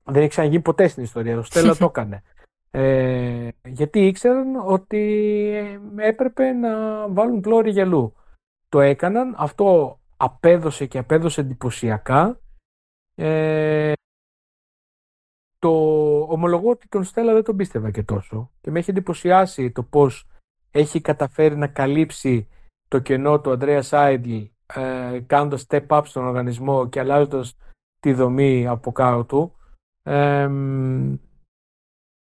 Δεν 0.04 0.20
έχει 0.20 0.28
ξαναγίνει 0.28 0.62
ποτέ 0.62 0.88
στην 0.88 1.02
ιστορία. 1.02 1.38
Ο 1.38 1.42
Στέλλα 1.42 1.76
το 1.76 1.84
έκανε. 1.94 2.22
Ε, 2.70 3.48
γιατί 3.64 4.06
ήξεραν 4.06 4.56
ότι 4.64 5.02
έπρεπε 5.96 6.52
να 6.52 6.68
βάλουν 7.08 7.40
πλώρη 7.40 7.70
γυαλού. 7.70 8.14
Το 8.68 8.80
έκαναν, 8.80 9.34
αυτό 9.38 9.98
απέδωσε 10.20 10.86
και 10.86 10.98
απέδωσε 10.98 11.40
εντυπωσιακά. 11.40 12.40
Ε, 13.14 13.92
το 15.58 15.70
ομολογώ 16.20 16.70
ότι 16.70 16.88
τον 16.88 17.04
Στέλλα 17.04 17.32
δεν 17.32 17.44
τον 17.44 17.56
πίστευα 17.56 17.90
και 17.90 18.02
τόσο 18.02 18.50
και 18.60 18.70
με 18.70 18.78
έχει 18.78 18.90
εντυπωσιάσει 18.90 19.72
το 19.72 19.82
πώς 19.82 20.28
έχει 20.70 21.00
καταφέρει 21.00 21.56
να 21.56 21.66
καλύψει 21.66 22.48
το 22.88 22.98
κενό 22.98 23.40
του 23.40 23.50
Αντρέα 23.50 23.82
Σάιντλ 23.82 24.36
ε, 24.66 25.20
κάνοντας 25.26 25.66
step 25.68 25.86
up 25.86 26.02
στον 26.04 26.26
οργανισμό 26.26 26.88
και 26.88 27.00
αλλάζοντας 27.00 27.56
τη 28.00 28.12
δομή 28.12 28.66
από 28.66 28.92
κάτω 28.92 29.24
του 29.24 29.52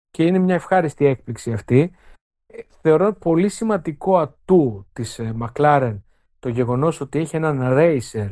και 0.10 0.24
είναι 0.24 0.40
μια 0.40 0.56
ευχάριστη 0.56 1.06
έκπληξη 1.06 1.54
αυτή. 1.54 1.96
Θεωρώ 2.82 3.14
πολύ 3.14 3.50
σημαντικό 3.50 4.18
ατού 4.18 4.88
της 4.94 5.20
ε, 5.20 5.36
McLaren 5.40 6.00
το 6.42 6.50
γεγονός 6.50 7.02
ότι 7.02 7.20
έχει 7.20 7.36
έναν 7.36 7.60
racer 7.62 8.32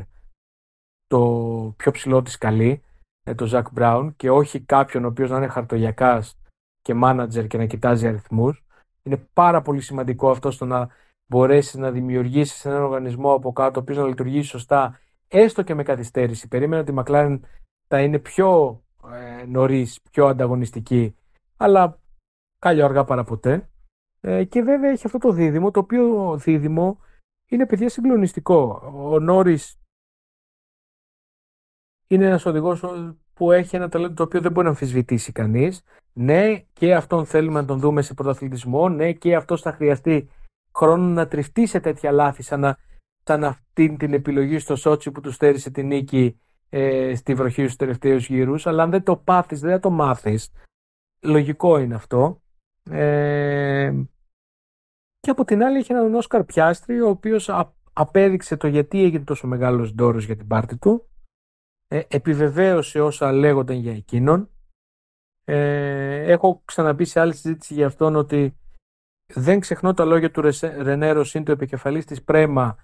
το 1.06 1.74
πιο 1.76 1.90
ψηλό 1.90 2.22
της 2.22 2.38
καλή, 2.38 2.82
ε, 3.22 3.34
το 3.34 3.46
Ζακ 3.46 3.66
Μπράουν 3.72 4.16
και 4.16 4.30
όχι 4.30 4.60
κάποιον 4.60 5.04
ο 5.04 5.06
οποίος 5.06 5.30
να 5.30 5.36
είναι 5.36 5.48
χαρτογιακάς 5.48 6.38
και 6.82 6.94
manager 7.02 7.46
και 7.48 7.58
να 7.58 7.66
κοιτάζει 7.66 8.06
αριθμούς. 8.06 8.64
Είναι 9.02 9.28
πάρα 9.32 9.62
πολύ 9.62 9.80
σημαντικό 9.80 10.30
αυτό 10.30 10.50
στο 10.50 10.64
να 10.64 10.88
μπορέσεις 11.26 11.74
να 11.74 11.90
δημιουργήσεις 11.90 12.64
έναν 12.64 12.82
οργανισμό 12.82 13.32
από 13.32 13.52
κάτω, 13.52 13.78
ο 13.80 13.82
οποίος 13.82 13.98
να 13.98 14.06
λειτουργήσει 14.06 14.48
σωστά, 14.48 14.98
έστω 15.28 15.62
και 15.62 15.74
με 15.74 15.82
καθυστέρηση. 15.82 16.48
Περίμενα 16.48 16.82
ότι 16.82 16.92
η 16.92 16.94
McLaren 16.98 17.40
θα 17.88 18.00
είναι 18.02 18.18
πιο 18.18 18.80
ε, 19.12 19.44
νωρίς, 19.46 20.00
πιο 20.10 20.26
ανταγωνιστική, 20.26 21.16
αλλά 21.56 21.98
κάλλιο 22.58 22.84
αργά 22.84 23.04
παρά 23.04 23.24
ποτέ. 23.24 23.68
Ε, 24.20 24.44
και 24.44 24.62
βέβαια 24.62 24.90
έχει 24.90 25.06
αυτό 25.06 25.18
το 25.18 25.32
δίδυμο, 25.32 25.70
το 25.70 25.80
οποίο 25.80 26.36
δίδυμο 26.36 27.00
είναι 27.50 27.66
παιδιά 27.66 27.88
συγκλονιστικό. 27.88 28.82
Ο 28.94 29.18
Νόρις 29.18 29.78
είναι 32.06 32.26
ένας 32.26 32.46
οδηγός 32.46 32.84
που 33.34 33.52
έχει 33.52 33.76
ένα 33.76 33.88
ταλέντο 33.88 34.14
το 34.14 34.22
οποίο 34.22 34.40
δεν 34.40 34.52
μπορεί 34.52 34.64
να 34.64 34.72
αμφισβητήσει 34.72 35.32
κανείς. 35.32 35.82
Ναι, 36.12 36.58
και 36.58 36.94
αυτόν 36.94 37.26
θέλουμε 37.26 37.60
να 37.60 37.66
τον 37.66 37.78
δούμε 37.78 38.02
σε 38.02 38.14
πρωταθλητισμό. 38.14 38.88
Ναι, 38.88 39.12
και 39.12 39.34
αυτός 39.34 39.60
θα 39.62 39.72
χρειαστεί 39.72 40.30
χρόνο 40.74 41.04
να 41.04 41.28
τριφτεί 41.28 41.66
σε 41.66 41.80
τέτοια 41.80 42.12
λάθη 42.12 42.42
σαν 42.42 42.60
να, 42.60 42.78
σαν 43.24 43.44
αυτή 43.44 43.96
την 43.96 44.12
επιλογή 44.12 44.58
στο 44.58 44.76
Σότσι 44.76 45.10
που 45.10 45.20
του 45.20 45.32
στέρισε 45.32 45.70
την 45.70 45.86
νίκη 45.86 46.40
ε, 46.68 47.14
στη 47.14 47.34
βροχή 47.34 47.62
στους 47.62 47.76
τελευταίους 47.76 48.28
γύρους, 48.28 48.66
αλλά 48.66 48.82
αν 48.82 48.90
δεν 48.90 49.02
το 49.02 49.16
πάθεις, 49.16 49.60
δεν 49.60 49.70
θα 49.70 49.78
το 49.78 49.90
μάθεις. 49.90 50.52
Λογικό 51.22 51.78
είναι 51.78 51.94
αυτό. 51.94 52.42
Ε, 52.90 53.92
και 55.20 55.30
από 55.30 55.44
την 55.44 55.62
άλλη 55.62 55.78
έχει 55.78 55.92
έναν 55.92 56.14
Όσκαρ 56.14 56.44
Πιάστρη, 56.44 57.00
ο 57.00 57.08
οποίος 57.08 57.50
απέδειξε 57.92 58.56
το 58.56 58.66
γιατί 58.66 59.02
έγινε 59.02 59.24
τόσο 59.24 59.46
μεγάλος 59.46 59.94
ντόρος 59.94 60.24
για 60.24 60.36
την 60.36 60.46
πάρτη 60.46 60.76
του. 60.76 61.08
Ε, 61.88 62.02
επιβεβαίωσε 62.08 63.00
όσα 63.00 63.32
λέγονταν 63.32 63.76
για 63.76 63.92
εκείνον. 63.92 64.50
Ε, 65.44 66.32
έχω 66.32 66.62
ξαναπεί 66.64 67.04
σε 67.04 67.20
άλλη 67.20 67.34
συζήτηση 67.34 67.74
για 67.74 67.86
αυτόν 67.86 68.16
ότι 68.16 68.58
δεν 69.34 69.60
ξεχνώ 69.60 69.94
τα 69.94 70.04
λόγια 70.04 70.30
του 70.30 70.42
Ρενέρο 70.60 71.24
Συν, 71.24 71.44
του 71.44 71.52
επικεφαλής 71.52 72.04
της 72.04 72.22
Πρέμα. 72.22 72.76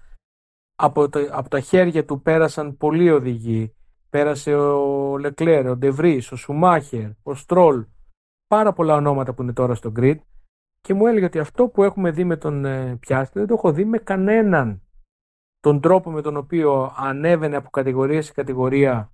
Από, 0.75 1.09
το, 1.09 1.27
από 1.31 1.49
τα 1.49 1.59
χέρια 1.59 2.05
του 2.05 2.21
πέρασαν 2.21 2.77
πολλοί 2.77 3.11
οδηγοί. 3.11 3.75
Πέρασε 4.09 4.55
ο 4.55 5.17
Λεκλέρ, 5.17 5.67
ο 5.67 5.77
Ντεβρίς, 5.77 6.31
ο 6.31 6.35
Σουμάχερ, 6.35 7.09
ο 7.23 7.33
Στρόλ. 7.33 7.85
Πάρα 8.47 8.73
πολλά 8.73 8.95
ονόματα 8.95 9.33
που 9.33 9.41
είναι 9.41 9.53
τώρα 9.53 9.75
στο 9.75 9.91
grid. 9.95 10.17
Και 10.87 10.93
μου 10.93 11.07
έλεγε 11.07 11.25
ότι 11.25 11.39
αυτό 11.39 11.67
που 11.67 11.83
έχουμε 11.83 12.11
δει 12.11 12.23
με 12.23 12.37
τον 12.37 12.65
ε, 12.65 12.95
Πιάστρη 12.99 13.39
δεν 13.39 13.47
το 13.47 13.53
έχω 13.53 13.71
δει 13.71 13.85
με 13.85 13.97
κανέναν. 13.97 14.81
Τον 15.59 15.81
τρόπο 15.81 16.11
με 16.11 16.21
τον 16.21 16.37
οποίο 16.37 16.93
ανέβαινε 16.97 17.55
από 17.55 17.69
κατηγορία 17.69 18.21
σε 18.21 18.31
κατηγορία 18.31 19.11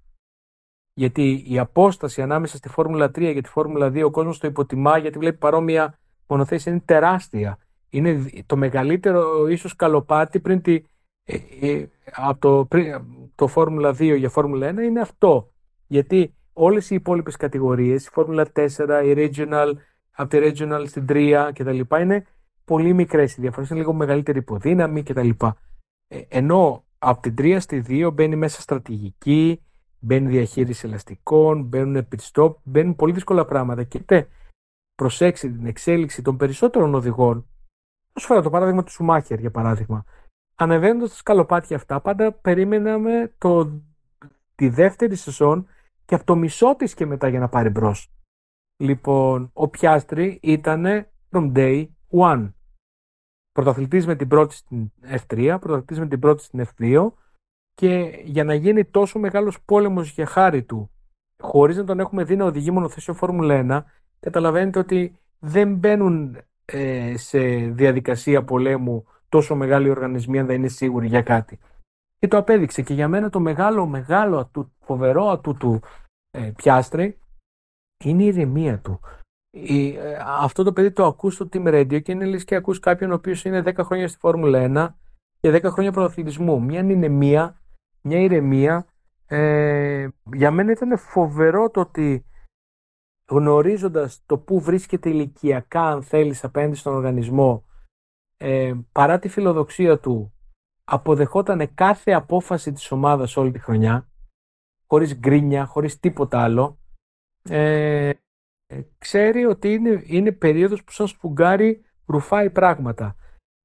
γιατί 0.94 1.46
η 1.48 1.60
απόσταση 1.60 2.22
ανάμεσα 2.22 2.58
στη 2.58 2.70
Φόρμουλα 2.70 3.06
3 3.06 3.12
και 3.14 3.42
τη 3.42 3.50
Φόρμουλα 3.50 3.88
2 3.88 4.04
ο 4.06 4.12
κόσμος 4.12 4.38
το 4.40 4.48
υποτιμά 4.48 4.98
γιατί 4.98 5.18
βλέπει 5.18 5.38
παρόμοια 5.38 6.00
μονοθέσεις 6.28 6.66
είναι 6.66 6.82
τεράστια. 6.86 7.58
Είναι 7.90 8.26
το 8.46 8.56
μεγαλύτερο 8.56 9.48
ίσως 9.48 9.76
καλοπάτι 9.76 10.40
πριν 10.40 10.62
τη, 10.62 10.84
ε, 11.24 11.38
ε, 11.62 11.88
από 12.12 12.40
το, 12.40 12.66
πριν, 12.66 13.06
το 13.36 13.48
Φόρμουλα 13.48 13.90
2 13.90 14.18
για 14.18 14.30
Φόρμουλα 14.30 14.70
1 14.70 14.78
είναι 14.78 15.02
αυτό. 15.02 15.52
Γιατί 15.88 16.36
όλες 16.54 16.90
οι 16.90 16.96
υπόλοιπες 16.96 17.36
κατηγορίες, 17.36 18.06
η 18.06 18.10
Φόρμουλα 18.10 18.46
4, 18.56 18.68
η 19.06 19.14
Regional, 19.16 19.74
από 20.16 20.30
τη 20.30 20.38
Regional 20.42 20.84
στην 20.88 21.06
3 21.10 21.50
κτλ. 21.54 21.80
είναι 22.02 22.26
πολύ 22.66 22.94
μικρές 22.94 23.38
οι 23.38 23.42
διαφορές, 23.42 23.70
είναι 23.70 23.80
λίγο 23.80 23.94
μεγαλύτερη 23.94 24.38
υποδύναμη 24.38 25.04
κτλ. 25.04 25.30
Ε, 26.08 26.22
ενώ 26.28 26.84
από 27.00 27.22
την 27.22 27.36
3 27.38 27.58
στη 27.60 27.84
2 27.88 28.10
μπαίνει 28.14 28.36
μέσα 28.36 28.62
στρατηγική, 28.62 29.62
μπαίνει 30.00 30.28
διαχείριση 30.28 30.88
ελαστικών, 30.88 31.64
μπαίνουν 31.64 32.08
pit 32.12 32.32
stop, 32.32 32.54
μπαίνουν 32.64 32.96
πολύ 32.96 33.14
δύσκολα 33.14 33.46
πράγματα. 33.46 33.84
Και 33.84 33.98
είτε 33.98 34.28
προσέξει 34.96 35.52
την 35.52 35.66
εξέλιξη 35.66 36.22
των 36.22 36.38
περισσότερων 36.38 36.96
οδηγών, 36.96 37.48
όσο 38.14 38.28
φέρα 38.28 38.42
το 38.42 38.50
παράδειγμα 38.50 38.84
του 38.84 38.92
Σουμάχερ 38.92 39.40
για 39.40 39.52
παράδειγμα, 39.52 40.06
ανεβαίνοντας 40.56 41.10
τα 41.10 41.16
σκαλοπάτια 41.16 41.76
αυτά, 41.76 42.02
πάντα 42.02 42.32
περίμεναμε 42.32 43.34
το, 43.38 43.82
τη 44.56 44.70
δεύτερη 44.70 45.16
σεζόν 45.16 45.68
και 46.06 46.16
από 46.16 46.24
το 46.24 46.36
μισό 46.36 46.76
της 46.76 46.94
και 46.94 47.06
μετά 47.06 47.28
για 47.28 47.40
να 47.40 47.50
πάρει 47.50 47.70
μπρος. 47.70 48.12
Λοιπόν, 48.84 49.50
ο 49.54 49.68
Πιάστρη 49.68 50.40
ήταν 50.42 51.08
from 51.32 51.52
day 51.56 51.88
one. 52.10 52.54
Πρωταθλητής 53.52 54.06
με 54.06 54.16
την 54.16 54.28
πρώτη 54.28 54.56
στην 54.56 54.92
F3, 55.04 55.58
πρωταθλητής 55.60 56.00
με 56.00 56.08
την 56.08 56.20
πρώτη 56.20 56.44
στην 56.44 56.66
F2 56.68 57.12
και 57.74 58.22
για 58.24 58.44
να 58.44 58.54
γίνει 58.54 58.86
τόσο 58.86 59.20
μεγάλος 59.20 59.62
πόλεμος 59.62 60.12
για 60.12 60.26
χάρη 60.26 60.64
του 60.64 60.92
χωρίς 61.42 61.78
να 61.78 61.84
τον 61.84 62.00
έχουμε 62.00 62.24
δει 62.24 62.36
να 62.36 62.46
οδηγεί 62.46 62.72
μονοθέσιο 62.72 63.14
Φόρμουλα 63.14 63.86
1 63.86 63.92
καταλαβαίνετε 64.20 64.80
ότι 64.80 65.20
δεν 65.40 65.76
μπαίνουν 65.76 66.38
ε, 66.66 67.18
σε 67.18 67.40
διαδικασία 67.56 68.44
πολέμου 68.44 69.06
τόσο 69.30 69.56
μεγάλοι 69.56 69.90
οργανισμοί 69.90 70.40
αν 70.40 70.46
δεν 70.46 70.56
είναι 70.56 70.68
σίγουροι 70.68 71.08
για 71.08 71.22
κάτι. 71.22 71.60
Και 72.20 72.28
το 72.28 72.38
απέδειξε 72.38 72.82
και 72.82 72.94
για 72.94 73.08
μένα 73.08 73.30
το 73.30 73.40
μεγάλο, 73.40 73.86
μεγάλο, 73.86 74.38
ατού, 74.38 74.72
φοβερό 74.80 75.28
ατού 75.28 75.54
του 75.54 75.82
ε, 76.32 76.52
Πιάστρη 76.56 77.18
είναι 78.10 78.24
η 78.24 78.28
ηρεμία 78.28 78.80
του. 78.80 79.00
Η, 79.50 79.96
ε, 79.96 80.18
αυτό 80.26 80.64
το 80.64 80.74
παιδί 80.74 80.92
το 80.92 81.06
ακούς 81.06 81.34
στο 81.34 81.50
Team 81.54 81.68
Radio 81.68 82.02
και 82.02 82.12
είναι 82.12 82.26
λες 82.26 82.44
και 82.44 82.56
ακούς 82.56 82.80
κάποιον 82.80 83.12
ο 83.12 83.14
οποίος 83.14 83.46
είναι 83.46 83.64
10 83.66 83.84
χρόνια 83.84 84.08
στη 84.08 84.18
Φόρμουλα 84.18 84.60
1 84.60 84.96
και 85.40 85.52
10 85.52 85.72
χρόνια 85.72 85.92
πρωταθλητισμού. 85.92 86.62
Μια 86.62 86.80
είναι 86.80 87.08
μία 87.08 87.62
μια 88.04 88.20
ηρεμία. 88.20 88.86
Ε, 89.26 90.08
για 90.34 90.52
μένα 90.52 90.72
ήταν 90.72 90.98
φοβερό 90.98 91.70
το 91.70 91.80
ότι 91.80 92.26
γνωρίζοντας 93.30 94.24
το 94.26 94.38
πού 94.38 94.60
βρίσκεται 94.60 95.10
ηλικιακά 95.10 95.82
αν 95.82 96.04
θέλεις 96.04 96.44
απέναντι 96.44 96.76
στον 96.76 96.96
οργανισμό 96.96 97.66
ε, 98.38 98.74
παρά 98.92 99.20
τη 99.20 99.28
φιλοδοξία 99.28 100.00
του 100.00 100.34
αποδεχόταν 100.84 101.74
κάθε 101.74 102.12
απόφαση 102.12 102.72
της 102.72 102.92
ομάδας 102.92 103.38
όλη 103.38 103.52
τη 103.52 103.60
χρονιά 103.60 104.08
χωρίς 104.88 105.18
γκρίνια, 105.18 105.66
χωρίς 105.66 106.00
τίποτα 106.00 106.44
άλλο 106.44 106.78
ε, 107.50 108.12
ξέρει 108.98 109.46
ότι 109.46 109.74
είναι, 109.74 110.04
είναι 110.06 110.32
περίοδος 110.32 110.84
που 110.84 110.92
σαν 110.92 111.08
σφουγγάρι 111.08 111.86
ρουφάει 112.06 112.50
πράγματα 112.50 113.16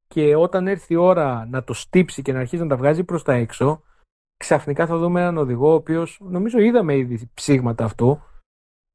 και 0.07 0.37
όταν 0.37 0.67
έρθει 0.67 0.93
η 0.93 0.97
ώρα 0.97 1.47
να 1.47 1.65
το 1.65 1.73
στύψει 1.73 2.23
και 2.23 2.33
να 2.33 2.39
αρχίσει 2.39 2.63
να 2.63 2.69
τα 2.69 2.77
βγάζει 2.77 3.05
προς 3.05 3.23
τα 3.23 3.33
έξω 3.33 3.83
ξαφνικά 4.37 4.87
θα 4.87 4.99
δούμε 4.99 5.21
έναν 5.21 5.37
οδηγό 5.39 5.71
ο 5.71 5.75
οποίος 5.75 6.21
νομίζω 6.23 6.59
είδαμε 6.59 6.97
ήδη 6.97 7.31
ψήγματα 7.35 7.85
αυτού 7.85 8.21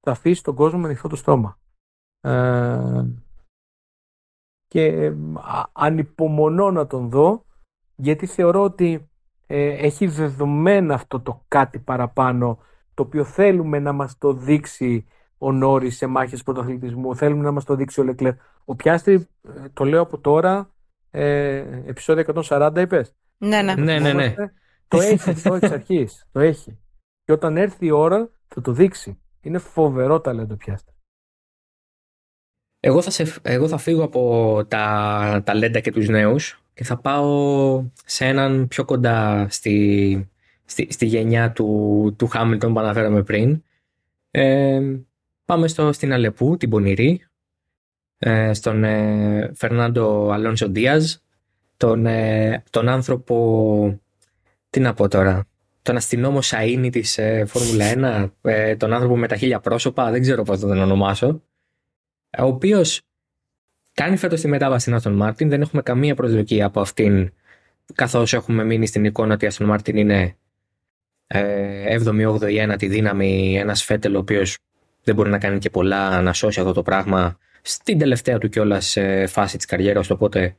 θα 0.05 0.11
αφήσει 0.11 0.43
τον 0.43 0.55
κόσμο 0.55 0.79
με 0.79 0.85
ανοιχτό 0.85 1.07
το 1.07 1.15
στόμα. 1.15 1.59
Ε, 2.21 3.05
και 4.67 5.13
ανυπομονώ 5.71 6.71
να 6.71 6.87
τον 6.87 7.09
δω 7.09 7.45
γιατί 7.95 8.25
θεωρώ 8.25 8.63
ότι 8.63 9.09
ε, 9.47 9.67
έχει 9.67 10.07
δεδομένα 10.07 10.93
αυτό 10.93 11.19
το 11.19 11.43
κάτι 11.47 11.79
παραπάνω 11.79 12.59
το 12.93 13.03
οποίο 13.03 13.23
θέλουμε 13.23 13.79
να 13.79 13.91
μας 13.91 14.17
το 14.17 14.33
δείξει 14.33 15.05
ο 15.37 15.51
Νόρις 15.51 15.97
σε 15.97 16.05
μάχες 16.05 16.43
πρωτοαθλητισμού, 16.43 17.15
θέλουμε 17.15 17.43
να 17.43 17.51
μας 17.51 17.63
το 17.63 17.75
δείξει 17.75 17.99
ο 17.99 18.03
Λεκλέρ. 18.03 18.33
Ο 18.65 18.75
Πιάστρη, 18.75 19.13
ε, 19.13 19.69
το 19.73 19.83
λέω 19.85 20.01
από 20.01 20.17
τώρα, 20.17 20.69
ε, 21.11 21.57
επεισόδιο 21.85 22.21
140 22.21 22.81
είπες; 22.81 23.15
Ναι, 23.37 23.61
ναι. 23.61 23.75
ναι, 23.75 23.99
ναι, 23.99 24.13
ναι. 24.13 24.35
Το 24.87 24.97
έχει 24.97 25.29
αυτό 25.29 25.53
εξ 25.53 25.71
αρχής. 25.71 26.27
Το 26.31 26.39
έχει. 26.39 26.79
Και 27.23 27.31
όταν 27.31 27.57
έρθει 27.57 27.85
η 27.85 27.91
ώρα 27.91 28.29
θα 28.47 28.61
το 28.61 28.71
δείξει. 28.71 29.17
Είναι 29.41 29.57
φοβερό 29.57 30.21
ταλέντο 30.21 30.55
πιάστα. 30.55 30.91
Εγώ 32.79 33.01
θα, 33.01 33.09
σε, 33.09 33.33
εγώ 33.41 33.67
θα 33.67 33.77
φύγω 33.77 34.03
από 34.03 34.61
τα 34.67 35.41
ταλέντα 35.45 35.79
και 35.79 35.91
τους 35.91 36.07
νέους 36.07 36.63
και 36.73 36.83
θα 36.83 36.97
πάω 36.97 37.83
σε 38.05 38.25
έναν 38.25 38.67
πιο 38.67 38.85
κοντά 38.85 39.47
στη, 39.49 40.29
στη, 40.73 40.87
στη 40.89 41.05
γενιά 41.05 41.51
του, 41.51 42.15
του 42.17 42.27
Χάμιλτον 42.27 42.73
που 42.73 42.79
αναφέραμε 42.79 43.23
πριν. 43.23 43.63
Ε, 44.31 44.81
πάμε 45.45 45.67
στο, 45.67 45.91
στην 45.91 46.13
Αλεπού, 46.13 46.57
την 46.57 46.69
Πονηρή, 46.69 47.21
ε, 48.17 48.53
στον 48.53 48.83
ε, 48.83 49.51
Φερνάντο 49.55 50.29
Αλόνσο 50.31 50.69
Ντίαζ, 50.69 51.15
τον, 51.77 52.05
ε, 52.05 52.63
τον 52.69 52.89
άνθρωπο 52.89 54.01
τι 54.69 54.79
να 54.79 54.93
πω 54.93 55.07
τώρα. 55.07 55.47
Τον 55.81 55.95
αστυνόμο 55.95 56.39
Σαΐνι 56.41 56.89
της 56.91 57.17
ε, 57.17 57.45
Φόρμουλα 57.45 58.31
1, 58.41 58.49
ε, 58.51 58.75
τον 58.75 58.93
άνθρωπο 58.93 59.17
με 59.17 59.27
τα 59.27 59.35
χίλια 59.35 59.59
πρόσωπα, 59.59 60.11
δεν 60.11 60.21
ξέρω 60.21 60.43
πώς 60.43 60.59
θα 60.59 60.67
τον 60.67 60.79
ονομάσω. 60.79 61.41
Ο 62.39 62.45
οποίος 62.45 63.01
κάνει 63.93 64.17
φέτος 64.17 64.41
τη 64.41 64.47
μετάβαση 64.47 64.81
στην 64.81 64.93
Αστον 64.93 65.13
Μάρτιν. 65.13 65.49
Δεν 65.49 65.61
έχουμε 65.61 65.81
καμία 65.81 66.15
προσδοκία 66.15 66.65
από 66.65 66.81
αυτήν, 66.81 67.33
καθώς 67.93 68.33
έχουμε 68.33 68.63
μείνει 68.63 68.85
στην 68.85 69.05
εικόνα 69.05 69.33
ότι 69.33 69.45
η 69.45 69.47
Αστον 69.47 69.67
Μάρτιν 69.67 69.97
είναι 69.97 70.37
ε, 71.27 71.97
7η, 72.03 72.39
8η, 72.39 72.71
9η 72.71 72.87
δύναμη. 72.87 73.57
Ένας 73.59 73.83
Φέτελ 73.83 74.15
ο 74.15 74.19
οποίος 74.19 74.57
δεν 75.03 75.15
μπορεί 75.15 75.29
να 75.29 75.37
κάνει 75.37 75.59
και 75.59 75.69
πολλά 75.69 76.21
να 76.21 76.33
σώσει 76.33 76.59
αυτό 76.59 76.73
το 76.73 76.83
πράγμα 76.83 77.37
στην 77.61 77.97
τελευταία 77.97 78.37
του 78.37 78.49
κιόλας 78.49 78.97
ε, 78.97 79.25
φάση 79.27 79.57
της 79.57 79.65
καριέρας. 79.65 80.09
Οπότε 80.09 80.57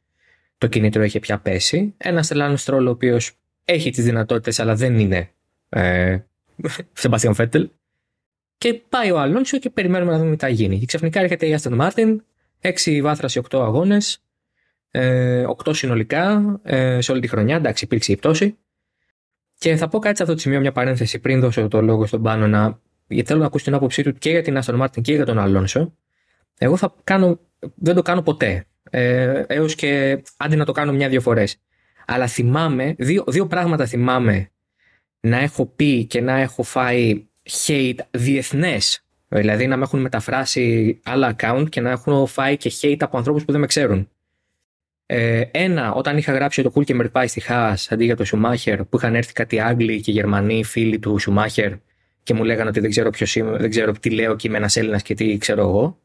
το 0.59 0.67
κινήτρο 0.67 1.03
έχει 1.03 1.19
πια 1.19 1.39
πέσει. 1.39 1.95
Ένας 1.97 2.27
Στελάνο 2.27 2.57
Στρολ 2.57 2.87
ο 2.87 2.91
οποίος 2.91 3.33
έχει 3.65 3.91
τις 3.91 4.05
δυνατότητες 4.05 4.61
αλλά 4.61 4.75
δεν 4.75 4.99
είναι 4.99 5.31
ε, 5.69 6.19
Σεμπάστιαν 6.93 7.35
Φέτελ 7.35 7.69
και 8.59 8.83
πάει 8.89 9.11
ο 9.11 9.19
Αλόνσο 9.19 9.59
και 9.59 9.71
περιμένουμε 9.71 10.13
να 10.13 10.19
δούμε 10.19 10.37
τι 10.37 10.45
θα 10.45 10.49
γίνει. 10.49 10.79
Και 10.79 10.87
ξαφνικά 10.87 11.21
έρχεται 11.21 11.47
η 11.47 11.55
Άστον 11.55 11.75
Μάρτιν, 11.75 12.23
6 12.61 13.01
βάθρα 13.03 13.29
σε 13.29 13.43
8 13.51 13.59
αγώνες, 13.61 14.23
ε, 14.91 15.45
8 15.65 15.75
συνολικά 15.75 16.61
ε, 16.63 17.01
σε 17.01 17.13
όλη 17.13 17.21
τη 17.21 17.29
χρονιά. 17.29 17.57
Εντάξει, 17.57 17.85
υπήρξε 17.85 18.13
η 18.13 18.17
πτώση. 18.17 18.57
Και 19.59 19.77
θα 19.77 19.89
πω 19.89 19.99
κάτι 19.99 20.17
σε 20.17 20.23
αυτό 20.23 20.35
το 20.35 20.41
σημείο, 20.41 20.61
μια 20.61 20.73
παρένθεση 20.73 21.19
πριν 21.19 21.41
δώσω 21.41 21.69
το 21.69 21.83
λόγο 21.83 22.07
στον 22.07 22.23
Πάνο, 22.23 22.47
να, 22.47 22.81
γιατί 23.07 23.29
θέλω 23.29 23.41
να 23.41 23.47
ακούσω 23.47 23.65
την 23.65 23.75
άποψή 23.75 24.03
του 24.03 24.13
και 24.13 24.31
για 24.31 24.43
την 24.43 24.57
Άστον 24.57 24.75
Μάρτιν 24.75 25.03
και 25.03 25.15
για 25.15 25.25
τον 25.25 25.39
Αλόνσο. 25.39 25.95
Εγώ 26.59 26.77
θα 26.77 26.95
κάνω, 27.05 27.41
δεν 27.75 27.95
το 27.95 28.03
κάνω 28.03 28.23
ποτέ. 28.23 28.67
Ε, 28.91 29.43
Έως 29.47 29.75
και 29.75 30.23
άντε 30.37 30.57
να 30.57 30.65
το 30.65 30.73
κάνω 30.73 30.93
μια-δύο 30.93 31.21
φορές. 31.21 31.57
Αλλά 32.07 32.27
θυμάμαι, 32.27 32.95
δύο, 32.99 33.25
δύο 33.27 33.47
πράγματα 33.47 33.87
θυμάμαι 33.87 34.51
να 35.21 35.39
έχω 35.39 35.67
πει 35.67 36.05
και 36.05 36.21
να 36.21 36.41
έχω 36.41 36.63
φάει 36.63 37.27
hate 37.67 37.99
διεθνές. 38.11 39.05
Δηλαδή 39.29 39.67
να 39.67 39.77
με 39.77 39.83
έχουν 39.83 40.01
μεταφράσει 40.01 41.01
άλλα 41.05 41.37
account 41.37 41.67
και 41.69 41.81
να 41.81 41.91
έχουν 41.91 42.27
φάει 42.27 42.57
και 42.57 42.73
hate 42.81 42.97
από 43.01 43.17
ανθρώπους 43.17 43.45
που 43.45 43.53
δεν 43.53 43.61
με 43.61 43.67
ξέρουν. 43.67 44.09
Ε, 45.07 45.43
ένα, 45.51 45.93
όταν 45.93 46.17
είχα 46.17 46.33
γράψει 46.33 46.63
το 46.63 46.71
Κούλκεμερ 46.71 47.09
πάει 47.09 47.27
στη 47.27 47.41
Χάς 47.41 47.93
αντί 47.93 48.05
για 48.05 48.17
το 48.17 48.25
Σουμάχερ, 48.25 48.85
που 48.85 48.97
είχαν 48.97 49.15
έρθει 49.15 49.33
κάτι 49.33 49.61
Άγγλοι 49.61 50.01
και 50.01 50.13
Γερμανοί 50.13 50.65
φίλοι 50.65 50.99
του 50.99 51.19
Σουμάχερ 51.19 51.73
και 52.23 52.35
μου 52.35 52.45
λέγανε 52.45 52.69
ότι 52.69 52.81
δεν 52.81 52.91
ξέρω 52.91 53.11
ποιος 53.11 53.37
είμαι, 53.37 53.57
δεν 53.57 53.71
ξέρω 53.71 53.93
τι 53.93 54.11
λέω 54.11 54.37
και 54.37 54.49
είμαι 54.49 54.57
ένας 54.57 54.77
Έλληνας 54.77 55.03
και 55.03 55.15
τι 55.15 55.39
ξέρω 55.39 55.61
εγώ. 55.61 55.99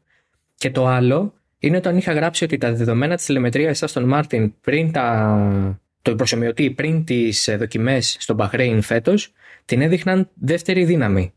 Και 0.54 0.70
το 0.70 0.86
άλλο 0.86 1.34
είναι 1.58 1.76
όταν 1.76 1.96
είχα 1.96 2.12
γράψει 2.12 2.44
ότι 2.44 2.58
τα 2.58 2.72
δεδομένα 2.72 3.16
της 3.16 3.24
τηλεμετρίας 3.24 3.82
στον 3.86 4.04
Μάρτιν 4.04 4.54
πριν 4.60 4.92
τα, 4.92 5.80
το 6.02 6.14
προσωμιωτή 6.14 6.70
πριν 6.70 7.04
τις 7.04 7.56
δοκιμές 7.58 8.16
στον 8.20 8.36
Μπαχρέιν 8.36 8.82
φέτος 8.82 9.32
την 9.64 9.80
έδειχναν 9.80 10.30
δεύτερη 10.34 10.84
δύναμη. 10.84 11.32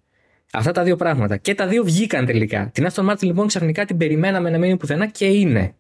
Αυτά 0.52 0.72
τα 0.72 0.84
δύο 0.84 0.96
πράγματα. 0.96 1.38
Και 1.38 1.56
τα 1.56 1.68
δύο 1.68 1.84
βγήκαν 1.84 2.26
τελικά. 2.26 2.70
Την 2.74 2.88
Aston 2.92 3.10
Martin 3.10 3.22
λοιπόν 3.24 3.48
ξαφνικά 3.48 3.86
την 3.86 3.98
περιμέναμε 3.98 4.50
να 4.50 4.58
μείνει 4.58 4.78
πουθενά 4.78 5.08
και 5.08 5.26
είναι. 5.26 5.76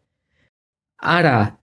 Άρα, 0.95 1.62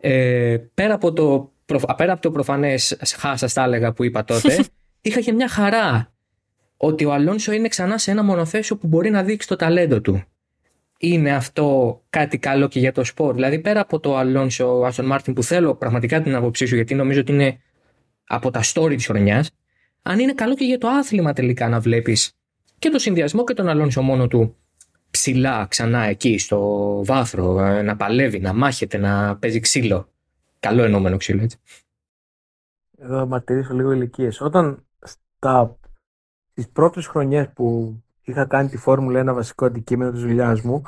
ε, 0.00 0.56
πέρα, 0.74 0.94
από 0.94 1.12
το, 1.12 1.52
πέρα 1.96 2.12
από 2.12 2.22
το 2.22 2.30
προφανές 2.30 2.98
χάσα 3.18 3.48
τα 3.52 3.62
έλεγα 3.62 3.92
που 3.92 4.04
είπα 4.04 4.24
τότε, 4.24 4.64
είχα 5.00 5.20
και 5.20 5.32
μια 5.32 5.48
χαρά 5.48 6.12
ότι 6.76 7.04
ο 7.04 7.12
Αλόνσο 7.12 7.52
είναι 7.52 7.68
ξανά 7.68 7.98
σε 7.98 8.10
ένα 8.10 8.24
μονοθέσιο 8.24 8.76
που 8.76 8.86
μπορεί 8.86 9.10
να 9.10 9.22
δείξει 9.22 9.48
το 9.48 9.56
ταλέντο 9.56 10.00
του. 10.00 10.22
Είναι 10.98 11.34
αυτό 11.34 12.00
κάτι 12.10 12.38
καλό 12.38 12.68
και 12.68 12.78
για 12.78 12.92
το 12.92 13.04
σπορ; 13.04 13.34
Δηλαδή, 13.34 13.58
πέρα 13.58 13.80
από 13.80 14.00
το 14.00 14.16
Αλόνσο 14.16 14.82
Άστον 14.84 15.06
Μάρτιν 15.06 15.34
που 15.34 15.42
θέλω 15.42 15.74
πραγματικά 15.74 16.22
την 16.22 16.34
άποψή 16.34 16.66
σου, 16.66 16.74
γιατί 16.74 16.94
νομίζω 16.94 17.20
ότι 17.20 17.32
είναι 17.32 17.60
από 18.26 18.50
τα 18.50 18.62
story 18.64 18.94
της 18.94 19.06
χρονιάς, 19.06 19.50
αν 20.02 20.18
είναι 20.18 20.32
καλό 20.32 20.54
και 20.54 20.64
για 20.64 20.78
το 20.78 20.88
άθλημα 20.88 21.32
τελικά 21.32 21.68
να 21.68 21.80
βλέπεις 21.80 22.32
και 22.78 22.88
το 22.88 22.98
συνδυασμό 22.98 23.44
και 23.44 23.54
τον 23.54 23.68
Αλόνσο 23.68 24.02
μόνο 24.02 24.28
του 24.28 24.56
ψηλά 25.18 25.66
ξανά 25.66 26.02
εκεί 26.02 26.38
στο 26.38 26.60
βάθρο, 27.04 27.64
ε, 27.64 27.82
να 27.82 27.96
παλεύει, 27.96 28.40
να 28.40 28.52
μάχεται, 28.52 28.98
να 28.98 29.36
παίζει 29.36 29.60
ξύλο. 29.60 30.08
Καλό 30.60 30.82
εννοούμενο 30.82 31.16
ξύλο, 31.16 31.42
έτσι. 31.42 31.58
Εδώ 32.98 33.18
θα 33.18 33.26
μαρτυρήσω 33.26 33.74
λίγο 33.74 33.92
ηλικίες. 33.92 34.40
Όταν 34.40 34.86
στα, 35.02 35.76
στις 36.50 36.68
πρώτες 36.68 37.06
χρονιές 37.06 37.48
που 37.54 37.96
είχα 38.22 38.46
κάνει 38.46 38.68
τη 38.68 38.76
Φόρμουλα 38.76 39.18
ένα 39.18 39.34
βασικό 39.34 39.66
αντικείμενο 39.66 40.10
της 40.10 40.20
δουλειάς 40.20 40.60
μου, 40.60 40.82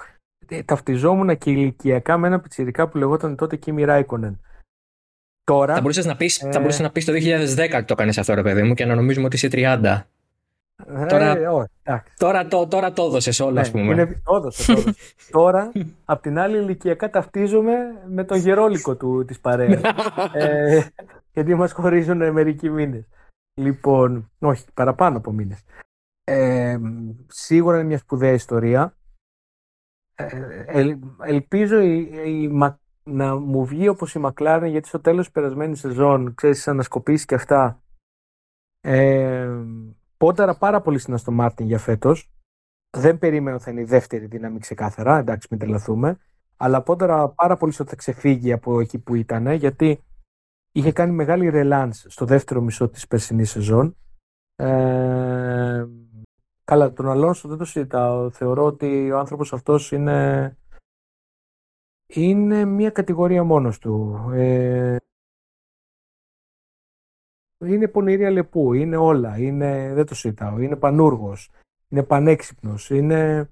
ε, 0.49 0.63
ταυτιζόμουν 0.63 1.39
και 1.39 1.51
ηλικιακά 1.51 2.19
με 2.19 2.27
ένα 2.27 2.41
πιτσιρικά 2.41 2.89
που 2.89 2.99
λεγόταν 2.99 3.37
τότε 3.37 3.57
Κίμι 3.57 3.85
Ράικονεν. 3.85 4.41
Τώρα, 5.45 5.75
θα 5.75 5.81
μπορούσες 5.81 6.05
να 6.05 6.17
πεις 6.17 6.43
ε... 6.43 6.83
να 6.83 6.91
πεις 6.91 7.05
το 7.05 7.13
2010 7.13 7.85
το 7.85 7.93
έκανε 7.93 8.13
αυτό, 8.17 8.35
ρε 8.35 8.43
παιδί 8.43 8.63
μου, 8.63 8.75
και 8.75 8.85
να 8.85 8.95
νομίζουμε 8.95 9.27
ότι 9.27 9.37
είσαι 9.37 9.49
30. 9.53 10.03
Ε, 10.97 11.07
τώρα, 11.07 11.37
τώρα, 12.17 12.47
το, 12.47 12.67
τώρα 12.67 12.93
το 12.93 13.03
έδωσες 13.03 13.41
όλο, 13.41 13.53
ναι, 13.53 13.61
ας 13.61 13.71
πούμε. 13.71 13.93
Είναι, 13.93 14.21
όδωσε, 14.25 14.75
τώρα, 15.31 15.73
απ' 16.05 16.23
την 16.23 16.39
άλλη, 16.39 16.57
ηλικιακά 16.57 17.11
ταυτίζομαι 17.11 17.77
με 18.09 18.25
τον 18.25 18.39
γερόλικο 18.39 18.97
του, 18.97 19.25
της 19.25 19.41
παρέας. 19.41 19.81
ε, 20.33 20.81
γιατί 21.35 21.55
μας 21.55 21.73
χωρίζουν 21.73 22.33
μερικοί 22.33 22.71
μήνες. 22.71 23.07
Λοιπόν, 23.55 24.31
όχι, 24.39 24.65
παραπάνω 24.75 25.17
από 25.17 25.33
μήνες. 25.33 25.65
Ε, 26.25 26.79
σίγουρα 27.27 27.77
είναι 27.77 27.87
μια 27.87 27.99
σπουδαία 27.99 28.33
ιστορία. 28.33 28.95
Ε, 30.15 30.97
ελπίζω 31.23 31.81
η, 31.81 31.99
η, 32.25 32.51
να 33.03 33.37
μου 33.37 33.65
βγει 33.65 33.89
όπως 33.89 34.15
η 34.15 34.19
Μακλάρεν, 34.19 34.71
γιατί 34.71 34.89
στο 34.89 35.01
τέλος 35.01 35.25
της 35.25 35.33
περασμένης 35.33 35.79
σεζόν, 35.81 36.35
ξέρεις, 36.35 36.69
ανασκοπήσει 36.69 37.27
και 37.27 37.35
αυτά, 37.35 37.83
ε, 38.81 39.49
Πόνταρα 40.21 40.57
πάρα 40.57 40.81
πολύ 40.81 40.99
στην 40.99 41.15
Αστο 41.15 41.33
Μάρτιν 41.33 41.67
για 41.67 41.79
φέτος. 41.79 42.31
Δεν 42.91 43.19
περίμενα 43.19 43.57
ότι 43.57 43.65
θα 43.65 43.71
είναι 43.71 43.81
η 43.81 43.85
δεύτερη 43.85 44.27
δύναμη 44.27 44.59
ξεκάθαρα, 44.59 45.19
εντάξει, 45.19 45.49
μην 45.51 45.61
τρελαθούμε. 45.61 46.19
Αλλά 46.57 46.83
πόνταρα 46.83 47.29
πάρα 47.29 47.57
πολύ 47.57 47.73
ότι 47.81 47.91
θα 47.91 47.97
ξεφύγει 47.97 48.53
από 48.53 48.81
εκεί 48.81 48.99
που 48.99 49.15
ήταν, 49.15 49.51
γιατί 49.53 50.05
είχε 50.73 50.93
κάνει 50.93 51.13
μεγάλη 51.13 51.49
ρελάνς 51.49 52.05
στο 52.09 52.25
δεύτερο 52.25 52.61
μισό 52.61 52.89
της 52.89 53.07
περσινής 53.07 53.51
σεζόν. 53.51 53.97
Ε, 54.57 55.87
καλά, 56.65 56.93
τον 56.93 57.09
Αλόνσο 57.09 57.49
δεν 57.49 57.59
το 57.59 57.65
συζητάω. 57.65 58.31
Θεωρώ 58.31 58.65
ότι 58.65 59.11
ο 59.11 59.19
άνθρωπος 59.19 59.53
αυτός 59.53 59.93
είναι, 59.93 60.57
είναι 62.07 62.65
μια 62.65 62.91
κατηγορία 62.91 63.45
μόνος 63.45 63.79
του. 63.79 64.25
Ε, 64.33 64.97
είναι 67.65 67.89
πονηρή 67.89 68.25
αλεπού, 68.25 68.73
είναι 68.73 68.97
όλα, 68.97 69.39
είναι, 69.39 69.95
δεν 69.95 70.07
το 70.07 70.15
συζητάω, 70.15 70.61
είναι 70.61 70.77
πανούργος, 70.77 71.51
είναι 71.89 72.03
πανέξυπνος, 72.03 72.91
είναι... 72.91 73.51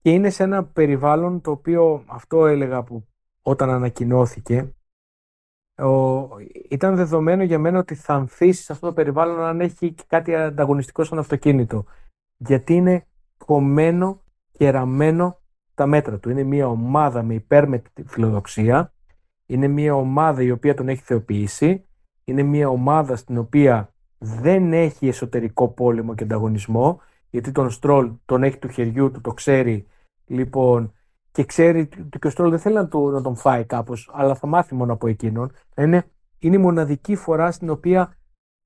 και 0.00 0.10
είναι 0.10 0.30
σε 0.30 0.42
ένα 0.42 0.64
περιβάλλον 0.64 1.40
το 1.40 1.50
οποίο 1.50 2.04
αυτό 2.06 2.46
έλεγα 2.46 2.82
που 2.82 3.04
όταν 3.42 3.70
ανακοινώθηκε 3.70 4.72
ο... 5.78 6.28
ήταν 6.68 6.96
δεδομένο 6.96 7.42
για 7.42 7.58
μένα 7.58 7.78
ότι 7.78 7.94
θα 7.94 8.14
ανθίσει 8.14 8.62
σε 8.62 8.72
αυτό 8.72 8.86
το 8.86 8.92
περιβάλλον 8.92 9.40
αν 9.40 9.60
έχει 9.60 9.92
και 9.92 10.04
κάτι 10.06 10.34
ανταγωνιστικό 10.34 11.04
σαν 11.04 11.18
αυτοκίνητο 11.18 11.84
γιατί 12.36 12.74
είναι 12.74 13.06
κομμένο 13.38 14.22
και 14.52 14.70
ραμμένο 14.70 15.38
τα 15.74 15.86
μέτρα 15.86 16.18
του. 16.18 16.30
Είναι 16.30 16.42
μια 16.42 16.68
ομάδα 16.68 17.22
με 17.22 17.34
υπέρμετη 17.34 18.04
φιλοδοξία, 18.06 18.92
είναι 19.46 19.68
μια 19.68 19.94
ομάδα 19.94 20.42
η 20.42 20.50
οποία 20.50 20.74
τον 20.74 20.88
έχει 20.88 21.02
θεοποιήσει 21.02 21.87
είναι 22.28 22.42
μια 22.42 22.68
ομάδα 22.68 23.16
στην 23.16 23.38
οποία 23.38 23.92
δεν 24.18 24.72
έχει 24.72 25.08
εσωτερικό 25.08 25.68
πόλεμο 25.68 26.14
και 26.14 26.24
ανταγωνισμό, 26.24 27.00
γιατί 27.30 27.52
τον 27.52 27.70
Στρόλ 27.70 28.12
τον 28.24 28.42
έχει 28.42 28.58
του 28.58 28.68
χεριού 28.68 29.10
του, 29.10 29.20
το 29.20 29.32
ξέρει, 29.32 29.86
λοιπόν, 30.26 30.92
και 31.32 31.44
ξέρει 31.44 31.88
ότι 32.04 32.26
ο 32.26 32.30
Στρόλ 32.30 32.50
δεν 32.50 32.58
θέλει 32.58 32.74
να, 32.74 32.88
του, 32.88 33.10
να 33.10 33.22
τον 33.22 33.36
φάει 33.36 33.64
κάπως, 33.64 34.10
αλλά 34.12 34.34
θα 34.34 34.46
μάθει 34.46 34.74
μόνο 34.74 34.92
από 34.92 35.06
εκείνον. 35.06 35.52
Είναι, 35.76 36.06
είναι 36.38 36.56
η 36.56 36.58
μοναδική 36.58 37.16
φορά 37.16 37.50
στην 37.50 37.70
οποία 37.70 38.16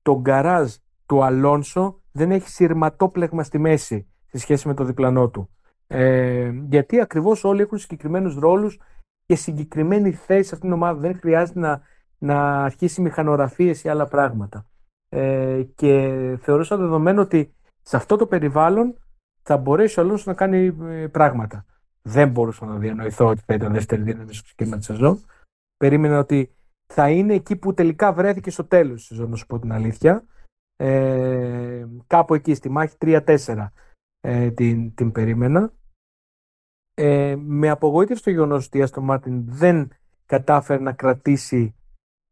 το 0.01 0.19
γκαράζ 0.19 0.73
του 1.05 1.23
Αλόνσο 1.23 2.01
δεν 2.11 2.31
έχει 2.31 2.49
σειρματόπλεγμα 2.49 3.43
στη 3.43 3.57
μέση 3.57 4.07
σε 4.25 4.37
σχέση 4.37 4.67
με 4.67 4.73
το 4.73 4.83
διπλανό 4.83 5.29
του. 5.29 5.49
Ε, 5.87 6.51
γιατί 6.69 6.99
ακριβώς 6.99 7.43
όλοι 7.43 7.61
έχουν 7.61 7.77
συγκεκριμένους 7.77 8.35
ρόλους 8.35 8.79
και 9.25 9.35
συγκεκριμένη 9.35 10.11
θέση 10.11 10.47
σε 10.47 10.55
αυτήν 10.55 10.69
την 10.69 10.71
ομάδα. 10.71 10.99
Δεν 10.99 11.17
χρειάζεται 11.19 11.59
να 11.59 11.81
να 12.23 12.63
αρχίσει 12.63 13.01
μηχανογραφίες 13.01 13.83
ή 13.83 13.89
άλλα 13.89 14.07
πράγματα. 14.07 14.65
Ε, 15.09 15.63
και 15.75 16.37
θεωρούσα 16.41 16.77
δεδομένο 16.77 17.21
ότι 17.21 17.53
σε 17.81 17.95
αυτό 17.95 18.15
το 18.15 18.27
περιβάλλον 18.27 18.97
θα 19.41 19.57
μπορέσει 19.57 19.99
ο 19.99 20.03
Αλόνσο 20.03 20.23
να 20.29 20.35
κάνει 20.35 20.77
ε, 20.81 21.07
πράγματα. 21.07 21.65
Δεν 22.01 22.29
μπορούσα 22.29 22.65
να 22.65 22.77
διανοηθώ 22.77 23.27
ότι 23.27 23.41
θα 23.45 23.53
ήταν 23.53 23.73
δεύτερη 23.73 24.01
δύναμη 24.01 24.33
στο 24.33 24.43
ξεκίνημα 24.43 24.77
της 24.77 24.85
σεζόν. 24.85 25.19
Περίμενα 25.77 26.19
ότι 26.19 26.55
θα 26.85 27.09
είναι 27.09 27.33
εκεί 27.33 27.55
που 27.55 27.73
τελικά 27.73 28.13
βρέθηκε 28.13 28.51
στο 28.51 28.65
τέλος 28.65 28.95
της 28.95 29.05
σεζόν, 29.05 29.29
να 29.29 29.35
σου 29.35 29.45
πω 29.45 29.59
την 29.59 29.71
αλήθεια. 29.71 30.25
Ε, 30.75 31.85
κάπου 32.07 32.33
εκεί 32.33 32.53
στη 32.53 32.69
μάχη 32.69 32.95
3-4 32.99 33.67
ε, 34.19 34.51
την, 34.51 34.93
την 34.93 35.11
περίμενα. 35.11 35.73
Ε, 36.93 37.35
με 37.37 37.69
απογοήτευσε 37.69 38.23
το 38.23 38.29
γεγονός 38.29 38.65
ότι 38.65 38.77
η 38.77 38.81
Άστο 38.81 39.01
Μάρτιν 39.01 39.43
δεν 39.45 39.91
κατάφερε 40.25 40.81
να 40.81 40.93
κρατήσει 40.93 41.75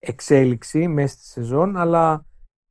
εξέλιξη 0.02 0.88
μέσα 0.88 1.16
στη 1.16 1.26
σεζόν, 1.26 1.78
αλλά 1.78 2.26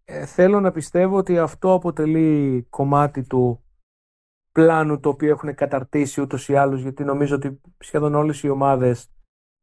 ε, 0.04 0.26
θέλω 0.26 0.60
να 0.60 0.72
πιστεύω 0.72 1.16
ότι 1.16 1.38
αυτό 1.38 1.72
αποτελεί 1.72 2.66
κομμάτι 2.70 3.22
του 3.22 3.64
πλάνου 4.52 5.00
το 5.00 5.08
οποίο 5.08 5.30
έχουν 5.30 5.54
καταρτήσει 5.54 6.20
ούτως 6.20 6.48
ή 6.48 6.56
άλλως, 6.56 6.80
γιατί 6.80 7.04
νομίζω 7.04 7.34
ότι 7.34 7.60
σχεδόν 7.78 8.14
όλες 8.14 8.42
οι 8.42 8.48
ομάδες 8.48 9.10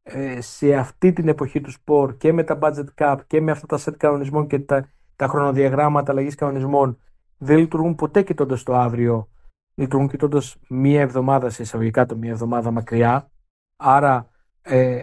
ε, 0.03 0.41
σε 0.41 0.75
αυτή 0.75 1.13
την 1.13 1.27
εποχή 1.27 1.61
του 1.61 1.71
σπορ 1.71 2.17
και 2.17 2.33
με 2.33 2.43
τα 2.43 2.59
budget 2.61 2.85
cap 2.95 3.17
και 3.27 3.41
με 3.41 3.51
αυτά 3.51 3.65
τα 3.65 3.79
set 3.79 3.97
κανονισμών 3.97 4.47
και 4.47 4.59
τα, 4.59 4.89
τα 5.15 5.27
χρονοδιαγράμματα 5.27 6.11
αλλαγής 6.11 6.35
κανονισμών 6.35 6.99
δεν 7.37 7.57
λειτουργούν 7.57 7.95
ποτέ 7.95 8.23
κοιτώντας 8.23 8.63
το 8.63 8.75
αύριο. 8.75 9.29
Λειτουργούν 9.75 10.09
κοιτώντας 10.09 10.57
μία 10.67 11.01
εβδομάδα 11.01 11.49
σε 11.49 11.61
εισαγωγικά 11.61 12.05
το 12.05 12.15
μία 12.15 12.31
εβδομάδα 12.31 12.71
μακριά. 12.71 13.31
Άρα 13.75 14.29
ε, 14.61 15.01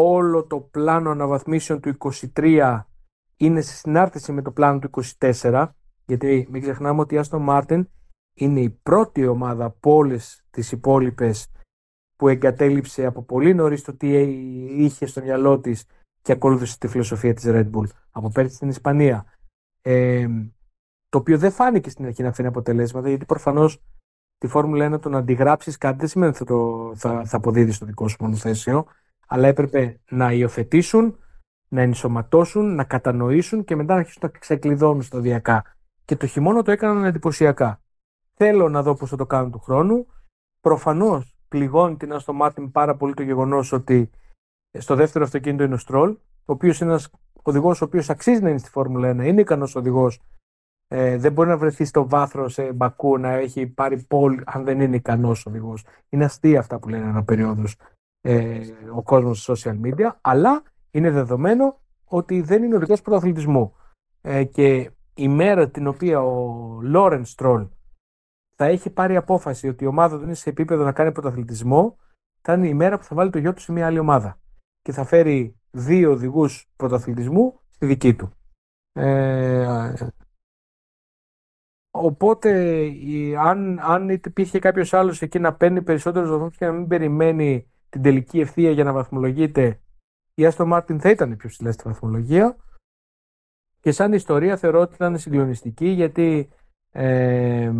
όλο 0.00 0.44
το 0.44 0.60
πλάνο 0.60 1.10
αναβαθμίσεων 1.10 1.80
του 1.80 1.96
23 2.36 2.80
είναι 3.36 3.60
σε 3.60 3.74
συνάρτηση 3.74 4.32
με 4.32 4.42
το 4.42 4.50
πλάνο 4.50 4.78
του 4.78 4.90
24 5.18 5.68
γιατί 6.06 6.48
μην 6.50 6.62
ξεχνάμε 6.62 7.00
ότι 7.00 7.14
η 7.14 7.20
Aston 7.24 7.46
Martin 7.48 7.84
είναι 8.34 8.60
η 8.60 8.70
πρώτη 8.70 9.26
ομάδα 9.26 9.64
από 9.64 9.94
όλες 9.94 10.44
τις 10.50 10.72
υπόλοιπες 10.72 11.50
που 12.16 12.28
εγκατέλειψε 12.28 13.04
από 13.04 13.22
πολύ 13.22 13.54
νωρίς 13.54 13.82
το 13.82 13.96
τι 13.96 14.08
είχε 14.84 15.06
στο 15.06 15.22
μυαλό 15.22 15.60
της 15.60 15.86
και 16.22 16.32
ακολούθησε 16.32 16.78
τη 16.78 16.88
φιλοσοφία 16.88 17.34
της 17.34 17.44
Red 17.46 17.70
Bull 17.70 17.86
από 18.10 18.30
πέρσι 18.30 18.54
στην 18.54 18.68
Ισπανία. 18.68 19.24
Ε, 19.82 20.28
το 21.08 21.18
οποίο 21.18 21.38
δεν 21.38 21.50
φάνηκε 21.50 21.90
στην 21.90 22.04
αρχή 22.04 22.22
να 22.22 22.32
φέρει 22.32 22.48
αποτελέσματα 22.48 23.08
γιατί 23.08 23.24
προφανώς 23.24 23.82
τη 24.38 24.46
Φόρμουλα 24.46 24.94
1 24.94 25.00
το 25.00 25.08
να 25.08 25.18
αντιγράψεις 25.18 25.78
κάτι 25.78 25.98
δεν 25.98 26.08
σημαίνει 26.08 26.30
ότι 26.30 26.38
θα, 26.38 26.44
το, 26.44 26.92
θα, 26.94 27.24
θα 27.24 27.36
αποδίδεις 27.36 27.76
στο 27.76 27.86
δικό 27.86 28.08
σου 28.08 28.16
μονοθέσιο 28.20 28.86
αλλά 29.28 29.48
έπρεπε 29.48 30.00
να 30.10 30.32
υιοθετήσουν, 30.32 31.18
να 31.68 31.80
ενσωματώσουν, 31.80 32.74
να 32.74 32.84
κατανοήσουν 32.84 33.64
και 33.64 33.76
μετά 33.76 33.94
να 33.94 34.00
αρχίσουν 34.00 34.22
να 34.22 34.38
ξεκλειδώνουν 34.38 35.02
σταδιακά. 35.02 35.76
Και 36.04 36.16
το 36.16 36.26
χειμώνα 36.26 36.62
το 36.62 36.70
έκαναν 36.70 37.04
εντυπωσιακά. 37.04 37.80
Θέλω 38.34 38.68
να 38.68 38.82
δω 38.82 38.94
πώς 38.94 39.10
θα 39.10 39.16
το 39.16 39.26
κάνουν 39.26 39.50
του 39.50 39.58
χρόνου. 39.58 40.06
Προφανώς 40.60 41.38
πληγώνει 41.48 41.96
την 41.96 42.12
Αστο 42.12 42.32
Μάρτιν 42.32 42.70
πάρα 42.70 42.96
πολύ 42.96 43.14
το 43.14 43.22
γεγονός 43.22 43.72
ότι 43.72 44.10
Στο 44.78 44.94
δεύτερο 44.94 45.24
αυτοκίνητο 45.24 45.64
είναι 45.64 45.74
ο 45.74 45.78
Στρόλ, 45.78 46.10
ο 46.10 46.52
οποίος 46.52 46.80
είναι 46.80 46.90
ένας 46.90 47.10
οδηγός 47.42 47.80
ο 47.80 47.84
οποίος 47.84 48.10
αξίζει 48.10 48.42
να 48.42 48.48
είναι 48.48 48.58
στη 48.58 48.70
Φόρμουλα 48.70 49.10
1, 49.10 49.24
είναι 49.24 49.40
ικανός 49.40 49.76
οδηγός. 49.76 50.20
Ε, 50.88 51.16
δεν 51.16 51.32
μπορεί 51.32 51.48
να 51.48 51.56
βρεθεί 51.56 51.84
στο 51.84 52.08
βάθρο 52.08 52.48
σε 52.48 52.72
Μπακού 52.72 53.18
να 53.18 53.32
έχει 53.32 53.66
πάρει 53.66 54.02
πόλ 54.02 54.42
αν 54.46 54.64
δεν 54.64 54.80
είναι 54.80 54.96
ικανός 54.96 55.46
οδηγός. 55.46 55.84
Είναι 56.08 56.24
αστεία 56.24 56.58
αυτά 56.58 56.78
που 56.78 56.88
λένε 56.88 57.08
ένα 57.08 57.24
περίοδος 57.24 57.76
ε, 58.20 58.60
ο 58.94 59.02
κόσμος 59.02 59.42
στα 59.42 59.54
social 59.56 59.80
media, 59.84 60.10
αλλά 60.20 60.62
είναι 60.90 61.10
δεδομένο 61.10 61.80
ότι 62.04 62.40
δεν 62.40 62.62
είναι 62.62 62.76
οδηγός 62.76 63.02
πρωταθλητισμού. 63.02 63.74
Ε, 64.20 64.44
και 64.44 64.90
η 65.14 65.28
μέρα 65.28 65.70
την 65.70 65.86
οποία 65.86 66.20
ο 66.20 66.78
Λόρενς 66.82 67.30
Στρόλ 67.30 67.68
θα 68.54 68.64
έχει 68.64 68.90
πάρει 68.90 69.16
απόφαση 69.16 69.68
ότι 69.68 69.84
η 69.84 69.86
ομάδα 69.86 70.16
δεν 70.16 70.26
είναι 70.26 70.34
σε 70.34 70.50
επίπεδο 70.50 70.84
να 70.84 70.92
κάνει 70.92 71.12
πρωταθλητισμό, 71.12 71.96
θα 72.40 72.52
είναι 72.52 72.68
η 72.68 72.74
μέρα 72.74 72.98
που 72.98 73.04
θα 73.04 73.14
βάλει 73.14 73.30
το 73.30 73.38
γιο 73.38 73.52
του 73.52 73.60
σε 73.60 73.72
μια 73.72 73.86
άλλη 73.86 73.98
ομάδα. 73.98 74.40
Και 74.82 74.92
θα 74.92 75.04
φέρει 75.04 75.56
δύο 75.70 76.10
οδηγούς 76.10 76.70
πρωταθλητισμού 76.76 77.60
στη 77.70 77.86
δική 77.86 78.14
του. 78.14 78.30
Ε, 78.92 79.94
οπότε, 81.90 82.90
αν, 83.38 83.78
αν 83.78 84.08
υπήρχε 84.08 84.58
κάποιος 84.58 84.92
άλλος 84.94 85.22
εκεί 85.22 85.38
να 85.38 85.54
παίρνει 85.54 85.82
περισσότερους 85.82 86.30
βαθμούς 86.30 86.56
και 86.56 86.66
να 86.66 86.72
μην 86.72 86.86
περιμένει 86.86 87.70
την 87.88 88.02
τελική 88.02 88.40
ευθεία 88.40 88.70
για 88.70 88.84
να 88.84 88.92
βαθμολογείται, 88.92 89.80
η 90.34 90.46
Άστο 90.46 90.66
Μάρτιν 90.66 91.00
θα 91.00 91.10
ήταν 91.10 91.36
πιο 91.36 91.48
ψηλά 91.48 91.72
στη 91.72 91.82
βαθμολογία. 91.86 92.56
Και 93.80 93.92
σαν 93.92 94.12
ιστορία 94.12 94.56
θεωρώ 94.56 94.80
ότι 94.80 94.94
ήταν 94.94 95.18
συγκλονιστική 95.18 95.88
γιατί 95.88 96.48
ε, 96.90 97.72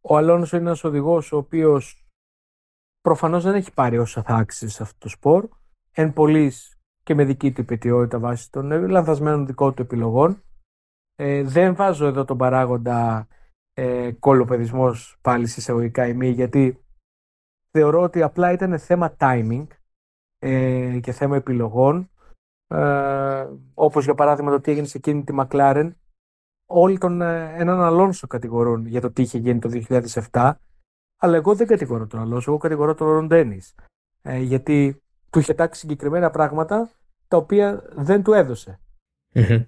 ο 0.00 0.16
Αλόνσο 0.16 0.56
είναι 0.56 0.66
ένας 0.66 0.84
οδηγός 0.84 1.32
ο 1.32 1.36
οποίος 1.36 2.06
προφανώς 3.00 3.44
δεν 3.44 3.54
έχει 3.54 3.72
πάρει 3.72 3.98
όσα 3.98 4.22
θα 4.22 4.34
άξιζε 4.34 4.70
σε 4.70 4.82
αυτό 4.82 4.98
το 4.98 5.08
σπορ. 5.08 5.48
Εν 5.90 6.12
πολλής 6.12 6.78
και 7.02 7.14
με 7.14 7.24
δική 7.24 7.52
του 7.52 7.60
υπετιότητα 7.60 8.18
βάσει 8.18 8.50
των 8.50 8.88
λανθασμένων 8.88 9.46
δικών 9.46 9.74
του 9.74 9.82
επιλογών. 9.82 10.42
Ε, 11.14 11.42
δεν 11.42 11.74
βάζω 11.74 12.06
εδώ 12.06 12.24
τον 12.24 12.36
παράγοντα 12.36 13.28
ε, 13.72 14.12
κολοπεδισμός 14.12 15.18
πάλι 15.20 15.46
σε 15.46 15.60
εισαγωγικά 15.60 16.06
ή 16.06 16.14
μη, 16.14 16.28
γιατί 16.28 16.84
θεωρώ 17.78 18.02
ότι 18.02 18.22
απλά 18.22 18.52
ήταν 18.52 18.78
θέμα 18.78 19.16
timing 19.18 19.66
ε, 20.38 20.98
και 21.02 21.12
θέμα 21.12 21.36
επιλογών. 21.36 22.10
Ε, 22.68 23.46
όπως 23.74 24.04
για 24.04 24.14
παράδειγμα 24.14 24.50
το 24.50 24.60
τι 24.60 24.70
έγινε 24.70 24.86
σε 24.86 24.96
εκείνη 24.96 25.24
τη 25.24 25.34
McLaren 25.38 25.90
όλοι 26.66 26.98
τον 26.98 27.20
ε, 27.20 27.54
έναν 27.56 27.80
Αλόνσο 27.80 28.26
κατηγορούν 28.26 28.86
για 28.86 29.00
το 29.00 29.10
τι 29.10 29.22
είχε 29.22 29.38
γίνει 29.38 29.58
το 29.58 29.70
2007 30.30 30.52
αλλά 31.20 31.36
εγώ 31.36 31.54
δεν 31.54 31.66
κατηγορώ 31.66 32.06
τον 32.06 32.20
Αλόνσο, 32.20 32.50
εγώ 32.50 32.58
κατηγορώ 32.58 32.94
τον 32.94 33.08
Ρον 33.08 33.52
ε, 34.22 34.38
γιατί 34.38 35.02
του 35.30 35.38
είχε 35.38 35.54
τάξει 35.54 35.80
συγκεκριμένα 35.80 36.30
πράγματα 36.30 36.90
τα 37.28 37.36
οποία 37.36 37.82
δεν 37.94 38.22
του 38.22 38.32
έδωσε. 38.32 38.80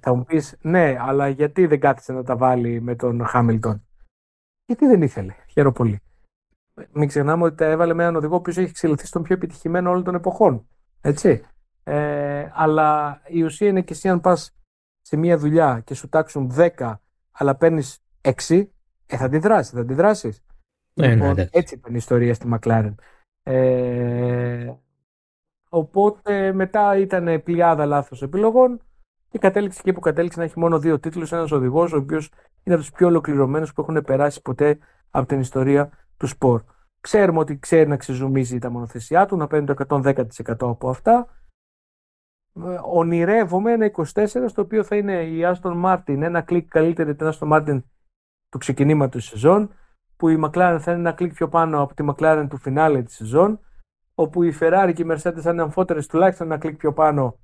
Θα 0.00 0.14
μου 0.14 0.24
πεις, 0.24 0.56
ναι, 0.62 0.96
αλλά 0.98 1.28
γιατί 1.28 1.66
δεν 1.66 1.80
κάθισε 1.80 2.12
να 2.12 2.22
τα 2.22 2.36
βάλει 2.36 2.80
με 2.80 2.94
τον 2.94 3.26
Χάμιλτον; 3.26 3.86
Γιατί 4.66 4.86
δεν 4.86 5.02
ήθελε. 5.02 5.34
Χαίρομαι 5.46 5.74
πολύ. 5.74 6.00
Μην 6.92 7.08
ξεχνάμε 7.08 7.44
ότι 7.44 7.56
τα 7.56 7.64
έβαλε 7.64 7.94
με 7.94 8.02
έναν 8.02 8.16
οδηγό 8.16 8.40
που 8.40 8.50
έχει 8.50 8.60
εξελιχθεί 8.60 9.06
στον 9.06 9.22
πιο 9.22 9.34
επιτυχημένο 9.34 9.90
όλων 9.90 10.04
των 10.04 10.14
εποχών. 10.14 10.68
Έτσι. 11.00 11.42
Ε, 11.84 12.50
αλλά 12.52 13.20
η 13.26 13.42
ουσία 13.42 13.68
είναι 13.68 13.82
και 13.82 13.92
εσύ 13.92 14.08
αν 14.08 14.20
πας 14.20 14.54
σε 15.00 15.16
μια 15.16 15.38
δουλειά 15.38 15.82
και 15.84 15.94
σου 15.94 16.08
τάξουν 16.08 16.52
10 16.56 16.94
αλλά 17.30 17.54
παίρνεις 17.54 17.98
6, 18.20 18.70
ε, 19.06 19.16
θα 19.16 19.24
αντιδράσεις, 19.24 19.72
θα 19.72 19.80
αντιδράσεις. 19.80 20.44
Ναι, 20.94 21.06
ναι, 21.06 21.14
λοιπόν, 21.14 21.48
έτσι 21.50 21.74
ήταν 21.74 21.92
η 21.92 21.96
ιστορία 21.98 22.34
στη 22.34 22.48
McLaren. 22.52 22.94
Ε, 23.42 24.72
οπότε 25.68 26.52
μετά 26.52 26.96
ήταν 26.96 27.42
πλειάδα 27.42 27.86
λάθος 27.86 28.22
επιλογών 28.22 28.80
και 29.28 29.38
κατέληξε 29.38 29.78
εκεί 29.80 29.92
που 29.92 30.00
κατέληξε 30.00 30.38
να 30.38 30.44
έχει 30.44 30.58
μόνο 30.58 30.78
δύο 30.78 31.00
τίτλους. 31.00 31.32
Ένας 31.32 31.50
οδηγός, 31.50 31.92
ο 31.92 31.96
οποίος 31.96 32.30
είναι 32.62 32.74
από 32.74 32.84
τους 32.84 32.92
πιο 32.92 33.06
ολοκληρωμένους 33.06 33.72
που 33.72 33.80
έχουν 33.80 34.04
περάσει 34.04 34.42
ποτέ 34.42 34.78
από 35.10 35.26
την 35.26 35.40
ιστορία 35.40 35.90
του 36.20 36.26
σπορ. 36.26 36.62
Ξέρουμε 37.00 37.38
ότι 37.38 37.58
ξέρει 37.58 37.88
να 37.88 37.96
ξεζουμίζει 37.96 38.58
τα 38.58 38.70
μονοθεσιά 38.70 39.26
του, 39.26 39.36
να 39.36 39.46
παίρνει 39.46 39.66
το 39.66 39.74
110% 39.88 40.22
από 40.60 40.88
αυτά. 40.88 41.26
Ε, 42.54 42.78
ονειρεύομαι 42.82 43.72
ένα 43.72 43.90
24 43.96 44.26
στο 44.46 44.62
οποίο 44.62 44.84
θα 44.84 44.96
είναι 44.96 45.22
η 45.22 45.40
Aston 45.44 45.84
Martin 45.84 46.20
ένα 46.20 46.40
κλικ 46.40 46.68
καλύτερη 46.68 47.14
την 47.14 47.30
Aston 47.32 47.52
Martin 47.52 47.82
του 48.48 48.58
ξεκινήματος 48.58 49.20
της 49.20 49.30
σεζόν 49.30 49.74
που 50.16 50.28
η 50.28 50.40
McLaren 50.44 50.76
θα 50.80 50.90
είναι 50.90 51.00
ένα 51.00 51.12
κλικ 51.12 51.34
πιο 51.34 51.48
πάνω 51.48 51.82
από 51.82 51.94
τη 51.94 52.04
McLaren 52.08 52.46
του 52.50 52.56
φινάλε 52.56 53.02
της 53.02 53.14
σεζόν 53.14 53.60
όπου 54.14 54.42
η 54.42 54.56
Ferrari 54.60 54.92
και 54.94 55.02
η 55.02 55.06
Mercedes 55.10 55.40
θα 55.40 55.50
είναι 55.50 55.62
αμφότερες 55.62 56.06
τουλάχιστον 56.06 56.46
ένα 56.46 56.58
κλικ 56.58 56.76
πιο 56.76 56.92
πάνω 56.92 57.38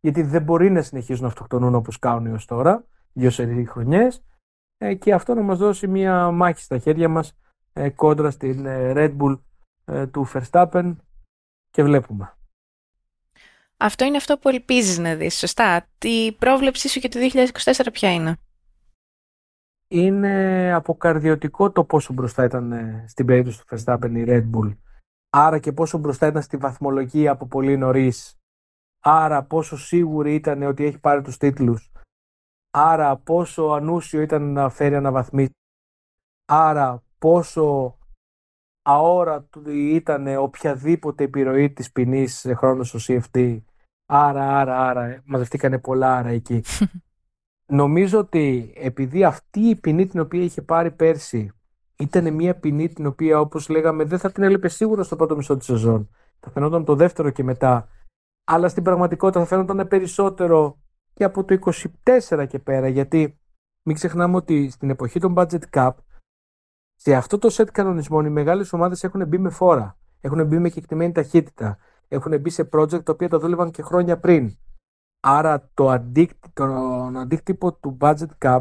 γιατί 0.00 0.22
δεν 0.22 0.42
μπορεί 0.42 0.70
να 0.70 0.82
συνεχίζουν 0.82 1.22
να 1.22 1.28
αυτοκτονούν 1.28 1.74
όπως 1.74 1.98
κάνουν 1.98 2.26
έως 2.26 2.44
τώρα 2.44 2.84
δύο 3.12 3.30
σερί 3.30 3.64
χρονιές 3.64 4.24
ε, 4.78 4.94
και 4.94 5.12
αυτό 5.14 5.34
να 5.34 5.42
μας 5.42 5.58
δώσει 5.58 5.86
μια 5.86 6.30
μάχη 6.30 6.62
στα 6.62 6.78
χέρια 6.78 7.08
μας 7.08 7.30
ε, 7.30 7.34
κόντρα 7.94 8.30
στην 8.30 8.64
Red 8.68 9.16
Bull 9.16 9.38
του 10.10 10.26
Verstappen 10.32 10.96
και 11.70 11.82
βλέπουμε. 11.82 12.32
Αυτό 13.76 14.04
είναι 14.04 14.16
αυτό 14.16 14.38
που 14.38 14.48
ελπίζεις 14.48 14.98
να 14.98 15.14
δεις, 15.14 15.38
σωστά; 15.38 15.86
Τι 15.98 16.32
πρόβλεψή 16.38 16.88
σου 16.88 16.98
για 16.98 17.08
το 17.08 17.18
2024 17.18 17.88
ποια 17.92 18.12
είναι; 18.12 18.36
Είναι 19.88 20.72
αποκαρδιωτικό 20.72 21.70
το 21.70 21.84
πόσο 21.84 22.12
μπροστά 22.12 22.44
ήταν 22.44 22.72
ε, 22.72 23.04
στην 23.08 23.26
περίπτωση 23.26 23.58
του 23.58 23.76
Verstappen 23.76 24.10
η 24.14 24.24
Red 24.26 24.50
Bull. 24.50 24.76
Άρα 25.30 25.58
και 25.58 25.72
πόσο 25.72 25.98
μπροστά 25.98 26.26
ήταν 26.26 26.42
στη 26.42 26.56
βαθμολογία 26.56 27.30
από 27.30 27.46
πολύ 27.46 27.76
νωρίς. 27.76 28.36
Άρα 29.00 29.42
πόσο 29.42 29.76
σίγουρη 29.76 30.34
ήταν 30.34 30.62
ότι 30.62 30.84
έχει 30.84 30.98
πάρει 30.98 31.22
τους 31.22 31.36
τίτλους. 31.36 31.92
Άρα 32.70 33.16
πόσο 33.16 33.62
ανούσιο 33.62 34.20
ήταν 34.20 34.52
να 34.52 34.68
φέρει 34.68 34.94
αναβαθμίσει. 34.94 35.56
Άρα 36.44 37.02
πόσο 37.18 37.96
αόρατο 38.82 39.62
ήταν 39.70 40.36
οποιαδήποτε 40.36 41.24
επιρροή 41.24 41.70
της 41.70 41.92
ποινής 41.92 42.38
σε 42.38 42.54
χρόνο 42.54 42.82
στο 42.82 42.98
CFT 43.02 43.58
Άρα, 44.10 44.58
άρα, 44.58 44.88
άρα, 44.88 45.22
μαζευτήκανε 45.24 45.78
πολλά 45.78 46.16
άρα 46.16 46.28
εκεί. 46.28 46.62
Νομίζω 47.80 48.18
ότι 48.18 48.72
επειδή 48.76 49.24
αυτή 49.24 49.60
η 49.60 49.76
ποινή 49.76 50.06
την 50.06 50.20
οποία 50.20 50.42
είχε 50.42 50.62
πάρει 50.62 50.90
πέρσι 50.90 51.52
ήταν 51.98 52.34
μια 52.34 52.58
ποινή 52.58 52.88
την 52.88 53.06
οποία 53.06 53.40
όπως 53.40 53.68
λέγαμε 53.68 54.04
δεν 54.04 54.18
θα 54.18 54.32
την 54.32 54.42
έλειπε 54.42 54.68
σίγουρα 54.68 55.02
στο 55.02 55.16
πρώτο 55.16 55.36
μισό 55.36 55.56
της 55.56 55.66
σεζόν. 55.66 56.08
Θα 56.40 56.50
φαινόταν 56.50 56.84
το 56.84 56.94
δεύτερο 56.94 57.30
και 57.30 57.42
μετά. 57.42 57.88
Αλλά 58.44 58.68
στην 58.68 58.82
πραγματικότητα 58.82 59.40
θα 59.40 59.46
φαίνονταν 59.46 59.88
περισσότερο 59.88 60.78
και 61.14 61.24
από 61.24 61.44
το 61.44 61.58
24 62.28 62.46
και 62.48 62.58
πέρα 62.58 62.88
γιατί 62.88 63.38
μην 63.82 63.96
ξεχνάμε 63.96 64.36
ότι 64.36 64.70
στην 64.70 64.90
εποχή 64.90 65.20
των 65.20 65.34
budget 65.36 65.62
cap 65.70 65.90
σε 67.00 67.14
αυτό 67.14 67.38
το 67.38 67.48
set 67.52 67.70
κανονισμών 67.72 68.24
οι 68.24 68.30
μεγάλες 68.30 68.72
ομάδες 68.72 69.04
έχουν 69.04 69.26
μπει 69.26 69.38
με 69.38 69.50
φόρα. 69.50 69.96
Έχουν 70.20 70.46
μπει 70.46 70.58
με 70.58 70.68
κεκτημένη 70.68 71.12
ταχύτητα 71.12 71.78
έχουν 72.08 72.40
μπει 72.40 72.50
σε 72.50 72.68
project 72.72 73.04
τα 73.04 73.12
οποία 73.12 73.28
τα 73.28 73.38
δούλευαν 73.38 73.70
και 73.70 73.82
χρόνια 73.82 74.18
πριν. 74.18 74.56
Άρα 75.20 75.70
το 75.74 75.88
αντίκτυπο, 75.88 76.48
τον 76.52 77.16
αντίκτυπο 77.16 77.72
του 77.72 77.96
budget 78.00 78.28
cap 78.42 78.60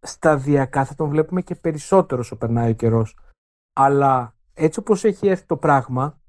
σταδιακά 0.00 0.84
θα 0.84 0.94
τον 0.94 1.08
βλέπουμε 1.08 1.42
και 1.42 1.54
περισσότερο 1.54 2.20
όσο 2.20 2.36
περνάει 2.36 2.70
ο 2.70 2.74
καιρός. 2.74 3.18
Αλλά 3.72 4.34
έτσι 4.54 4.78
όπως 4.78 5.04
έχει 5.04 5.28
έρθει 5.28 5.46
το 5.46 5.56
πράγμα, 5.56 6.20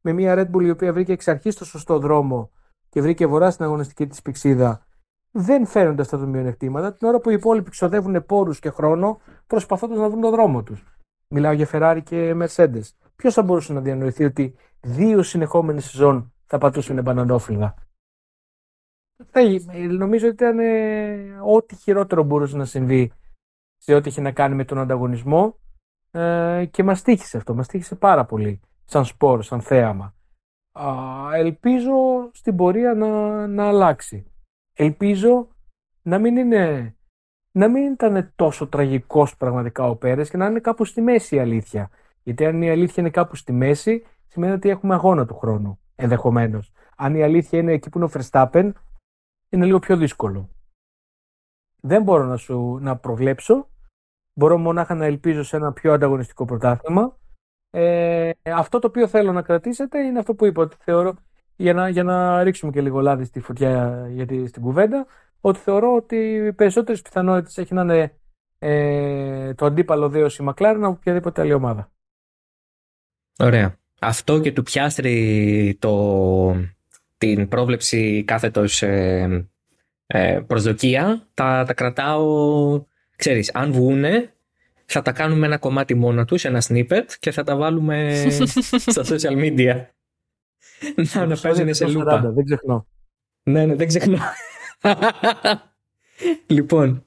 με 0.00 0.12
μια 0.12 0.34
Red 0.34 0.56
Bull 0.56 0.62
η 0.62 0.70
οποία 0.70 0.92
βρήκε 0.92 1.12
εξ 1.12 1.28
αρχής 1.28 1.54
το 1.54 1.64
σωστό 1.64 1.98
δρόμο 1.98 2.50
και 2.88 3.00
βρήκε 3.00 3.26
βορρά 3.26 3.50
στην 3.50 3.64
αγωνιστική 3.64 4.06
της 4.06 4.22
πηξίδα, 4.22 4.86
δεν 5.30 5.66
φαίνονται 5.66 6.02
αυτά 6.02 6.18
τα 6.18 6.26
μειονεκτήματα 6.26 6.92
την 6.92 7.08
ώρα 7.08 7.20
που 7.20 7.30
οι 7.30 7.32
υπόλοιποι 7.32 7.70
ξοδεύουν 7.70 8.26
πόρους 8.26 8.58
και 8.58 8.70
χρόνο 8.70 9.20
προσπαθώντας 9.46 9.98
να 9.98 10.08
βρουν 10.08 10.20
τον 10.20 10.30
δρόμο 10.30 10.62
τους. 10.62 10.95
Μιλάω 11.28 11.52
για 11.52 11.68
Ferrari 11.72 12.00
και 12.04 12.34
Mercedes. 12.40 12.82
Ποιος 13.16 13.34
θα 13.34 13.42
μπορούσε 13.42 13.72
να 13.72 13.80
διανοηθεί 13.80 14.24
ότι 14.24 14.54
δύο 14.80 15.22
συνεχόμενες 15.22 15.84
σεζόν 15.84 16.32
θα 16.46 16.58
πατούσαν 16.58 17.02
μπανανόφλιγα. 17.02 17.74
Νομίζω 19.90 20.26
ότι 20.26 20.34
ήταν 20.34 20.58
ε, 20.58 21.38
ό,τι 21.44 21.74
χειρότερο 21.74 22.22
μπορούσε 22.22 22.56
να 22.56 22.64
συμβεί 22.64 23.12
σε 23.76 23.94
ό,τι 23.94 24.08
είχε 24.08 24.20
να 24.20 24.32
κάνει 24.32 24.54
με 24.54 24.64
τον 24.64 24.78
ανταγωνισμό 24.78 25.58
ε, 26.10 26.64
και 26.70 26.82
μας 26.82 27.02
τύχησε 27.02 27.36
αυτό, 27.36 27.54
μας 27.54 27.68
τύχησε 27.68 27.94
πάρα 27.94 28.24
πολύ 28.24 28.60
σαν 28.84 29.04
σπορ, 29.04 29.42
σαν 29.42 29.60
θέαμα. 29.60 30.14
ελπίζω 31.34 32.30
στην 32.32 32.56
πορεία 32.56 32.94
να, 32.94 33.46
να 33.46 33.68
αλλάξει. 33.68 34.30
Ελπίζω 34.72 35.48
να 36.02 36.18
μην 36.18 36.36
είναι 36.36 36.95
να 37.56 37.68
μην 37.68 37.92
ήταν 37.92 38.32
τόσο 38.36 38.66
τραγικός 38.66 39.36
πραγματικά 39.36 39.84
ο 39.84 39.96
Πέρες 39.96 40.30
και 40.30 40.36
να 40.36 40.46
είναι 40.46 40.60
κάπου 40.60 40.84
στη 40.84 41.00
μέση 41.00 41.36
η 41.36 41.38
αλήθεια. 41.38 41.90
Γιατί 42.22 42.46
αν 42.46 42.62
η 42.62 42.70
αλήθεια 42.70 42.94
είναι 42.96 43.10
κάπου 43.10 43.36
στη 43.36 43.52
μέση, 43.52 44.06
σημαίνει 44.26 44.52
ότι 44.52 44.68
έχουμε 44.68 44.94
αγώνα 44.94 45.26
του 45.26 45.34
χρόνου. 45.34 45.78
Ενδεχομένως. 45.94 46.72
Αν 46.96 47.14
η 47.14 47.22
αλήθεια 47.22 47.58
είναι 47.58 47.72
εκεί 47.72 47.90
που 47.90 47.98
είναι 47.98 48.06
ο 48.06 48.10
Verstappen, 48.12 48.72
είναι 49.48 49.64
λίγο 49.64 49.78
πιο 49.78 49.96
δύσκολο. 49.96 50.48
Δεν 51.80 52.02
μπορώ 52.02 52.24
να 52.24 52.36
σου 52.36 52.78
να 52.80 52.96
προβλέψω. 52.96 53.68
Μπορώ 54.34 54.58
μονάχα 54.58 54.94
να 54.94 55.04
ελπίζω 55.04 55.42
σε 55.42 55.56
ένα 55.56 55.72
πιο 55.72 55.92
ανταγωνιστικό 55.92 56.44
πρωτάθλημα. 56.44 57.16
Ε, 57.70 58.30
αυτό 58.44 58.78
το 58.78 58.86
οποίο 58.86 59.08
θέλω 59.08 59.32
να 59.32 59.42
κρατήσετε 59.42 59.98
είναι 59.98 60.18
αυτό 60.18 60.34
που 60.34 60.46
είπα, 60.46 60.62
ότι 60.62 60.76
θεωρώ, 60.78 61.14
για 61.56 61.74
να, 61.74 61.88
για 61.88 62.02
να 62.02 62.42
ρίξουμε 62.42 62.72
και 62.72 62.80
λίγο 62.80 63.00
λάδι 63.00 63.24
στη 63.24 63.40
φωτιά 63.40 64.06
γιατί 64.08 64.46
στην 64.46 64.62
κουβέντα, 64.62 65.06
ότι 65.46 65.58
θεωρώ 65.58 65.94
ότι 65.94 66.16
οι 66.16 66.52
περισσότερες 66.52 67.02
πιθανότητες 67.02 67.58
έχει 67.58 67.74
να 67.74 67.82
είναι 67.82 68.12
ε, 68.58 69.54
το 69.54 69.66
αντίπαλο 69.66 70.08
δέος 70.08 70.38
η 70.38 70.42
Μακλάριν 70.42 70.84
από 70.84 70.92
οποιαδήποτε 70.92 71.40
άλλη 71.40 71.52
ομάδα. 71.52 71.92
Ωραία. 73.38 73.78
Αυτό 74.00 74.40
και 74.40 74.52
του 74.52 74.62
πιάστρι 74.62 75.76
το, 75.78 76.56
την 77.18 77.48
πρόβλεψη 77.48 78.24
κάθετος 78.24 78.82
ε, 78.82 79.48
ε, 80.06 80.40
προσδοκία 80.46 81.28
τα, 81.34 81.64
τα 81.66 81.74
κρατάω, 81.74 82.84
ξέρεις, 83.16 83.54
αν 83.54 83.72
βγούνε 83.72 84.34
θα 84.86 85.02
τα 85.02 85.12
κάνουμε 85.12 85.46
ένα 85.46 85.58
κομμάτι 85.58 85.94
μόνο 85.94 86.24
τους, 86.24 86.44
ένα 86.44 86.62
snippet 86.68 87.06
και 87.20 87.30
θα 87.30 87.42
τα 87.42 87.56
βάλουμε 87.56 88.26
στα 88.92 89.02
social 89.04 89.36
media. 89.36 89.86
να, 91.14 91.26
να 91.26 91.36
παίζουν 91.36 91.74
σε 91.74 91.86
λούπα. 91.86 92.20
δεν 92.20 92.44
ξεχνώ. 92.44 92.86
Ναι, 93.42 93.66
ναι, 93.66 93.74
δεν 93.74 93.86
ξεχνώ. 93.86 94.18
Λοιπόν, 96.46 97.04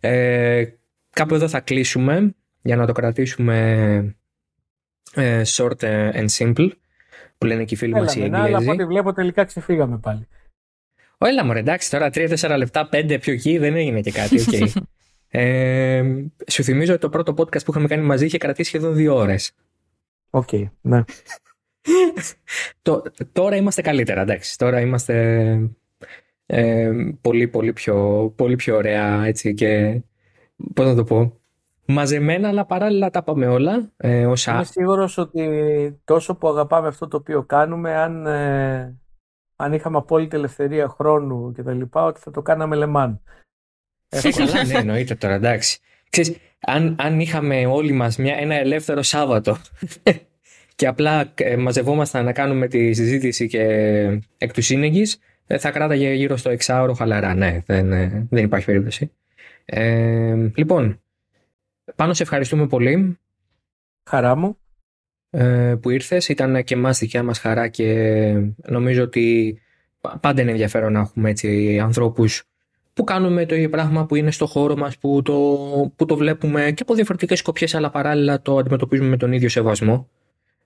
ε, 0.00 0.64
κάπου 1.10 1.34
εδώ 1.34 1.48
θα 1.48 1.60
κλείσουμε 1.60 2.34
για 2.62 2.76
να 2.76 2.86
το 2.86 2.92
κρατήσουμε 2.92 4.16
ε, 5.14 5.42
short 5.46 5.78
and 6.14 6.26
simple 6.38 6.70
που 7.38 7.46
λένε 7.46 7.64
και 7.64 7.74
οι 7.74 7.76
φίλοι 7.76 7.92
μας 7.92 8.14
οι 8.14 8.22
Εγγλέζοι. 8.22 8.44
Αλλά 8.44 8.58
από 8.58 8.70
ό,τι 8.70 8.84
βλέπω 8.84 9.12
τελικά 9.12 9.44
ξεφύγαμε 9.44 9.98
πάλι. 9.98 10.28
Ω, 11.18 11.26
έλα 11.26 11.44
μωρέ, 11.44 11.58
εντάξει, 11.58 11.90
τώρα 11.90 12.10
3-4 12.14 12.54
λεπτά, 12.56 12.88
5 12.92 13.18
πιο 13.20 13.32
εκεί 13.32 13.58
δεν 13.58 13.76
έγινε 13.76 14.00
και 14.00 14.12
κάτι, 14.12 14.44
okay. 14.46 14.66
ε, 15.38 16.02
σου 16.50 16.62
θυμίζω 16.62 16.92
ότι 16.92 17.00
το 17.00 17.08
πρώτο 17.08 17.34
podcast 17.36 17.64
που 17.64 17.70
είχαμε 17.70 17.88
κάνει 17.88 18.02
μαζί 18.02 18.24
είχε 18.24 18.38
κρατήσει 18.38 18.68
σχεδόν 18.68 18.94
δύο 18.94 19.14
ώρες. 19.14 19.52
Οκ, 20.30 20.48
okay, 20.52 20.64
ναι. 20.80 21.02
τώρα 23.32 23.56
είμαστε 23.56 23.82
καλύτερα, 23.82 24.20
εντάξει. 24.20 24.58
Τώρα 24.58 24.80
είμαστε 24.80 25.56
ε, 26.46 26.92
πολύ, 27.20 27.48
πολύ 27.48 27.72
πιο, 27.72 28.28
πολύ 28.36 28.56
πιο 28.56 28.76
ωραία, 28.76 29.24
έτσι 29.24 29.54
και 29.54 30.02
πώς 30.74 30.86
να 30.86 30.94
το 30.94 31.04
πω, 31.04 31.40
μαζεμένα, 31.86 32.48
αλλά 32.48 32.64
παράλληλα 32.64 33.10
τα 33.10 33.22
πάμε 33.22 33.46
όλα. 33.46 33.92
Ε, 33.96 34.26
ως 34.26 34.46
Είμαι 34.46 34.64
σίγουρος 34.64 35.18
ότι 35.18 36.00
τόσο 36.04 36.34
που 36.34 36.48
αγαπάμε 36.48 36.88
αυτό 36.88 37.08
το 37.08 37.16
οποίο 37.16 37.42
κάνουμε, 37.42 37.94
αν, 37.94 38.26
ε, 38.26 38.96
αν 39.56 39.72
είχαμε 39.72 39.96
απόλυτη 39.96 40.36
ελευθερία 40.36 40.88
χρόνου 40.88 41.52
και 41.52 41.62
τα 41.62 41.72
λοιπά, 41.72 42.04
ότι 42.04 42.20
θα 42.20 42.30
το 42.30 42.42
κάναμε 42.42 42.76
λεμάν. 42.76 43.20
Εύκολα, 44.08 44.64
ναι, 44.66 44.74
εννοείται 44.74 45.14
τώρα, 45.14 45.34
εντάξει. 45.34 45.80
Ξέρεις, 46.10 46.36
αν, 46.60 46.96
αν 46.98 47.20
είχαμε 47.20 47.66
όλοι 47.66 47.92
μας 47.92 48.16
μια, 48.16 48.34
ένα 48.34 48.54
ελεύθερο 48.54 49.02
Σάββατο 49.02 49.56
και 50.76 50.86
απλά 50.86 51.32
ε, 51.34 51.56
μαζευόμασταν 51.56 52.24
να 52.24 52.32
κάνουμε 52.32 52.68
τη 52.68 52.92
συζήτηση 52.92 53.46
και 53.46 53.62
εκ 54.38 54.52
του 54.52 54.62
σύνεγγυς, 54.62 55.14
ε, 55.14 55.20
θα 55.46 55.70
κράταγε 55.70 56.12
γύρω 56.12 56.36
στο 56.36 56.50
εξάωρο 56.50 56.92
χαλαρά. 56.92 57.34
Ναι, 57.34 57.62
δεν, 57.66 57.92
ε, 57.92 58.26
δεν 58.30 58.44
υπάρχει 58.44 58.66
περίπτωση. 58.66 59.12
Ε, 59.64 60.34
λοιπόν, 60.54 61.00
πάνω 61.96 62.14
σε 62.14 62.22
ευχαριστούμε 62.22 62.66
πολύ. 62.66 63.18
Χαρά 64.04 64.34
μου. 64.34 64.56
Ε, 65.30 65.74
που 65.80 65.90
ήρθες. 65.90 66.28
Ήταν 66.28 66.64
και 66.64 66.74
εμάς 66.74 66.98
δικιά 66.98 67.22
μας 67.22 67.38
χαρά 67.38 67.68
και 67.68 68.32
νομίζω 68.66 69.02
ότι 69.02 69.58
πάντα 70.20 70.42
είναι 70.42 70.50
ενδιαφέρον 70.50 70.92
να 70.92 71.00
έχουμε 71.00 71.30
έτσι 71.30 71.78
ανθρώπους 71.82 72.42
που 72.94 73.04
κάνουμε 73.04 73.46
το 73.46 73.54
ίδιο 73.54 73.68
πράγμα 73.68 74.06
που 74.06 74.14
είναι 74.14 74.30
στο 74.30 74.46
χώρο 74.46 74.76
μας, 74.76 74.98
που 74.98 75.22
το, 75.22 75.32
που 75.96 76.04
το 76.04 76.16
βλέπουμε 76.16 76.72
και 76.72 76.82
από 76.82 76.94
διαφορετικές 76.94 77.38
σκοπιές 77.38 77.74
αλλά 77.74 77.90
παράλληλα 77.90 78.42
το 78.42 78.56
αντιμετωπίζουμε 78.56 79.08
με 79.08 79.16
τον 79.16 79.32
ίδιο 79.32 79.48
σεβασμό. 79.48 80.08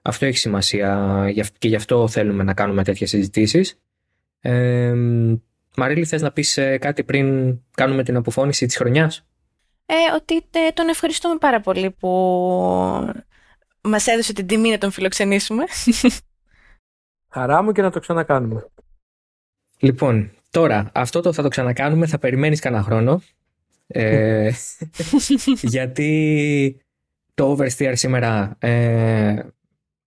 Αυτό 0.03 0.27
έχει 0.27 0.39
σημασία 0.39 1.33
και 1.59 1.69
γι' 1.69 1.77
αυτό 1.77 2.09
θέλουμε 2.09 2.43
να 2.43 2.55
κάνουμε 2.55 2.85
τέτοιες 2.85 3.09
συζητήσεις. 3.09 3.79
Ε, 4.49 4.95
Μαρίλη, 5.77 6.05
θες 6.05 6.23
να 6.23 6.33
πεις 6.33 6.57
ε, 6.57 6.79
κάτι 6.79 7.05
πριν 7.05 7.59
κάνουμε 7.71 8.03
την 8.03 8.17
αποφώνηση 8.17 8.67
της 8.67 8.77
χρονιάς; 8.77 9.27
Ε, 9.87 9.95
ότι 10.15 10.45
τον 10.75 10.89
ευχαριστούμε 10.89 11.37
πάρα 11.37 11.61
πολύ 11.61 11.91
που 11.91 12.09
μας 13.81 14.07
έδωσε 14.07 14.33
την 14.33 14.47
τιμή 14.47 14.71
να 14.71 14.79
τον 14.79 14.91
φιλοξενήσουμε. 14.91 15.65
Χαρά 17.29 17.63
μου 17.63 17.73
και 17.73 17.83
να 17.83 17.91
το 17.91 18.01
ξανακάνουμε. 18.01 18.67
Λοιπόν, 19.79 20.31
τώρα 20.51 20.91
αυτό 20.95 21.21
το 21.21 21.33
θα 21.33 21.43
το 21.43 21.49
ξανακάνουμε, 21.49 22.07
θα 22.07 22.19
περιμένεις 22.19 22.61
κανένα 22.61 22.83
χρόνο. 22.83 23.23
Ε, 23.87 24.51
γιατί 25.75 26.81
το 27.35 27.57
Oversteer 27.57 27.93
σήμερα, 27.97 28.57
ε, 28.59 29.43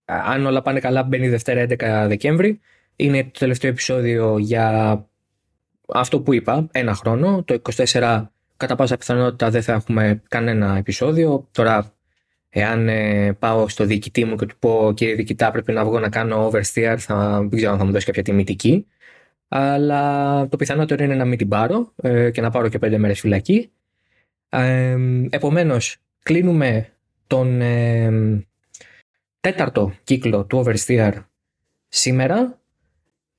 αν 0.06 0.46
όλα 0.46 0.62
πάνε 0.62 0.80
καλά, 0.80 1.04
μπαίνει 1.04 1.30
Δευτέρα 1.30 1.66
11 1.70 2.06
Δεκέμβρη. 2.08 2.60
Είναι 3.02 3.24
το 3.24 3.40
τελευταίο 3.40 3.70
επεισόδιο 3.70 4.38
για 4.38 4.96
αυτό 5.88 6.22
που 6.22 6.34
είπα, 6.34 6.68
ένα 6.72 6.94
χρόνο. 6.94 7.44
Το 7.44 7.62
24 7.76 8.26
κατά 8.58 8.76
πάσα 8.76 8.98
πιθανότητα 8.98 9.50
δεν 9.50 9.62
θα 9.62 9.74
έχουμε 9.74 10.22
κανένα 10.28 10.78
επεισόδιο. 10.78 11.48
Τώρα, 11.52 11.94
εάν 12.50 12.88
ε, 12.88 13.34
πάω 13.34 13.68
στο 13.68 13.86
διοικητή 13.86 14.26
μου 14.26 14.36
και 14.36 14.46
του 14.46 14.56
πω 14.60 14.92
κύριε 14.96 15.16
διοικητά 15.16 15.52
πρέπει 15.52 15.72
να 15.72 15.86
βγω 15.86 16.00
να 16.00 16.10
κάνω 16.10 16.50
oversteer, 16.50 16.96
θα, 16.98 17.40
δεν 17.40 17.50
ξέρω 17.50 17.72
αν 17.72 17.78
θα 17.78 17.86
μου 17.86 17.92
δώσει 17.92 18.06
κάποια 18.06 18.24
τιμητική. 18.24 18.86
Αλλά 19.48 20.48
το 20.48 20.58
πιθανότερο 20.58 21.04
είναι 21.04 21.16
να 21.16 21.26
μην 21.26 21.38
την 21.38 21.48
πάρω 21.48 21.94
ε, 21.96 22.32
και 22.32 22.42
να 22.42 22.50
πάρω 22.50 22.70
και 22.70 22.80
πέντε 22.80 22.98
μέρες 22.98 23.20
φυλακή. 23.20 23.72
Ε, 24.50 24.98
επομένως, 25.30 25.98
κλείνουμε 26.24 26.90
τον 27.28 27.62
ε, 27.62 28.12
τέταρτο 29.40 29.94
κύκλο 30.04 30.46
του 30.46 30.64
oversteer 30.66 31.14
σήμερα 31.88 32.59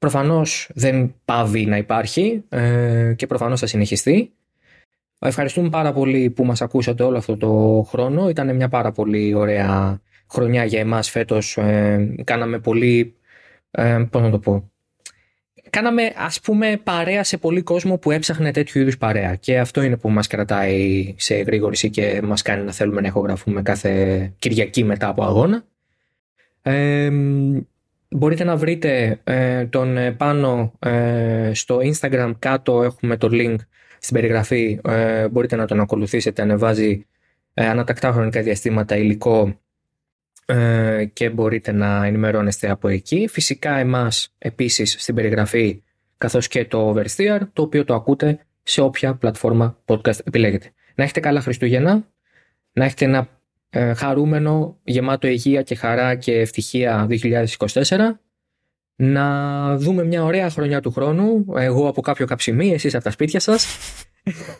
Προφανώς 0.00 0.70
δεν 0.74 1.14
πάβει 1.24 1.66
να 1.66 1.76
υπάρχει 1.76 2.44
ε, 2.48 3.12
και 3.16 3.26
προφανώς 3.26 3.60
θα 3.60 3.66
συνεχιστεί. 3.66 4.32
Ευχαριστούμε 5.18 5.68
πάρα 5.68 5.92
πολύ 5.92 6.30
που 6.30 6.44
μας 6.44 6.62
ακούσατε 6.62 7.02
όλο 7.02 7.16
αυτό 7.16 7.36
το 7.36 7.82
χρόνο. 7.88 8.28
Ήταν 8.28 8.56
μια 8.56 8.68
πάρα 8.68 8.92
πολύ 8.92 9.34
ωραία 9.34 10.00
χρονιά 10.30 10.64
για 10.64 10.80
εμάς 10.80 11.10
φέτος. 11.10 11.56
Ε, 11.56 12.14
κάναμε 12.24 12.58
πολύ, 12.58 13.14
ε, 13.70 14.04
πώς 14.10 14.22
να 14.22 14.30
το 14.30 14.38
πω, 14.38 14.70
κάναμε 15.70 16.12
ας 16.16 16.40
πούμε 16.40 16.80
παρέα 16.84 17.24
σε 17.24 17.36
πολύ 17.36 17.62
κόσμο 17.62 17.98
που 17.98 18.10
έψαχνε 18.10 18.50
τέτοιου 18.50 18.80
είδους 18.80 18.98
παρέα 18.98 19.34
και 19.34 19.58
αυτό 19.58 19.82
είναι 19.82 19.96
που 19.96 20.10
μας 20.10 20.26
κρατάει 20.26 21.14
σε 21.18 21.34
γρήγορηση 21.34 21.90
και 21.90 22.20
μας 22.24 22.42
κάνει 22.42 22.64
να 22.64 22.72
θέλουμε 22.72 23.00
να 23.00 23.06
ηχογραφούμε 23.06 23.62
κάθε 23.62 24.32
Κυριακή 24.38 24.84
μετά 24.84 25.08
από 25.08 25.24
αγώνα. 25.24 25.64
Ε, 26.62 27.10
Μπορείτε 28.12 28.44
να 28.44 28.56
βρείτε 28.56 29.20
ε, 29.24 29.66
τον 29.66 29.96
ε, 29.96 30.12
πάνω 30.12 30.72
ε, 30.78 31.50
στο 31.54 31.78
Instagram 31.82 32.32
κάτω 32.38 32.82
έχουμε 32.82 33.16
το 33.16 33.28
link 33.30 33.56
στην 33.98 34.14
περιγραφή. 34.14 34.80
Μπορείτε 35.30 35.56
να 35.56 35.66
τον 35.66 35.80
ακολουθήσετε 35.80 36.42
ανεβάζει 36.42 37.06
ανατακτά 37.54 38.12
χρονικά 38.12 38.42
διαστήματα 38.42 38.96
υλικό 38.96 39.60
και 41.12 41.30
μπορείτε 41.30 41.72
να 41.72 42.04
ενημερώνεστε 42.04 42.70
από 42.70 42.88
εκεί. 42.88 43.28
Φυσικά 43.30 43.76
εμάς 43.76 44.34
επίσης 44.38 44.96
στην 44.98 45.14
περιγραφή 45.14 45.82
καθώς 46.18 46.48
και 46.48 46.64
το 46.64 46.90
Oversteer 46.90 47.40
το 47.52 47.62
οποίο 47.62 47.84
το 47.84 47.94
ακούτε 47.94 48.38
σε 48.62 48.80
όποια 48.80 49.14
πλατφόρμα 49.14 49.78
podcast 49.84 50.18
επιλέγετε. 50.24 50.70
Να 50.94 51.04
έχετε 51.04 51.20
καλά 51.20 51.40
Χριστούγεννα 51.40 52.08
να 52.72 52.84
έχετε 52.84 53.04
ένα 53.04 53.28
ε, 53.70 53.94
χαρούμενο, 53.94 54.78
γεμάτο 54.84 55.26
υγεία 55.26 55.62
και 55.62 55.74
χαρά 55.74 56.14
και 56.14 56.40
ευτυχία 56.40 57.06
2024. 57.58 58.20
Να 58.96 59.76
δούμε 59.76 60.04
μια 60.04 60.24
ωραία 60.24 60.50
χρονιά 60.50 60.80
του 60.80 60.90
χρόνου, 60.90 61.44
εγώ 61.56 61.88
από 61.88 62.00
κάποιο 62.00 62.26
καψιμί, 62.26 62.72
εσείς 62.72 62.94
από 62.94 63.04
τα 63.04 63.10
σπίτια 63.10 63.40
σας. 63.40 63.66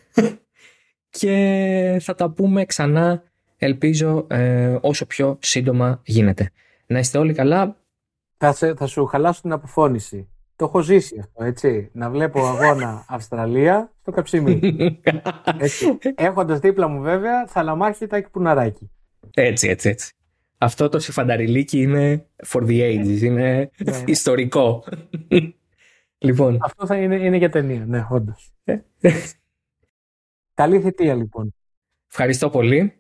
και 1.19 1.97
θα 2.01 2.15
τα 2.15 2.31
πούμε 2.31 2.65
ξανά, 2.65 3.23
ελπίζω, 3.57 4.27
ε, 4.31 4.79
όσο 4.81 5.07
πιο 5.07 5.39
σύντομα 5.41 6.01
γίνεται. 6.05 6.51
Να 6.87 6.99
είστε 6.99 7.19
όλοι 7.19 7.33
καλά. 7.33 7.77
Θα, 8.37 8.53
θα 8.53 8.87
σου 8.87 9.07
χαλάσω 9.07 9.41
την 9.41 9.53
αποφώνηση. 9.53 10.29
Το 10.57 10.65
έχω 10.65 10.81
ζήσει 10.81 11.19
αυτό, 11.19 11.45
έτσι. 11.45 11.91
Να 11.93 12.11
βλέπω 12.11 12.47
αγώνα 12.47 13.05
Αυστραλία 13.09 13.93
στο 14.01 14.11
καψιμί. 14.11 14.61
έτσι. 15.59 15.99
Έχοντας 16.15 16.59
δίπλα 16.59 16.89
μου 16.89 17.01
βέβαια 17.01 17.47
θαλαμάρχη 17.47 18.07
τάκι 18.07 18.31
πουναράκι. 18.31 18.91
Έτσι, 19.35 19.69
έτσι, 19.69 19.89
έτσι. 19.89 20.13
Αυτό 20.59 20.89
το 20.89 20.99
σιφανταριλίκι 20.99 21.81
είναι 21.81 22.27
for 22.47 22.61
the 22.61 22.81
ages, 22.81 23.21
είναι 23.21 23.71
ναι. 23.85 24.03
ιστορικό. 24.07 24.85
λοιπόν. 26.19 26.59
Αυτό 26.61 26.87
θα 26.87 26.97
είναι, 26.97 27.17
είναι 27.17 27.37
για 27.37 27.51
ταινία, 27.51 27.85
ναι, 27.87 28.07
όντως. 28.11 28.53
Ε. 28.65 28.79
Καλή 30.55 30.81
θητεία, 30.81 31.15
λοιπόν. 31.15 31.55
Ευχαριστώ 32.09 32.51
πολύ. 32.51 32.95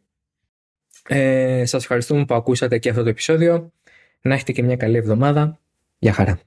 Ε, 1.09 1.65
σας 1.65 1.83
ευχαριστούμε 1.83 2.25
που 2.25 2.35
ακούσατε 2.35 2.79
και 2.79 2.89
αυτό 2.89 3.03
το 3.03 3.09
επεισόδιο. 3.09 3.73
Να 4.21 4.35
έχετε 4.35 4.53
και 4.53 4.63
μια 4.63 4.77
καλή 4.77 4.97
εβδομάδα. 4.97 5.61
Γεια 5.99 6.13
χαρά. 6.13 6.41